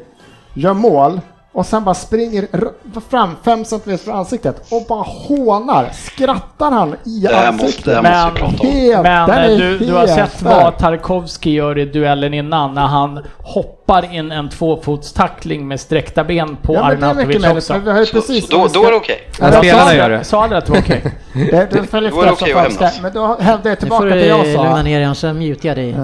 [0.54, 1.22] gör mål
[1.54, 2.48] och sen bara springer
[3.10, 7.86] fram fem centimeter från ansiktet och bara hånar, skrattar han i Det här måste, ansiktet.
[8.04, 8.72] det här måste om.
[8.72, 12.82] Helt, Men eh, är du, du har sett vad Tarkovski gör i duellen innan när
[12.88, 17.74] han hoppar in en tvåfotstackling med sträckta ben på Ja, men det är Arnautovic också.
[17.74, 18.48] men vi har ju Så, precis...
[18.48, 19.20] så då, då är det okej.
[19.32, 20.16] Ja, Men jag spelarna sa- gör det.
[20.16, 21.04] Jag sa aldrig att det var okej.
[21.34, 23.02] Det, det får jag Då är det okej att hämnas.
[23.02, 24.82] Men då hävdar jag nu tillbaka får till du det jag lugna sa.
[24.84, 25.96] ner dig, annars mutar jag dig.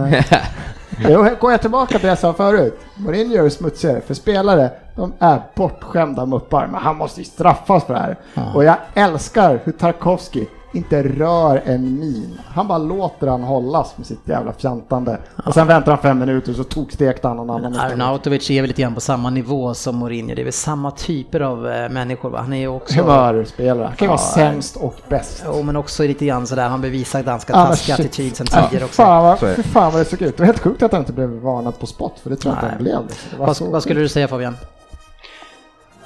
[1.10, 2.80] Jo, går jag tillbaka till det jag sa förut.
[2.96, 7.84] Mourinho gör det smutsigare, för spelare, de är bortskämda muppar, men han måste ju straffas
[7.84, 8.18] för det här.
[8.56, 12.40] Och jag älskar hur Tarkovsky inte rör en min.
[12.48, 15.18] Han bara låter han hållas med sitt jävla fjantande.
[15.46, 17.76] Och sen väntar han fem minuter och så tokstekte han någon annan.
[17.80, 20.36] Arnautovic är väl lite grann på samma nivå som Mourinho.
[20.36, 22.40] Det är väl samma typer av eh, människor va?
[22.42, 23.02] Han är ju också...
[23.02, 23.86] Humörspelare.
[23.86, 25.44] Han kan ju vara Ja, sämst och bäst.
[25.46, 28.62] Jo, men också lite grann sådär, han bevisar ganska Ah, men taskig attityd sen Ja,
[28.68, 29.02] tidigare också.
[29.02, 30.38] fan, vad, fy fan vad det såg ut.
[30.38, 32.64] Det var helt sjukt att han inte blev varnad på spot, för det tror jag
[32.64, 32.98] inte han blev.
[33.38, 34.56] Vad, så vad skulle du säga Fabian?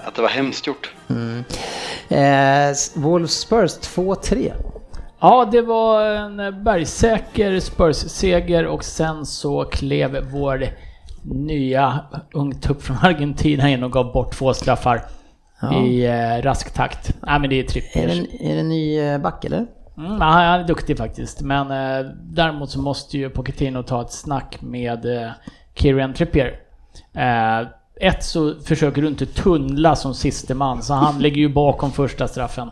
[0.05, 0.91] Att det var hemskt gjort.
[2.09, 4.53] Eh, Wolves Spurs 2-3.
[5.19, 10.65] Ja, det var en bergsäker Spurs-seger och sen så klev vår
[11.23, 11.99] nya
[12.33, 15.01] ungtupp från Argentina in och gav bort två straffar
[15.63, 15.83] Ja.
[15.83, 17.13] i eh, rask takt.
[17.27, 18.27] Nej men det är Är trippel.
[18.31, 19.65] det, är det en ny eh, back eller?
[19.97, 24.11] Mm, han han är duktig faktiskt, men eh, däremot så måste ju Pochettino ta ett
[24.11, 25.29] snack med eh,
[25.75, 26.59] Kieran Trippier.
[27.13, 27.67] Eh,
[28.01, 32.27] ett så försöker du inte tunnla som siste man, så han ligger ju bakom första
[32.27, 32.69] straffen.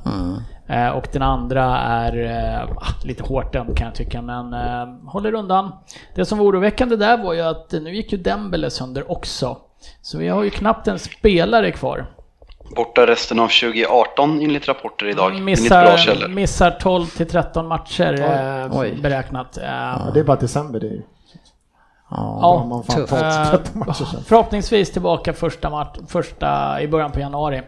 [0.68, 5.10] Eh, och den andra är eh, ah, lite hårt dömd kan jag tycka, men eh,
[5.10, 5.72] håller undan.
[6.15, 9.57] Det som var oroväckande där var ju att eh, nu gick ju Dembele sönder också.
[10.01, 12.06] Så vi har ju knappt en spelare kvar.
[12.76, 15.41] Borta resten av 2018 enligt rapporter idag.
[15.41, 18.99] Missar, missar 12 till 13 matcher eh, Oj.
[19.01, 19.57] beräknat.
[19.57, 21.01] Eh, Ja, det är bara december det är ju.
[22.11, 23.14] Ja, Ja, man fan tufft.
[23.14, 24.23] Eh, 13 matcher sen.
[24.23, 27.61] Förhoppningsvis tillbaka första, match, första i början på januari.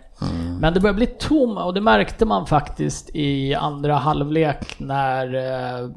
[0.59, 5.89] Men det börjar bli tom och det märkte man faktiskt i andra halvlek när eh,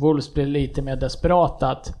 [0.00, 1.68] Wolves blev lite mer desperata.
[1.70, 1.92] Att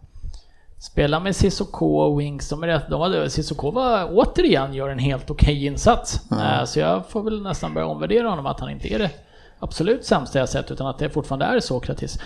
[0.78, 4.98] spela med Cissoko och Wings, de är rätt, de hade, Cissoko var, återigen gör en
[4.98, 6.20] helt okej insats.
[6.30, 9.10] Eh, så jag får väl nästan börja omvärdera honom att han inte är det
[9.58, 12.18] absolut sämsta jag sett utan att det fortfarande är Sokratis.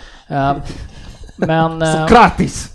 [1.35, 1.81] Men...
[1.81, 2.73] eh, Gratis!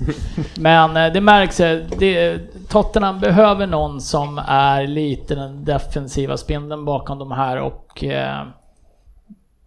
[0.57, 2.39] men eh, det märks, eh, det,
[2.69, 8.43] Tottenham behöver någon som är lite den defensiva spindeln bakom de här och eh,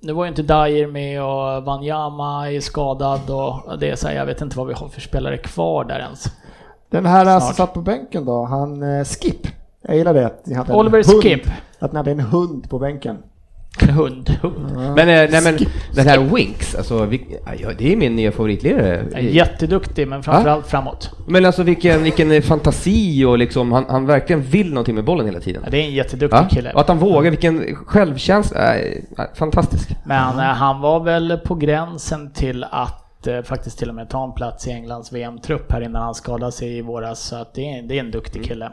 [0.02, 4.16] nu var ju inte Dyer med och Wanyama är skadad och det är så här,
[4.16, 6.26] jag vet inte vad vi har för spelare kvar där ens.
[6.90, 7.56] Den här som Snart.
[7.56, 9.48] satt på bänken då, han eh, Skip.
[9.82, 10.32] Jag gillar det
[10.70, 11.24] Oliver hund.
[11.24, 11.48] Skip.
[11.80, 13.18] Att ni hade en hund på bänken.
[13.78, 14.30] Hund.
[14.30, 14.72] hund.
[14.96, 15.58] Men, eh, nej, men
[15.94, 19.06] den här Winks, alltså, vi, ja, det är min nya favoritlirare.
[19.14, 21.12] Är Jätteduktig men framförallt framåt.
[21.28, 25.40] Men alltså vilken, vilken fantasi och liksom, han, han verkligen vill någonting med bollen hela
[25.40, 25.62] tiden.
[25.66, 26.48] Ja, det är en jätteduktig Ja?
[26.50, 26.72] kille.
[26.74, 29.02] Och att han vågar, vilken självkänsla, äh,
[29.36, 29.90] fantastisk.
[30.06, 34.24] Men eh, han var väl på gränsen till att eh, faktiskt till och med ta
[34.24, 37.20] en plats i Englands VM-trupp här innan han skadade sig i våras.
[37.20, 38.72] Så att det, är, det är en duktig kille.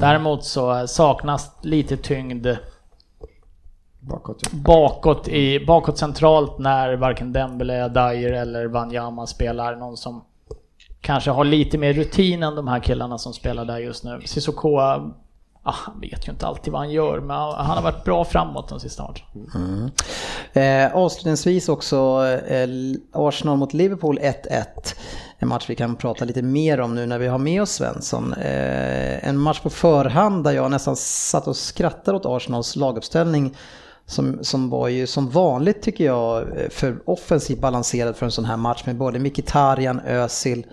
[0.00, 2.46] Däremot så eh, saknas lite tyngd
[4.08, 4.48] Bakåt, ja.
[4.52, 9.76] bakåt, i, bakåt centralt när varken Dembele, Dyer eller Wanyama spelar.
[9.76, 10.24] Någon som
[11.00, 14.20] kanske har lite mer rutin än de här killarna som spelar där just nu.
[14.24, 15.12] Cissoko, ah,
[15.62, 18.80] han vet ju inte alltid vad han gör, men han har varit bra framåt de
[18.80, 19.90] sista matcherna.
[20.52, 22.68] Eh, avslutningsvis också eh,
[23.12, 24.32] Arsenal mot Liverpool 1-1.
[25.38, 28.32] En match vi kan prata lite mer om nu när vi har med oss Svensson.
[28.32, 33.54] Eh, en match på förhand där jag nästan satt och skrattade åt Arsenals laguppställning.
[34.08, 38.56] Som, som var ju som vanligt tycker jag för offensivt balanserad för en sån här
[38.56, 40.66] match med både Mkhitaryan, Özil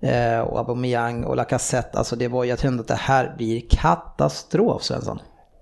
[0.00, 1.98] eh, och Aubameyang och Lacazette.
[1.98, 5.18] Alltså det var, jag tror att det här blir katastrof Svensson.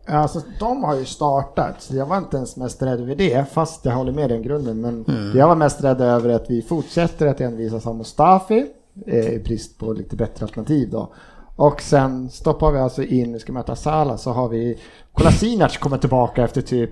[0.09, 3.85] Alltså de har ju startat, så jag var inte ens mest rädd över det, fast
[3.85, 4.81] jag håller med den grunden.
[4.81, 5.39] Men Mm.
[5.39, 8.67] jag var mest rädd över att vi fortsätter att envisas av Mustafi,
[9.07, 11.13] eh, i brist på lite bättre alternativ då.
[11.57, 14.79] Och sen stoppar vi alltså in, vi ska möta Salah, så har vi
[15.13, 16.91] Kolasinac kommer tillbaka efter typ,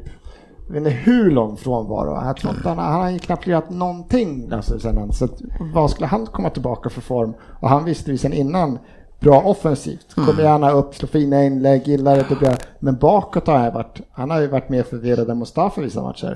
[0.67, 2.27] jag vet inte hur lång frånvaro.
[2.27, 5.13] Jag tror han, han har ju knappt lirat någonting alltså, sen än.
[5.13, 5.29] Så
[5.75, 7.35] vad skulle han komma tillbaka för form?
[7.61, 8.79] Och han visste vi sen innan
[9.21, 10.15] bra offensivt.
[10.15, 12.59] Kommer gärna upp, slår fina inlägg, gillar det.
[12.79, 16.35] men bakåt har han varit, han har ju varit mer förvirrad än Mustafa vissa matcher.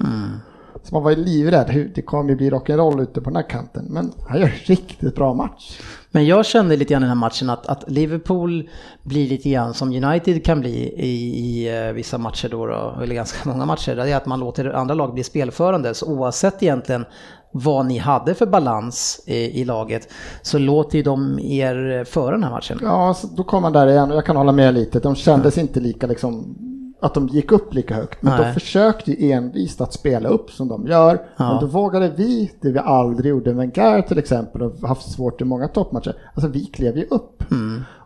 [0.83, 3.49] Så man var ju livrädd, hur- det kommer ju bli rock'n'roll ute på den här
[3.51, 3.85] kanten.
[3.89, 5.81] Men han gör riktigt bra match.
[6.11, 8.69] Men jag kände lite grann i den här matchen att, att Liverpool
[9.03, 13.15] blir lite grann som United kan bli i, i eh, vissa matcher då, då, eller
[13.15, 13.97] ganska många matcher.
[13.97, 15.95] Det är att man låter andra lag bli spelförande.
[15.95, 17.05] Så oavsett egentligen
[17.53, 20.09] vad ni hade för balans i, i laget
[20.43, 22.79] så låter ju de er föra den här matchen.
[22.83, 25.01] Ja, då kom han där igen och jag kan hålla med lite.
[25.01, 26.57] De kändes inte lika liksom
[27.01, 28.23] att de gick upp lika högt.
[28.23, 28.47] Men Nej.
[28.47, 31.23] de försökte ju envist att spela upp som de gör.
[31.37, 31.53] Ja.
[31.53, 35.45] Men då vågade vi, det vi aldrig gjorde, Wenger till exempel, och haft svårt i
[35.45, 36.17] många toppmatcher.
[36.35, 37.45] Alltså vi klev ju upp.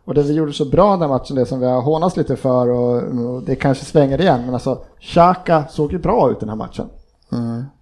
[0.05, 2.69] Och det vi gjorde så bra den matchen, det som vi har hånats lite för
[2.69, 6.56] och, och det kanske svänger igen, men alltså Xhaka såg ju bra ut den här
[6.56, 6.86] matchen.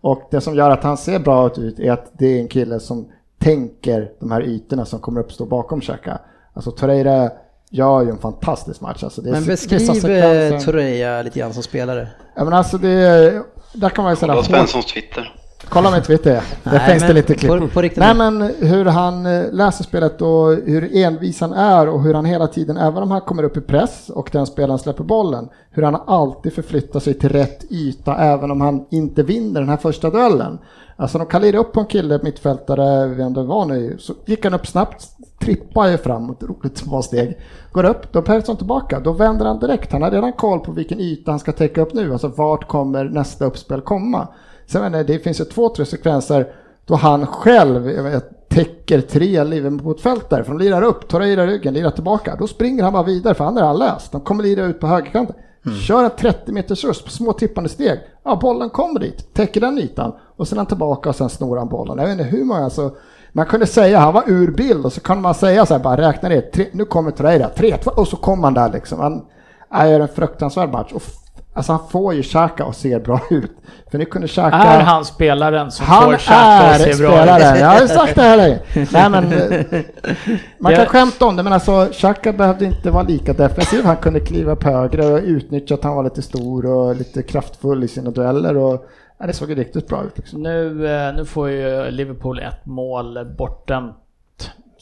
[0.00, 2.80] Och det som gör att han ser bra ut är att det är en kille
[2.80, 3.06] som
[3.38, 6.18] tänker de här ytorna som kommer uppstå bakom Xhaka.
[6.52, 7.30] Alltså Torreira
[7.70, 9.04] gör ju en fantastisk match.
[9.04, 12.08] Alltså det är Men beskriv eh, Torreira lite grann som spelare.
[12.36, 13.42] Ja men alltså det är,
[13.72, 15.34] där kan man ju säga Kolla Svenssons Twitter.
[15.68, 16.30] Kolla min Twitter,
[16.64, 17.50] där Nej, finns det lite klipp.
[17.50, 22.02] på- på Nej men hur han eh, läser spelet och hur envis han är och
[22.02, 25.04] hur han hela tiden, även om han kommer upp i press och den spelaren släpper
[25.04, 29.68] bollen, hur han alltid förflyttar sig till rätt yta även om han inte vinner den
[29.68, 30.58] här första duellen.
[30.96, 34.44] Alltså de kan lira upp på en kille, mittfältare, vem det var nu, så gick
[34.44, 35.06] han upp snabbt,
[35.40, 37.38] trippar ju framåt, roligt små steg,
[37.72, 41.00] går upp, då Persson tillbaka, då vänder han direkt, han har redan koll på vilken
[41.00, 44.28] yta han ska täcka upp nu, alltså vart kommer nästa uppspel komma.
[44.66, 46.52] Sen menar det finns ju två, tre sekvenser
[46.84, 52.36] då han själv vet, täcker tre Liverpool-fältare, för de lirar upp, Torreira ryggen, lirar tillbaka,
[52.38, 54.12] då springer han bara vidare för han är läst.
[54.12, 55.36] De kommer lira ut på högerkanten.
[55.86, 58.00] Kör en 30 meters rust på små tippande steg.
[58.24, 61.56] Ja, bollen kommer dit, täcker den ytan och sen är han tillbaka och sen snor
[61.56, 61.98] han bollen.
[61.98, 62.90] Jag vet inte hur många så
[63.32, 66.08] man kunde säga han var ur bild och så kan man säga så här bara
[66.08, 69.00] räkna ner, tre, nu kommer Torreira, tre, två, och så kommer han där liksom.
[69.00, 69.22] Han
[69.70, 70.92] han gör en fruktansvärd match.
[70.92, 71.02] Och
[71.54, 73.52] alltså han får ju Xhaka och ser bra ut.
[73.90, 74.56] För nu kunde Xhaka...
[74.56, 77.60] Är han spelaren som Han får Xhaka är att se bra spelaren, ut?
[77.60, 78.58] jag har ju sagt det här länge.
[78.92, 79.80] Nej men, eh,
[80.58, 83.84] man kan skämta om det men alltså Xhaka behövde inte vara lika defensiv.
[83.84, 87.84] Han kunde kliva upp högre och utnyttja att han var lite stor och lite kraftfull
[87.84, 88.56] i sina dueller.
[88.56, 88.86] Och,
[89.20, 90.12] ja, det såg ju riktigt bra ut.
[90.18, 90.42] Liksom.
[90.42, 93.96] Nu, eh, nu får ju Liverpool ett mål bortdömt.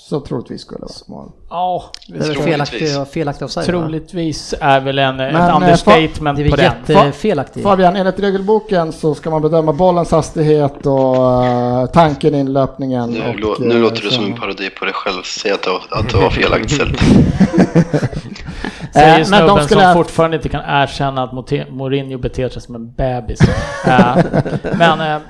[0.01, 1.33] Så troligtvis skulle det vara mål.
[1.51, 2.53] Ja, Det är väl Troligtvis.
[2.53, 3.73] felaktig, felaktig offside va?
[3.73, 6.65] troligtvis är väl en, ett eh, understatement Det är på den.
[6.65, 7.63] jättefelaktig.
[7.63, 13.11] Fabian, enligt regelboken så ska man bedöma bollens hastighet och uh, tanken in löpningen.
[13.11, 15.23] Nu, och, eh, nu låter du som en parodi på dig själv.
[15.23, 17.01] Säg att det var, att det var felaktigt.
[18.93, 21.33] Säger Eh, men de snubben skulle- som fortfarande inte kan erkänna att
[21.71, 23.41] Mourinho beter sig som en bebis.
[23.87, 24.17] Eh,
[24.79, 25.23] men, eh,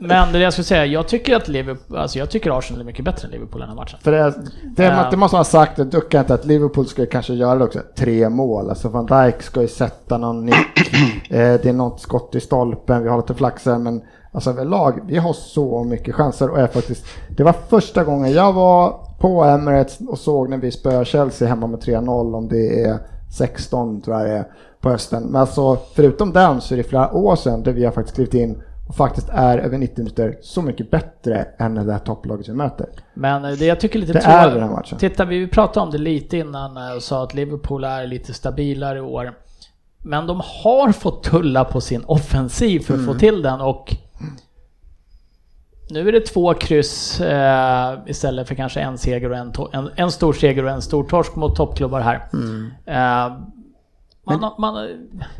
[0.00, 3.04] men det jag skulle säga, jag tycker att Liverpool, alltså jag tycker Arsenal är mycket
[3.04, 3.98] bättre än Liverpool den här matchen.
[4.02, 4.34] För det,
[4.76, 7.64] det, det måste man ha sagt, det duckar inte att Liverpool ska kanske göra det
[7.64, 7.80] också.
[7.96, 10.56] Tre mål, alltså Van Dijk ska ju sätta någon nick.
[11.28, 14.02] det är något skott i stolpen, vi har lite flaxar men
[14.32, 17.06] alltså överlag, vi har så mycket chanser och är faktiskt,
[17.36, 21.66] det var första gången jag var på Emirates och såg när vi spöade Chelsea hemma
[21.66, 22.98] med 3-0 om det är
[23.32, 24.44] 16 tror jag det är
[24.80, 25.22] på hösten.
[25.22, 28.34] Men alltså förutom den så är det flera år sedan där vi har faktiskt klivit
[28.34, 32.52] in och faktiskt är över 90 minuter så mycket bättre än det här topplaget vi
[32.52, 32.86] möter.
[33.14, 34.98] Men eh, det jag tycker lite Det är den här matchen.
[34.98, 38.98] Titta, vi pratade om det lite innan eh, och sa att Liverpool är lite stabilare
[38.98, 39.32] i år.
[40.02, 43.14] Men de har fått tulla på sin offensiv för att Mm.
[43.14, 43.96] få till den och
[45.90, 50.10] nu är det två kryss eh, istället för kanske en seger och en, en, en
[50.10, 52.28] stor seger och en stor torsk mot toppklubbar här.
[52.32, 52.70] Mm.
[52.86, 53.38] Eh,
[54.28, 54.88] man, man, man,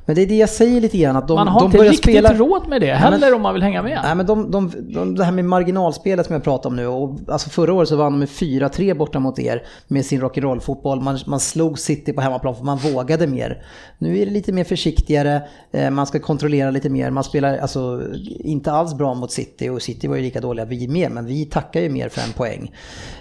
[0.06, 1.92] Men det är det jag säger lite grann att de, man har de inte börjar
[1.92, 2.34] riktigt spela...
[2.34, 4.00] råd med det men- heller om man vill hänga med.
[4.02, 7.18] Nej men de, de, de, det här med marginalspelet som jag pratar om nu, och
[7.28, 11.00] alltså förra året så vann de med 4-3 borta mot er med sin rock'n'roll-fotboll.
[11.00, 13.62] Man, man slog City på hemmaplan för man vågade mer.
[13.98, 15.42] Nu är det lite mer försiktigare,
[15.72, 18.02] eh, man ska kontrollera lite mer, man spelar alltså
[18.40, 21.44] inte alls bra mot City och City var ju lika dåliga vi med, men vi
[21.44, 22.72] tackar ju mer för en poäng.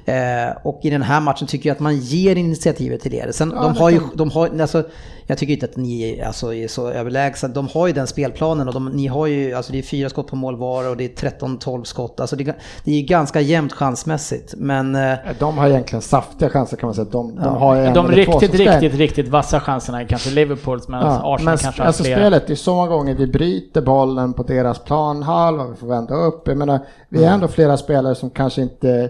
[0.06, 3.32] Eh, och i den här matchen tycker jag att man ger initiativet till er.
[3.32, 4.84] Sen, de har ju, de har, alltså,
[5.28, 7.50] jag tycker inte att ni alltså, är så överlägsna.
[7.50, 10.28] De har ju den spelplanen och de, ni har ju, alltså det är fyra skott
[10.28, 12.20] på mål var och det är 13-12 skott.
[12.20, 12.44] Alltså det,
[12.84, 14.54] det är ju ganska jämnt chansmässigt.
[14.58, 14.96] Men...
[14.96, 17.08] eh, De har egentligen saftiga chanser kan man säga.
[17.12, 17.50] De, de Ja.
[17.50, 21.46] har en De riktigt, ska- riktigt, riktigt vassa chanserna är kanske Liverpools, medan Ja, Arsenal
[21.54, 22.16] men kanske har alltså fler.
[22.16, 26.16] spelet, det är så många gånger vi bryter bollen på deras planhalva, vi får vända
[26.16, 26.48] upp.
[26.48, 26.80] Jag menar,
[27.10, 27.30] vi Mm.
[27.30, 29.10] är ändå flera spelare som kanske inte...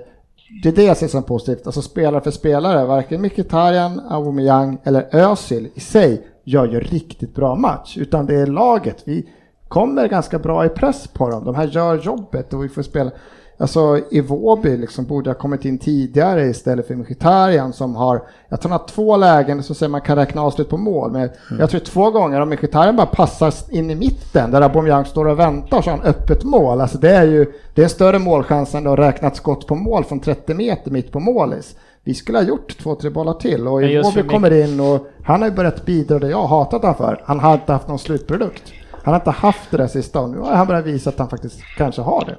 [0.64, 1.66] Det är det jag ser som positivt.
[1.66, 7.56] Alltså spelare för spelare, varken Mkhitaryan, Aubameyang eller Özil i sig gör ju riktigt bra
[7.56, 7.98] match.
[7.98, 9.02] Utan det är laget.
[9.06, 9.30] Vi
[9.68, 11.44] kommer ganska bra i press på dem.
[11.46, 13.12] De här gör jobbet och vi får spela.
[13.60, 18.72] Alltså Iwobi liksom borde ha kommit in tidigare istället för Mkhitaryan som har, jag tror
[18.72, 21.12] han har två lägen så säger man kan räkna avslut på mål.
[21.12, 21.30] Men
[21.60, 25.40] jag tror två gånger om Mkhitaryan bara passar in i mitten där Aubameyang står och
[25.40, 26.82] väntar så har han öppet mål.
[26.82, 29.76] Alltså det är ju, det är en större målchans än att räkna ett skott på
[29.76, 31.76] mål från 30 meter mitt på målis.
[32.04, 35.42] Vi skulle ha gjort två, tre bollar till och Iwobi för kommer in och han
[35.42, 37.22] har ju börjat bidra det jag har hatat han för.
[37.26, 38.64] Han har inte haft någon slutprodukt.
[39.04, 41.30] Han har inte haft det där sista och nu har han börjat visa att han
[41.30, 42.36] faktiskt kanske har det.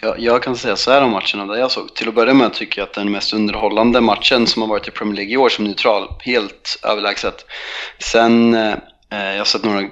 [0.00, 1.94] Jag, jag kan säga så här om matcherna där jag såg.
[1.94, 4.90] Till att börja med tycker jag att den mest underhållande matchen som har varit i
[4.90, 7.46] Premier League i år som neutral, helt överlägset.
[7.98, 8.72] Sen, eh,
[9.12, 9.88] eh jag har sett några,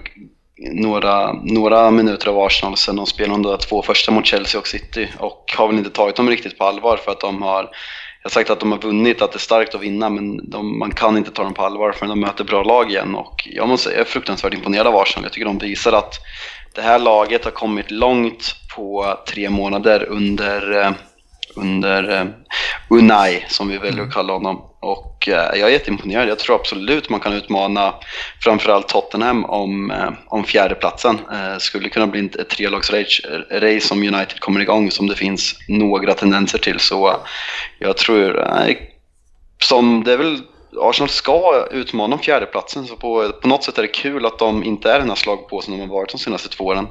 [0.58, 4.66] några, några minuter av Arsenal sen de spelade de där två första mot Chelsea och
[4.66, 7.70] City och har väl inte tagit dem riktigt på allvar för att de har
[8.26, 10.78] jag har sagt att de har vunnit, att det är starkt att vinna, men de,
[10.78, 13.14] man kan inte ta dem på allvar förrän de möter bra lag igen.
[13.14, 15.24] Och jag måste säga, jag är fruktansvärt imponerad av Arsenal.
[15.24, 16.14] Jag tycker de visar att
[16.76, 20.92] det här laget har kommit långt på tre månader under, eh,
[21.54, 22.26] under eh,
[22.88, 24.62] Unai, som vi väljer att kalla honom.
[24.80, 26.28] Och eh, jag är jätteimponerad.
[26.28, 27.94] Jag tror absolut man kan utmana
[28.42, 29.92] framförallt Tottenham om,
[30.26, 31.18] om fjärdeplatsen.
[31.58, 36.58] Skulle kunna bli ett trelagsrace som om United kommer igång, som det finns några tendenser
[36.58, 36.80] till.
[36.80, 37.16] Så
[37.78, 38.46] jag tror,
[39.58, 40.40] som det är väl
[40.80, 44.64] Arsenal ska utmana om fjärdeplatsen, så på, på något sätt är det kul att de
[44.64, 46.86] inte är den här slagpåsen de har varit de senaste två åren.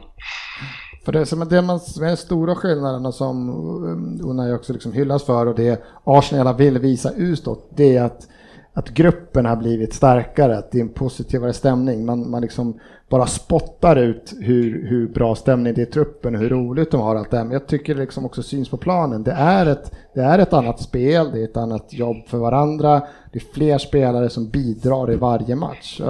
[1.05, 5.25] För det som är det man, den stora skillnaderna som um, Unai också liksom hyllas
[5.25, 8.27] för och det Arsenal vill visa utåt, det är att,
[8.77, 12.05] att gruppen har blivit starkare, att det är en positivare stämning.
[12.05, 12.79] Man, man liksom
[13.09, 17.01] bara spottar ut hur, hur bra stämning det är i truppen och hur roligt de
[17.01, 17.43] har allt det här.
[17.43, 19.23] Men jag tycker det liksom också syns på planen.
[19.23, 23.01] Det är, ett, det är ett annat spel, det är ett annat jobb för varandra.
[23.31, 26.01] Det är fler spelare som bidrar i varje match.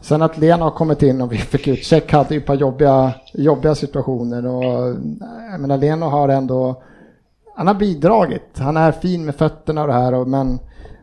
[0.00, 2.54] Sen att Lena har kommit in och vi fick ut check hade ju ett par
[2.54, 4.96] jobbiga, jobbiga situationer och
[5.50, 6.82] jag menar Lena har ändå
[7.54, 8.58] han har bidragit.
[8.58, 10.58] Han är fin med fötterna och det här och, men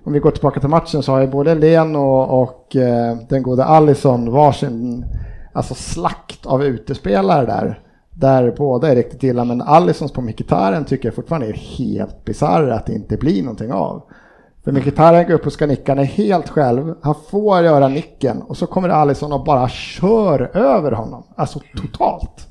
[0.08, 3.44] om vi går tillbaka till matchen så har ju både Leno och, och eh, den
[3.44, 5.06] gode Allison varsin
[5.54, 7.80] alltså slakt av utespelare där.
[8.12, 12.70] Där båda är riktigt illa men Allisons på Mkhitaryan tycker jag fortfarande är helt bisarr
[12.70, 14.04] att det inte blir någonting av.
[14.64, 16.96] För Mkhitaryan går upp och ska nicka, han är helt själv.
[17.02, 21.24] Han får göra nicken och så kommer Alisson och bara kör över honom.
[21.36, 22.48] Alltså totalt.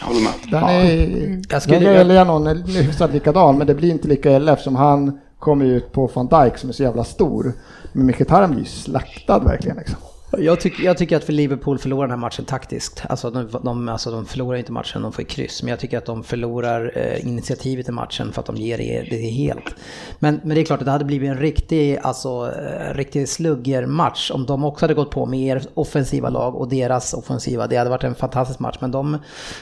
[0.00, 0.32] Jag håller med.
[0.50, 4.36] Den är, Jag skulle- den är Lenon är hyfsat likadan men det blir inte lika
[4.36, 7.52] illa eftersom han kommer ju ut på van Dijk som är så jävla stor.
[7.92, 9.98] Men Mkhitaryan blir ju slaktad verkligen liksom.
[10.30, 13.02] Jag, tycker- jag tycker att för Liverpool förlorar den här matchen taktiskt.
[13.08, 15.62] Alltså de, de, alltså de förlorar inte matchen, de får kryss.
[15.62, 19.06] Men jag tycker att de förlorar eh, initiativet i matchen för att de ger det,
[19.10, 19.74] det helt.
[20.18, 24.30] Men, men det är klart att det hade blivit en riktig, alltså, eh, riktig sluggermatch
[24.30, 27.66] om de också hade gått på med er offensiva lag och deras offensiva.
[27.66, 28.76] Det hade varit en fantastisk match.
[28.80, 29.18] Men de,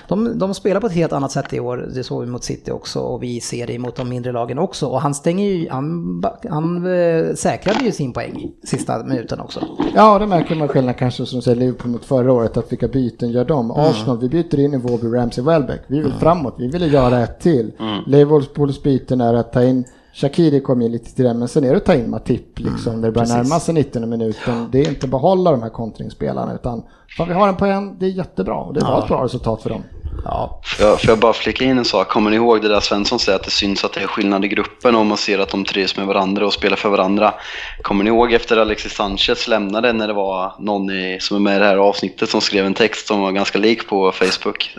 [0.09, 1.89] de, de spelar på ett helt annat sätt i år.
[1.95, 4.87] Det såg vi mot City också och vi ser det mot de mindre lagen också.
[4.87, 9.61] Och han stänger ju, han, han eh, säkrade ju sin poäng sista minuten också.
[9.95, 13.31] Ja, det märker man skillnad kanske som säger Liverpool mot förra året, att vilka byten
[13.31, 13.71] gör de?
[13.71, 15.81] Arsenal, vi byter in i Vårby, Ramsey, Welbeck.
[15.87, 17.73] Vi vill framåt, vi vill göra ett till.
[18.07, 19.85] Liverpools byten är att ta in
[20.17, 23.01] Shakiri kom in lite till den, men sen är det att ta in Matip liksom,
[23.01, 23.51] när det börjar precis.
[23.51, 24.69] närma sig 19 minuten.
[24.73, 26.83] Det är inte behålla de här kontringsspelarna, utan
[27.17, 28.55] fan, vi har en på en, det är jättebra.
[28.55, 29.83] Och det var ett bra resultat för dem.
[30.25, 32.09] Ja, jag, får jag bara flika in en sak?
[32.09, 34.49] Kommer ni ihåg det där Svensson säger att det syns att det är skillnad i
[34.49, 37.35] gruppen och man ser att de trivs med varandra och spelar för varandra?
[37.83, 41.57] Kommer ni ihåg efter Alexis Sanchez lämnade när det var någon i, som är med
[41.57, 44.77] i det här avsnittet som skrev en text som var ganska lik på Facebook?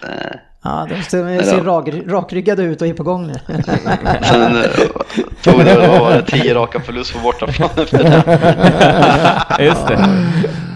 [0.67, 3.33] Ja, de ser, ser rak, rakryggade ut och är på gång nu.
[4.23, 4.63] Sen
[5.43, 8.23] tog det, var tio raka förlust på bortaplan efter det.
[9.63, 10.09] Just det.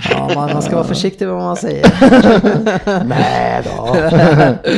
[0.09, 1.85] Ja, man, man ska vara försiktig med vad man säger.
[3.03, 3.95] Nej då.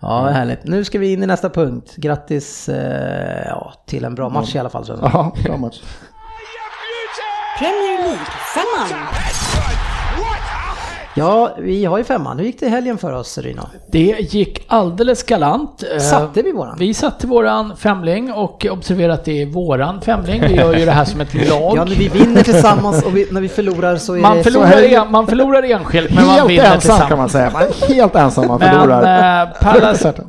[0.00, 0.64] Ja, härligt.
[0.64, 1.96] Nu ska vi in i nästa punkt.
[1.96, 4.84] Grattis eh, ja, till en bra match i alla fall.
[5.02, 5.80] Ja, bra match.
[7.58, 9.87] Premier League-femman.
[11.14, 12.38] Ja, vi har ju femman.
[12.38, 13.62] Hur gick det i helgen för oss, Rino?
[13.92, 15.84] Det gick alldeles galant.
[15.92, 16.76] Eh, Satte vi våran?
[16.78, 20.40] Vi satte våran femling och observera att det är våran femling.
[20.48, 21.76] Vi gör ju det här som ett lag.
[21.76, 24.44] Ja, när vi vinner tillsammans och vi, när vi förlorar så är man, det...
[24.44, 27.08] förlorar här- en, man förlorar enskilt men man Helt vinner ensam tillsammans.
[27.08, 27.50] kan man säga.
[27.52, 29.42] Man är helt ensam man Men förlorar.
[29.42, 29.48] eh,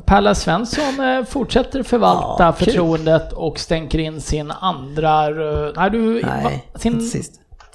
[0.04, 5.28] Palla, Svensson eh, fortsätter förvalta Ja, förtroendet och stänker in sin andra...
[5.76, 7.06] Nej, du, Nej, va, sin, inte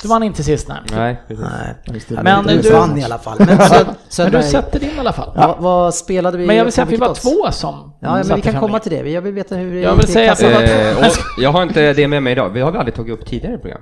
[0.02, 0.82] du vann inte sist nej.
[0.92, 2.10] Nej, precis.
[2.10, 2.24] Nej.
[2.24, 3.38] Men du, vann i alla fall.
[3.40, 3.60] Men,
[4.10, 5.32] Söd, Men du sätter din i alla fall.
[5.36, 6.46] vad, vad spelade vi?
[6.46, 8.92] Men jag vill säga att vi var två som Ja, men vi kan komma till
[8.92, 9.10] det.
[9.10, 11.14] Jag vill veta hur det Jag vill säga att Eh, och
[11.44, 12.50] jag har inte det med mig idag.
[12.50, 13.82] Vi har vi aldrig tagit upp tidigare program.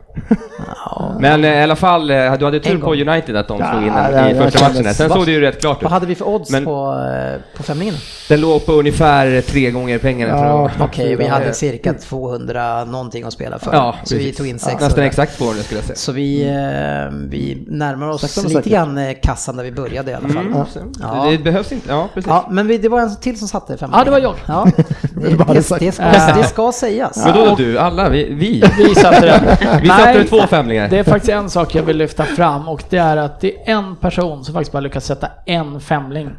[1.19, 2.93] Men eh, i alla fall, eh, du hade tur på.
[2.93, 4.93] United att de Ja, slog in den i första matchen.
[4.93, 5.83] Sen såg det ju rätt klart ut.
[5.83, 7.95] Vad hade vi för odds Men- på, eh, på femlingen?
[8.29, 10.87] Den låg på ungefär tre gånger pengarna Ja, tror jag.
[10.89, 13.73] Okej, vi Ja, hade cirka 200 någonting att spela för.
[13.73, 14.37] Ja, så vi precis.
[14.37, 14.85] tog in Ja, 600.
[14.87, 15.95] Nästan exakt 200 skulle jag säga.
[15.95, 20.27] Så vi, eh, vi närmar oss 600 lite grann kassan där vi började i alla
[20.29, 20.45] fall.
[20.45, 20.63] Mm,
[21.01, 21.25] Ja.
[21.25, 22.27] Det, det behövs inte, ja precis.
[22.29, 23.99] Ja, men vi, det var en till som satte femman.
[24.15, 24.55] Det var jag.
[24.55, 24.67] Ja,
[25.15, 27.25] det, det, det, ska, det ska sägas.
[27.25, 29.41] Men då, du, alla, vi, vi, Vi satte den.
[29.81, 30.87] vi Nej, satte två femlingar.
[30.87, 33.73] Det är faktiskt en sak jag vill lyfta fram och det är att det är
[33.73, 36.29] en person som faktiskt bara lyckats sätta en femling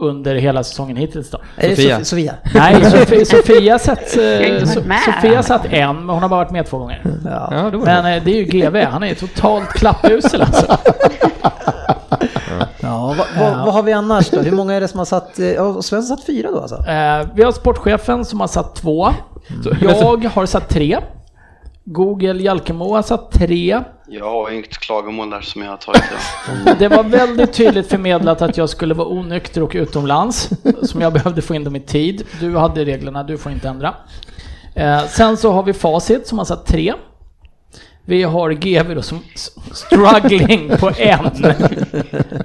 [0.00, 1.38] under hela säsongen hittills då.
[1.60, 2.04] Det Sofia.
[2.04, 2.34] Sofia?
[2.54, 4.64] Nej, Sofia, Sofia satt, eh.
[5.04, 7.02] Sofia satt en, men hon har bara varit med två gånger.
[7.24, 7.70] Ja.
[7.72, 7.78] Det.
[7.78, 10.78] Men eh, det är ju GV, han är totalt klappusel alltså.
[13.18, 14.40] Vad, vad, vad har vi annars då?
[14.40, 15.38] Hur många är det som har satt...
[15.38, 16.76] eh, Ja, Svensson har satt fyra då alltså?
[16.76, 19.08] Eh, vi har sportchefen som har satt två.
[19.64, 20.98] Så- Jag har satt tre.
[21.84, 23.80] Google Jalkemo har satt tre.
[24.08, 26.02] Jag har inget klagomål där som jag har tagit.
[26.78, 30.50] Det var väldigt tydligt förmedlat att jag skulle vara onykter och utomlands,
[30.82, 32.22] som jag behövde få in dem i tid.
[32.40, 33.94] Du hade reglerna, du får inte ändra.
[34.74, 36.94] Eh, sen så har vi Facit som har satt tre.
[38.08, 39.20] Vi har GV då som
[39.72, 41.44] struggling på en.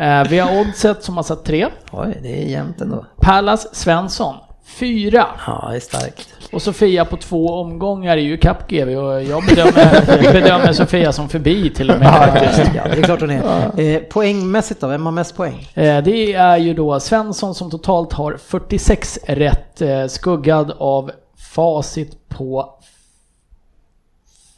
[0.02, 1.68] Eh, vi har Oddset som har satt tre.
[1.92, 3.06] Oj, det är jämnt ändå.
[3.22, 4.36] Pallas Svensson,
[4.66, 5.26] fyra.
[5.48, 6.28] Ja, det är starkt.
[6.52, 11.30] Och Sofia på två omgångar är ju kapp GV och jag bedömer, bedömer Sofia som
[11.30, 12.14] förbi till och med.
[12.14, 12.72] faktiskt.
[12.76, 13.80] Ja, det är klart hon är.
[13.80, 15.70] Eh, poängmässigt då, vem har mest poäng?
[15.74, 21.12] Eh, Det är ju då Svensson som totalt har 46 rätt, eh, skuggad av
[21.56, 22.70] facit på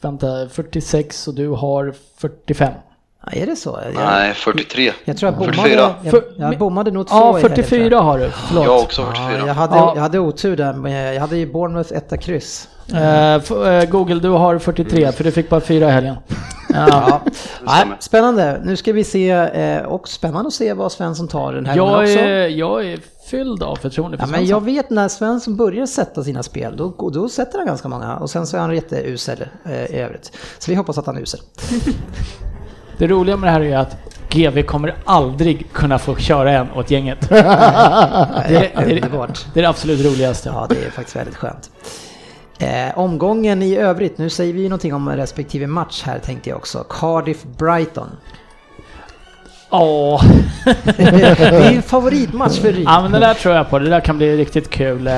[0.04, 2.72] Vänta, 46 och du har 45.
[3.26, 3.80] Ja, är det så?
[3.84, 4.92] Jag, Nej, 43.
[5.04, 5.94] jag tror jag bommade, 44.
[6.02, 6.22] jag,
[6.52, 8.30] jag bommade nog två Ja, i helgen, tror 44 har du.
[8.30, 8.64] Förlåt.
[8.64, 9.46] Jag har också Ja, 44.
[9.46, 9.92] jag, hade, Ja.
[9.94, 12.68] jag hade otur där, men jag hade ju Bournemouth etta kryss.
[12.94, 16.16] Eh, Google, du har 43 för du fick bara fyra i helgen.
[16.76, 16.86] Ja.
[16.90, 17.20] Ja.
[17.62, 18.60] Nej, spännande.
[18.64, 21.92] Nu ska vi se, eh, och spännande att se vad Svensson tar den här gången
[21.94, 22.18] Jag, också.
[22.18, 22.98] är, jag är
[23.30, 24.64] fylld av förtroende för Ja, men jag Svensson.
[24.74, 28.46] vet när Svensson börjar sätta sina spel, då, då sätter han ganska många och sen
[28.46, 30.32] så är han jätteusel eh, i övrigt.
[30.58, 31.40] Så vi hoppas att han är usel.
[32.98, 33.96] Det roliga med det här är ju att
[34.28, 37.28] GV kommer aldrig kunna få köra en åt gänget.
[37.28, 39.46] Det är- Underbart.
[39.54, 40.48] Det är det absolut roligaste.
[40.48, 41.70] Ja, det är faktiskt väldigt skönt.
[42.58, 46.56] Eh, omgången i övrigt, nu säger vi ju någonting om respektive match här tänkte jag
[46.56, 46.84] också.
[46.88, 48.08] Cardiff-Brighton.
[49.70, 50.24] Åh.
[50.96, 52.84] det är en favoritmatch för Ryd.
[52.86, 55.06] Ja men det där tror jag på, det där kan bli riktigt kul.
[55.06, 55.12] Eh,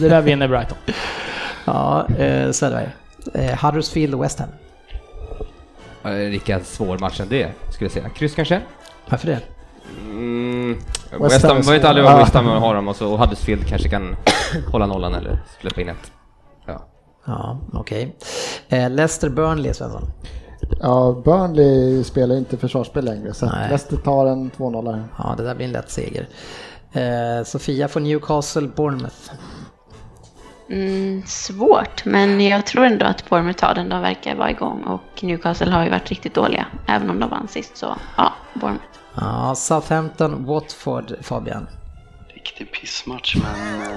[0.00, 0.78] Det där vinner Brighton.
[1.64, 2.88] Ja, eh, Söderberg.
[3.34, 4.48] Eh, Huddersfield och West Ham.
[6.04, 8.08] Lika svår match än det, skulle jag säga.
[8.08, 8.60] Kryss kanske?
[9.08, 9.40] Varför det?
[10.00, 10.78] Mm,
[11.20, 14.16] West Ham, vet aldrig vad West Ham har dem och så Huddersfield kanske kan
[14.72, 16.12] hålla nollan eller släppa in ett.
[16.66, 16.86] Ja.
[17.24, 18.16] Ja, okej.
[18.68, 20.10] Eh, Leicester-Burnley, Svensson.
[20.80, 23.68] Ja, Burnley spelar inte försvarsspel längre så Nej.
[23.68, 25.04] Leicester tar en 2-0 här.
[25.18, 26.28] Ja, det där blir en lätt seger.
[26.92, 29.30] Eh, Sofia får Newcastle-Bournemouth.
[30.70, 33.88] Mm, svårt, men jag tror ändå att Bournemouth tar den.
[33.88, 36.66] De verkar vara igång och Newcastle har ju varit riktigt dåliga.
[36.86, 38.84] Även om de vann sist så, ja, Bournemouth.
[39.14, 41.66] Ja, Southampton-Watford, Fabian.
[42.34, 43.82] Riktig pissmatch, men...
[43.82, 43.96] eh,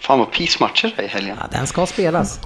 [0.00, 1.36] Fan vad pissmatcher det är i helgen.
[1.40, 2.40] Ja, den ska spelas.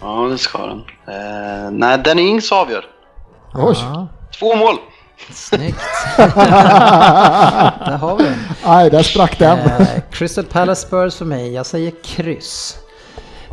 [0.00, 0.78] Ja, det ska den.
[1.06, 2.84] Eh, nej, Danny Ings avgör.
[3.54, 3.76] Oj!
[3.80, 4.08] Ja,
[4.38, 4.76] Två mål!
[5.30, 5.80] Snyggt.
[6.16, 8.38] Där har vi den.
[8.64, 9.58] Aj, där sprack den.
[9.58, 12.76] Eh, Crystal Palace Spurs för mig, jag säger kryss.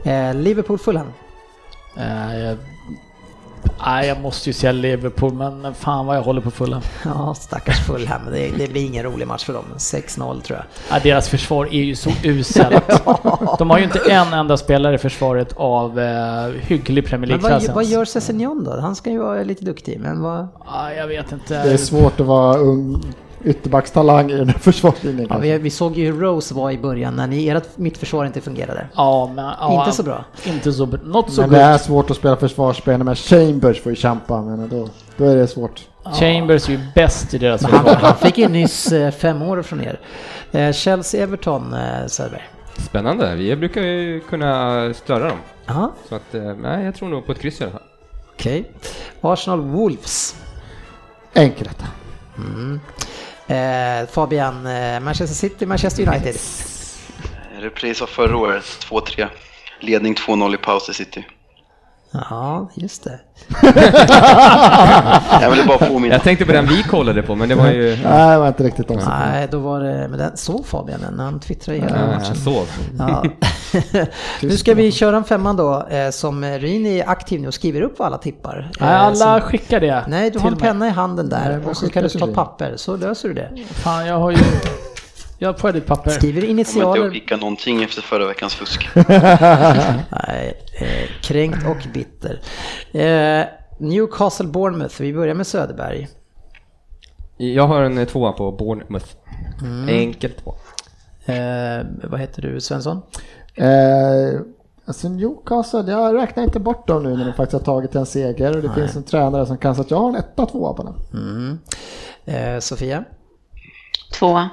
[0.05, 1.13] Eh, Liverpool Fulham.
[1.97, 2.57] Eh, jag-
[3.85, 6.81] Nej, jag måste ju säga Liverpool, men fan vad jag håller på fulla.
[7.05, 8.21] Ja, stackars Fulham.
[8.31, 9.63] Det, det blir ingen rolig match för dem.
[9.77, 10.65] 6-0 tror jag.
[10.97, 12.83] Ja, deras försvar är ju så uselt.
[13.59, 17.51] De har ju inte en enda spelare i försvaret av eh, hygglig Premier Men vad,
[17.51, 17.93] League-klass vad ens.
[17.93, 18.79] gör Sessignon då?
[18.79, 20.47] Han ska ju vara lite duktig, men vad...
[20.65, 21.63] Ja, jag vet inte.
[21.63, 23.03] Det är svårt att vara ung
[23.43, 25.27] ytterbackstalang i den här försvarslinjen.
[25.29, 28.41] Ja, vi, vi såg ju hur Rose var i början när ni, ert mittförsvar inte
[28.41, 28.87] fungerade.
[28.95, 29.45] Ja, men...
[29.45, 30.25] Ja, Inte så bra.
[30.45, 30.99] Inte så bra.
[31.03, 34.69] Not så Men det är svårt att spela försvarsspel med Chambers får ju kämpa, men
[34.69, 34.87] då,
[35.17, 35.81] då är det svårt.
[36.19, 38.01] Chambers är ju bäst i deras Men han, försvar.
[38.01, 39.99] han fick ju nyss eh, fem år från er.
[40.51, 42.49] Eh, Chelsea-Everton, eh, Söderberg.
[42.77, 45.37] Spännande, vi brukar ju kunna störa dem.
[45.65, 47.81] Jaha, Så att, nej, jag tror nog på ett kryss i alla fall.
[48.33, 48.71] okej.
[49.21, 50.35] Arsenal-Wolves.
[51.33, 51.85] Enkel detta.
[53.49, 56.35] Eh, Fabian, eh, Manchester City, Manchester United.
[57.59, 59.27] Repris av förra året, 2-3.
[59.79, 61.25] Ledning 2-0 i paus i City.
[62.11, 63.19] Ja, just det.
[65.41, 66.15] Jag ville bara påminna.
[66.15, 67.97] Jag tänkte på den vi kollade på, men det var ju...
[68.03, 68.93] Nej, det var inte riktigt de.
[69.07, 70.07] Nej, då var det...
[70.09, 71.19] Men den, såg Fabian den?
[71.19, 72.35] Han twittrade ju hela Ja, matchen.
[72.35, 72.67] sov.
[72.99, 73.23] Ja.
[74.41, 77.81] nu ska vi köra en femman då, eh, som Ryn är aktiv nu och skriver
[77.81, 78.71] upp alla tippar.
[78.79, 80.03] Nej, Eh, alla som- skickar det.
[80.07, 80.61] Nej, du har en mig.
[80.61, 83.49] penna i handen där Nej, och så kan du ta papper, så löser du det.
[83.71, 84.37] Fan, jag har ju...
[85.41, 86.09] Jag får ditt papper.
[86.11, 87.37] Skriver Jag kommer inte initialer.
[87.37, 88.89] någonting efter förra veckans fusk.
[88.95, 92.41] Nej, eh, kränkt och bitter.
[92.91, 93.45] Eh,
[93.77, 96.07] Newcastle Bournemouth, vi börjar med Söderberg.
[97.37, 99.07] Jag har en eh, tvåa på Bournemouth.
[99.87, 100.55] Enkelt två.
[101.33, 103.01] Eh, vad heter du Svensson?
[103.55, 104.39] Eh,
[104.85, 108.55] alltså Newcastle, jag räknar inte bort dem nu när de faktiskt har tagit en seger
[108.55, 110.83] och det finns en tränare som kan så att jag har en etta, tvåa på
[110.83, 111.21] den.
[111.21, 111.59] Mm.
[112.25, 113.03] Eh, Sofia?
[114.13, 114.49] Tvåa.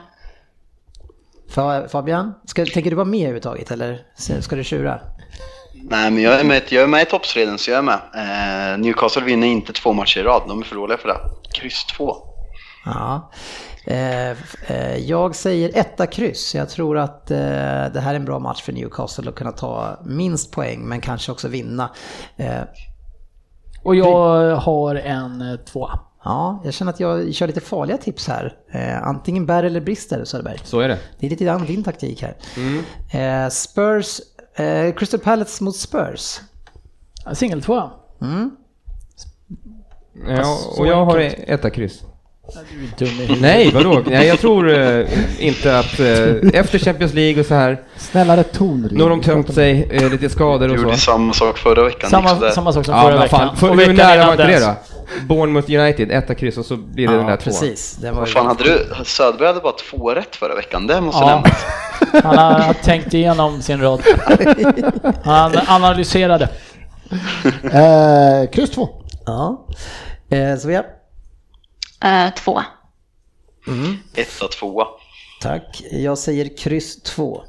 [1.50, 2.34] Fa- Fabian?
[2.44, 4.02] Ska, tänker du vara med överhuvudtaget eller
[4.40, 5.00] ska du tjura?
[5.90, 7.98] Nej, men jag är med, jag är med i toppstriden så jag är med.
[8.74, 11.18] Eh, Newcastle vinner inte två matcher i rad, de är för dåliga för det.
[11.54, 12.16] Kryss 2.
[12.84, 13.30] Ja.
[13.86, 14.30] Eh,
[14.66, 16.54] eh, jag säger etta kryss.
[16.54, 17.36] Jag tror att eh,
[17.92, 21.32] det här är en bra match för Newcastle att kunna ta minst poäng men kanske
[21.32, 21.90] också vinna.
[22.36, 22.60] Eh,
[23.82, 25.98] Och jag har en eh, tvåa.
[26.26, 28.54] Ja, jag känner att jag kör lite farliga tips här.
[28.72, 30.58] Eh, antingen bär eller brister Söderberg.
[30.64, 30.98] Så är det.
[31.18, 32.36] Det är lite grann din taktik här.
[33.44, 34.20] Eh, Spurs,
[34.56, 36.40] eh, Crystal Palace mot Spurs.
[37.24, 37.90] Ja, Singeltvåa.
[40.28, 42.02] Ja, så och jag har etta kryss.
[42.98, 43.08] Du.
[43.40, 44.02] Nej, vadå?
[44.06, 45.06] Nej, jag tror eh,
[45.46, 49.54] inte att eh, efter Champions League och så här, Snällare ton nu har de tömt
[49.54, 51.00] sig, eh, lite skador Du och gjorde så.
[51.00, 52.10] samma sak förra veckan.
[52.10, 53.28] Samma, samma sak som Ja, förra veckan.
[53.48, 54.74] fan, för, Och hur veckan nära var inte det då?
[55.28, 57.54] Bournemouth United, etta kryss och så blir det den där Ja, tvåan.
[57.60, 57.98] precis.
[58.02, 59.04] Var Vad fan hade du?
[59.04, 61.26] Söderberg hade bara två rätt förra veckan, det måste Ja.
[61.34, 61.64] nämnas.
[62.24, 64.02] Han har, tänkt igenom sin rad.
[65.24, 66.48] Han analyserade.
[67.72, 68.88] Eh, kryss två.
[69.26, 69.66] Ja.
[70.30, 70.84] Eh, Sofia?
[72.04, 72.64] Eh, tvåa.
[74.14, 74.86] Etta, tvåa.
[75.42, 75.82] Tack.
[75.90, 77.42] Jag säger kryss 2.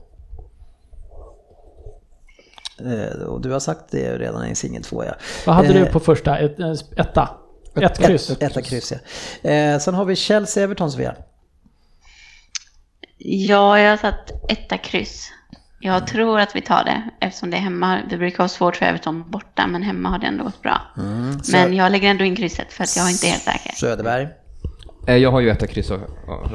[2.79, 5.11] Eh, och du har sagt det redan i singel 2 ja.
[5.45, 6.37] Vad hade du Eh, på första?
[6.37, 7.29] Ett, en etta?
[7.83, 8.29] Ett kryss?
[8.29, 8.93] Ett, etta kryss
[9.41, 9.49] ja.
[9.49, 11.15] Eh, sen har vi Chelsea-Everton Sofia.
[13.17, 15.31] Ja, jag har satt etta kryss.
[15.79, 17.99] Jag tror att vi tar det eftersom det är hemma.
[18.09, 20.81] Vi brukar ha svårt för Everton borta, men hemma har det ändå gått bra.
[21.43, 23.71] så- Men jag lägger ändå in krysset för att jag är inte helt säker.
[23.75, 24.27] Söderberg.
[25.07, 25.91] Eh, Jag har ju etta kryss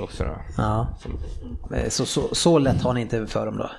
[0.01, 0.37] också då.
[0.57, 0.99] Ja.
[1.77, 3.71] Eh, Så, så, så lätt har ni inte för dem då?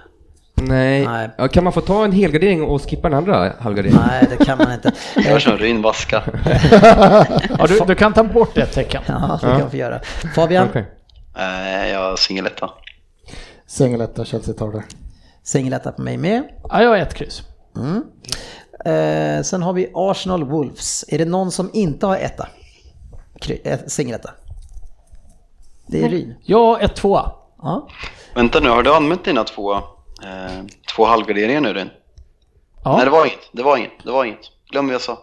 [0.67, 1.05] Nej.
[1.05, 1.29] Nej.
[1.37, 4.01] Ja, kan man få ta en helgardering och skippa den andra halvgarderingen?
[4.07, 4.91] Nej, det kan man inte.
[5.15, 6.23] Jag Eh, kör Ryn vaska.
[7.59, 9.01] Ja, du, du kan ta bort ett tecken.
[9.07, 9.99] Ja, det kan vi göra.
[10.35, 10.85] Fabian, Okej.
[11.37, 12.69] Eh, jag har singeletta.
[13.67, 14.83] Singeletta, Chelsea tar det.
[15.43, 16.43] singeletta på mig med.
[16.69, 17.41] Ja, jag har ett kryss.
[18.85, 21.05] Eh, sen har vi Arsenal Wolves.
[21.07, 22.47] Är det någon som inte har etta?
[23.41, 24.29] Kry- eh, Singeletta.
[25.87, 26.33] Det är Ryn.
[26.43, 27.31] Jag har ett tvåa.
[27.61, 27.87] Ja.
[28.35, 29.77] Vänta nu, har du använt dina två,
[30.23, 31.89] eh, två halvgarderingar nu Ryn?
[32.83, 32.95] Ja.
[32.95, 33.39] Nej, det var inget.
[33.51, 33.91] Det var inget.
[34.03, 34.39] Det var inget.
[34.71, 35.17] Glöm vad jag sa.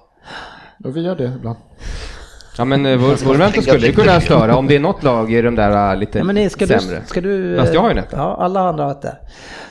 [0.85, 1.57] Och vi gör det ibland.
[2.59, 5.43] Ja men eh, vår- Wolverhampton skulle ju kunna störa om det är något lag i
[5.43, 7.01] de där eh, lite Ja, men nej, ska, sämre.
[7.01, 7.57] du, ska du...
[7.59, 8.17] Fast jag har ju en eh, etta.
[8.17, 9.09] Ja, alla andra har etta.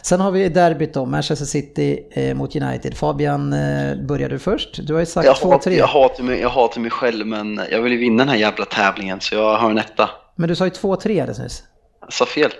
[0.02, 2.94] Sen har vi derbyt då, Manchester City eh, mot United.
[2.98, 4.80] Fabian, eh, börjar du först?
[4.88, 5.78] Du har ju sagt Jag hatar, 2-3.
[5.78, 8.66] jag, hatar mig, jag hatar mig själv, men jag vill ju vinna den här jävla
[8.66, 10.10] tävlingen, så jag har en etta.
[10.36, 10.92] Men du sa ju 2-3
[11.22, 11.64] alldeles nyss.
[12.02, 12.52] Jag sa fel.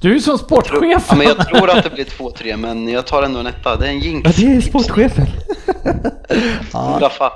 [0.00, 1.06] Du är som sportchef.
[1.10, 3.76] Ja, men jag tror att det blir 2-3, men jag tar ändå en etta.
[3.76, 4.38] Det är en jinx.
[4.38, 5.26] Ja, det är sportchefen.
[7.00, 7.32] Raffa.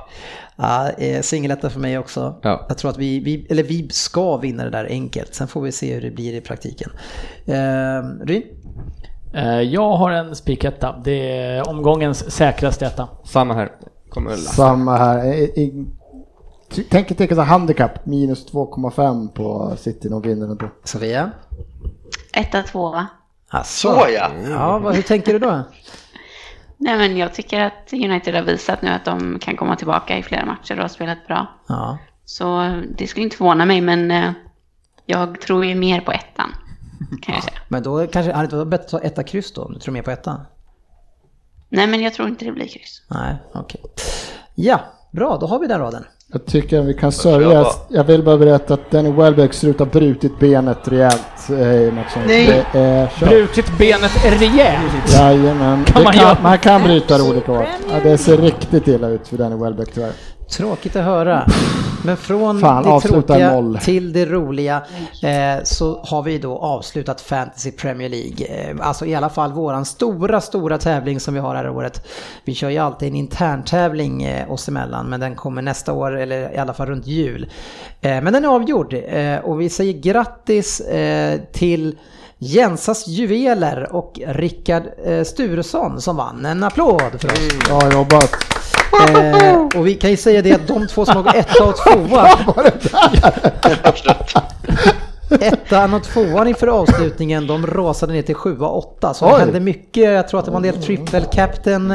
[0.57, 2.35] Ja, eh, singeletta för mig också.
[2.43, 2.67] Ja.
[2.69, 5.35] Jag tror att vi, vi, eller vi ska vinna det där enkelt.
[5.35, 6.91] Sen får vi se hur det blir i praktiken.
[7.47, 8.43] Eh, Ryn?
[9.35, 10.97] Eh, Jag har en spiketta.
[11.05, 13.09] Det är omgångens säkraste etta.
[13.25, 13.73] Samma här.
[14.55, 15.35] Samma här.
[15.35, 15.87] I, i,
[16.71, 20.67] ty- tänk er tänka så här handikapp, minus 2,5 på City, de vinner ändå.
[20.85, 21.31] Sofia?
[22.33, 23.07] Etta, tvåa.
[23.49, 23.93] Asså.
[23.93, 24.31] Så ja.
[24.49, 25.65] Ja, vad, hur tänker du då?
[26.77, 30.23] Nej, men jag tycker att United har visat nu att de kan komma tillbaka i
[30.23, 31.47] flera matcher och har spelat bra.
[31.67, 31.99] Ja.
[32.25, 34.33] Så det skulle inte förvåna mig, men eh,
[35.07, 36.55] jag tror ju mer på ettan,
[37.23, 37.59] kan jag säga.
[37.69, 39.95] Men då kanske, hade det varit bättre att ta etta kryss då, om du tror
[39.95, 40.41] mer på ettan?
[41.69, 43.03] Nej, men jag tror inte det blir kryss.
[43.09, 43.81] Nej, okej.
[44.55, 44.81] Ja,
[45.11, 46.05] bra, då har vi den raden.
[46.35, 47.67] Jag tycker att vi kan sörja.
[47.89, 51.73] Jag vill bara berätta att Danny Welbeck ser ut att ha brutit benet rejält eh,
[51.73, 52.23] i matchen.
[52.27, 52.65] Nej.
[52.73, 53.29] Det är kört.
[53.29, 55.15] Brutit benet rejält.
[55.15, 55.85] Jajamän.
[55.85, 57.65] Kan man kan, man kan bryta det olika håll.
[57.91, 60.13] Ja, det ser riktigt illa ut för Danny Welbeck tyvärr.
[60.53, 61.47] Tråkigt att höra.
[62.05, 63.79] Men från Fan, det tråkiga noll.
[63.79, 64.83] till det roliga
[65.23, 68.47] eh, så har vi då avslutat Fantasy Premier League.
[68.47, 72.07] Eh, alltså i alla fall våran stora, stora tävling som vi har här året.
[72.45, 76.17] Vi kör ju alltid en intern tävling eh, oss emellan men den kommer nästa år
[76.19, 77.51] eller i alla fall runt jul.
[78.01, 81.99] Eh, men den är avgjord eh, och vi säger grattis eh, till
[82.39, 86.45] Jensas Juveler och Rickard eh, Sturesson som vann.
[86.47, 87.69] En applåd för oss.
[87.69, 88.31] Bra jobbat.
[89.01, 92.29] Eh, och vi kan ju säga det att de två som låg etta och tvåa,
[95.41, 99.15] ettan och tvåan inför avslutningen, de rasade ner till sjua och åtta.
[99.15, 99.41] Så det Oj.
[99.41, 101.91] hände mycket, jag tror att det var en del triple captain,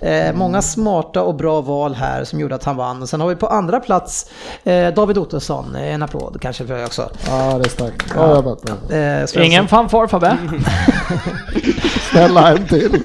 [0.00, 3.06] eh, många smarta och bra val här som gjorde att han vann.
[3.06, 4.30] Sen har vi på andra plats
[4.64, 7.10] eh, David Ottosson, en applåd kanske för dig också.
[7.28, 8.14] Ja, det är starkt.
[8.16, 8.62] Jobbat.
[8.62, 8.96] bra.
[8.96, 9.46] Eh.
[9.46, 10.36] Ingen fanfar Fabbe.
[12.10, 13.02] Snälla en till.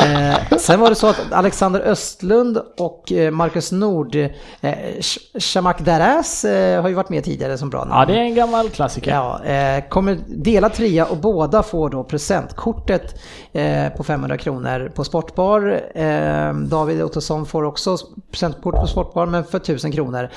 [0.00, 4.28] Eh, sen var det så att Alexander Östlund och eh, Marcus Nord, eh,
[4.60, 7.92] Sh- Shamak Daras eh, har ju varit med tidigare som bra namn.
[8.00, 9.10] Ja, det är en gammal klassiker.
[9.10, 13.20] Ja, eh, kommer dela trea och båda får då presentkortet
[13.52, 15.80] eh, på 500 kronor på Sportbar.
[15.94, 17.96] Eh, David Ottosson får också
[18.30, 20.28] presentkort på Sportbar men för 1000 kronor.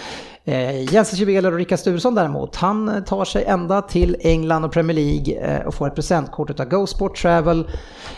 [0.45, 4.95] Eh, Jens Juveler och Rickard Sturesson däremot, han tar sig ända till England och Premier
[4.95, 7.67] League eh, och får ett presentkort av Go Sport Travel,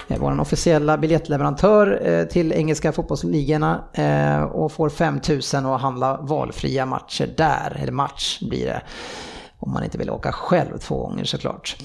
[0.07, 6.85] eh, vår officiella biljettleverantör eh, till engelska fotbollsligorna eh, och får 5000 och handla valfria
[6.85, 8.81] matcher där, eller match blir det.
[9.59, 11.77] Om man inte vill åka själv två gånger såklart.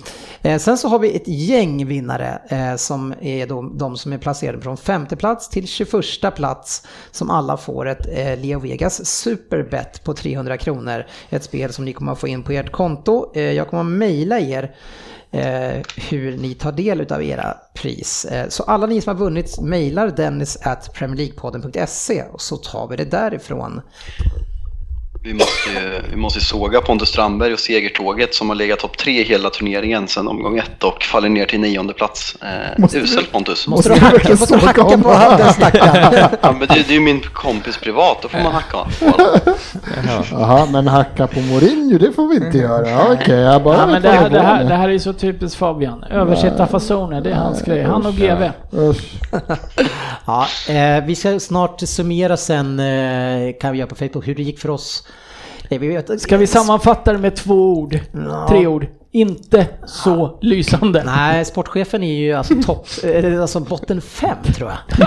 [0.42, 3.46] Eh, sen så har vi ett gäng vinnare eh, som är
[3.78, 8.06] de som är placerade från femte plats till 21 plats som alla får ett
[8.42, 11.06] Leo Vegas Superbet på 300 kronor.
[11.30, 13.38] Ett spel som ni kommer att få in på ert konto.
[13.38, 14.74] Jag kommer att mejla er
[15.32, 18.24] Eh, hur ni tar del av era pris.
[18.24, 22.96] Eh, så alla ni som har vunnit mejlar dennis at premierleaguepodden.se och så tar vi
[22.96, 23.80] det därifrån.
[25.22, 29.22] Vi måste ju vi måste såga Pontus Strandberg och segertåget som har legat topp tre
[29.24, 32.36] hela turneringen sedan omgång ett och faller ner till nionde plats.
[32.42, 32.48] Eh,
[32.78, 33.66] Måste- uselt Pontus.
[33.68, 36.28] Måste måste du hacka på den stackaren?
[36.42, 39.38] Ja, men det, det är ju min kompis privat, då får man hacka på honom.
[40.30, 42.90] Jaha, men hacka på Mourinho, det får vi inte göra.
[42.90, 45.58] Ja, Okej, jag bara Ja, men det, här, det, här, det här är så typiskt
[45.58, 46.04] Fabian.
[46.04, 47.82] Översätta fasoner, det är hans grej.
[47.82, 48.50] Han och GV.
[50.26, 54.42] Ja, eh, vi ska snart summera sen, eh, kan vi göra på Facebook, hur det
[54.42, 55.06] gick för oss.
[55.70, 57.98] Eh, vi vet, Ska vi sammanfatta det med två ord?
[58.12, 58.46] Ja.
[58.48, 58.86] Tre ord.
[59.12, 61.02] Inte så lysande.
[61.04, 64.78] Nej, sportchefen är ju alltså topp, eh, alltså botten fem tror jag.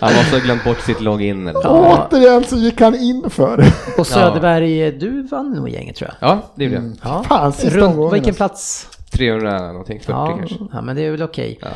[0.00, 1.68] Han måste ha glömt bort sitt login så.
[1.68, 3.72] Återigen så gick han in för det.
[3.98, 6.30] Och Söderberg, du vann nog gänget tror jag.
[6.30, 6.92] Ja, det gjorde jag.
[7.02, 7.24] Ja.
[7.28, 8.38] Fan, sista Runt, omgången vilken alltså.
[8.38, 8.88] plats?
[9.10, 10.56] 300 någonting, 40 Ja, kanske.
[10.72, 11.58] ja, men det är väl okej.
[11.62, 11.68] Ja.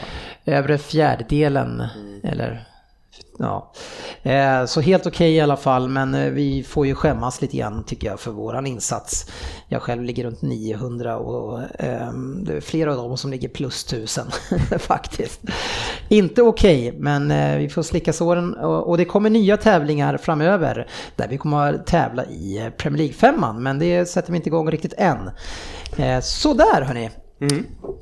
[0.52, 1.82] Övre fjärdedelen,
[2.24, 2.64] eller
[3.40, 3.72] ja.
[4.22, 7.84] Eh, Så helt okej i alla fall, men eh, vi får ju skämmas lite grann
[7.84, 9.26] tycker jag för våran insats.
[9.68, 13.84] Jag själv ligger runt 900 och ehm, det är flera av dem som ligger plus
[13.92, 14.26] 1000
[14.78, 15.40] faktiskt.
[16.08, 20.88] Inte okej, men eh, vi får slicka såren och och det kommer nya tävlingar framöver
[21.16, 24.70] där vi kommer att tävla i eh, Premier League-femman, men det sätter vi inte igång
[24.70, 25.30] riktigt än.
[25.96, 26.54] Eh, Så
[26.84, 27.10] hörni.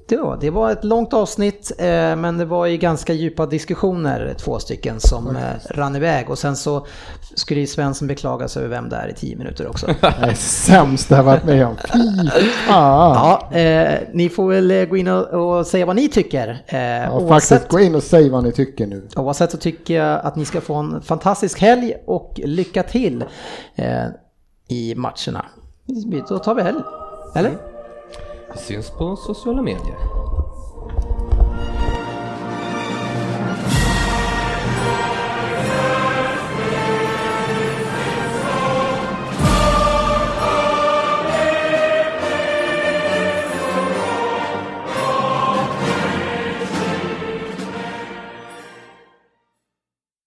[0.08, 1.86] Det var, det var ett långt avsnitt eh,
[2.16, 6.56] men det var ju ganska djupa diskussioner, två stycken som eh, rann iväg och sen
[6.56, 6.86] så
[7.34, 9.86] skulle ju Svensson beklaga sig över vem det är i tio minuter också.
[10.00, 11.76] Det är sämst jag har varit med om.
[11.76, 13.38] Fy fan.
[13.52, 16.64] ja, eh, ni får väl eh, gå in och, och säga vad ni tycker.
[16.66, 19.08] Eh, Ja, oavsett, faktiskt, gå in och säg vad ni tycker nu.
[19.16, 23.24] oavsett så tycker jag att ni ska få en fantastisk helg och lycka till
[23.74, 24.04] eh,
[24.68, 25.44] i matcherna.
[26.28, 26.78] Då tar vi helg.
[27.34, 27.77] Eller?
[28.56, 29.98] Syns på sociala medier.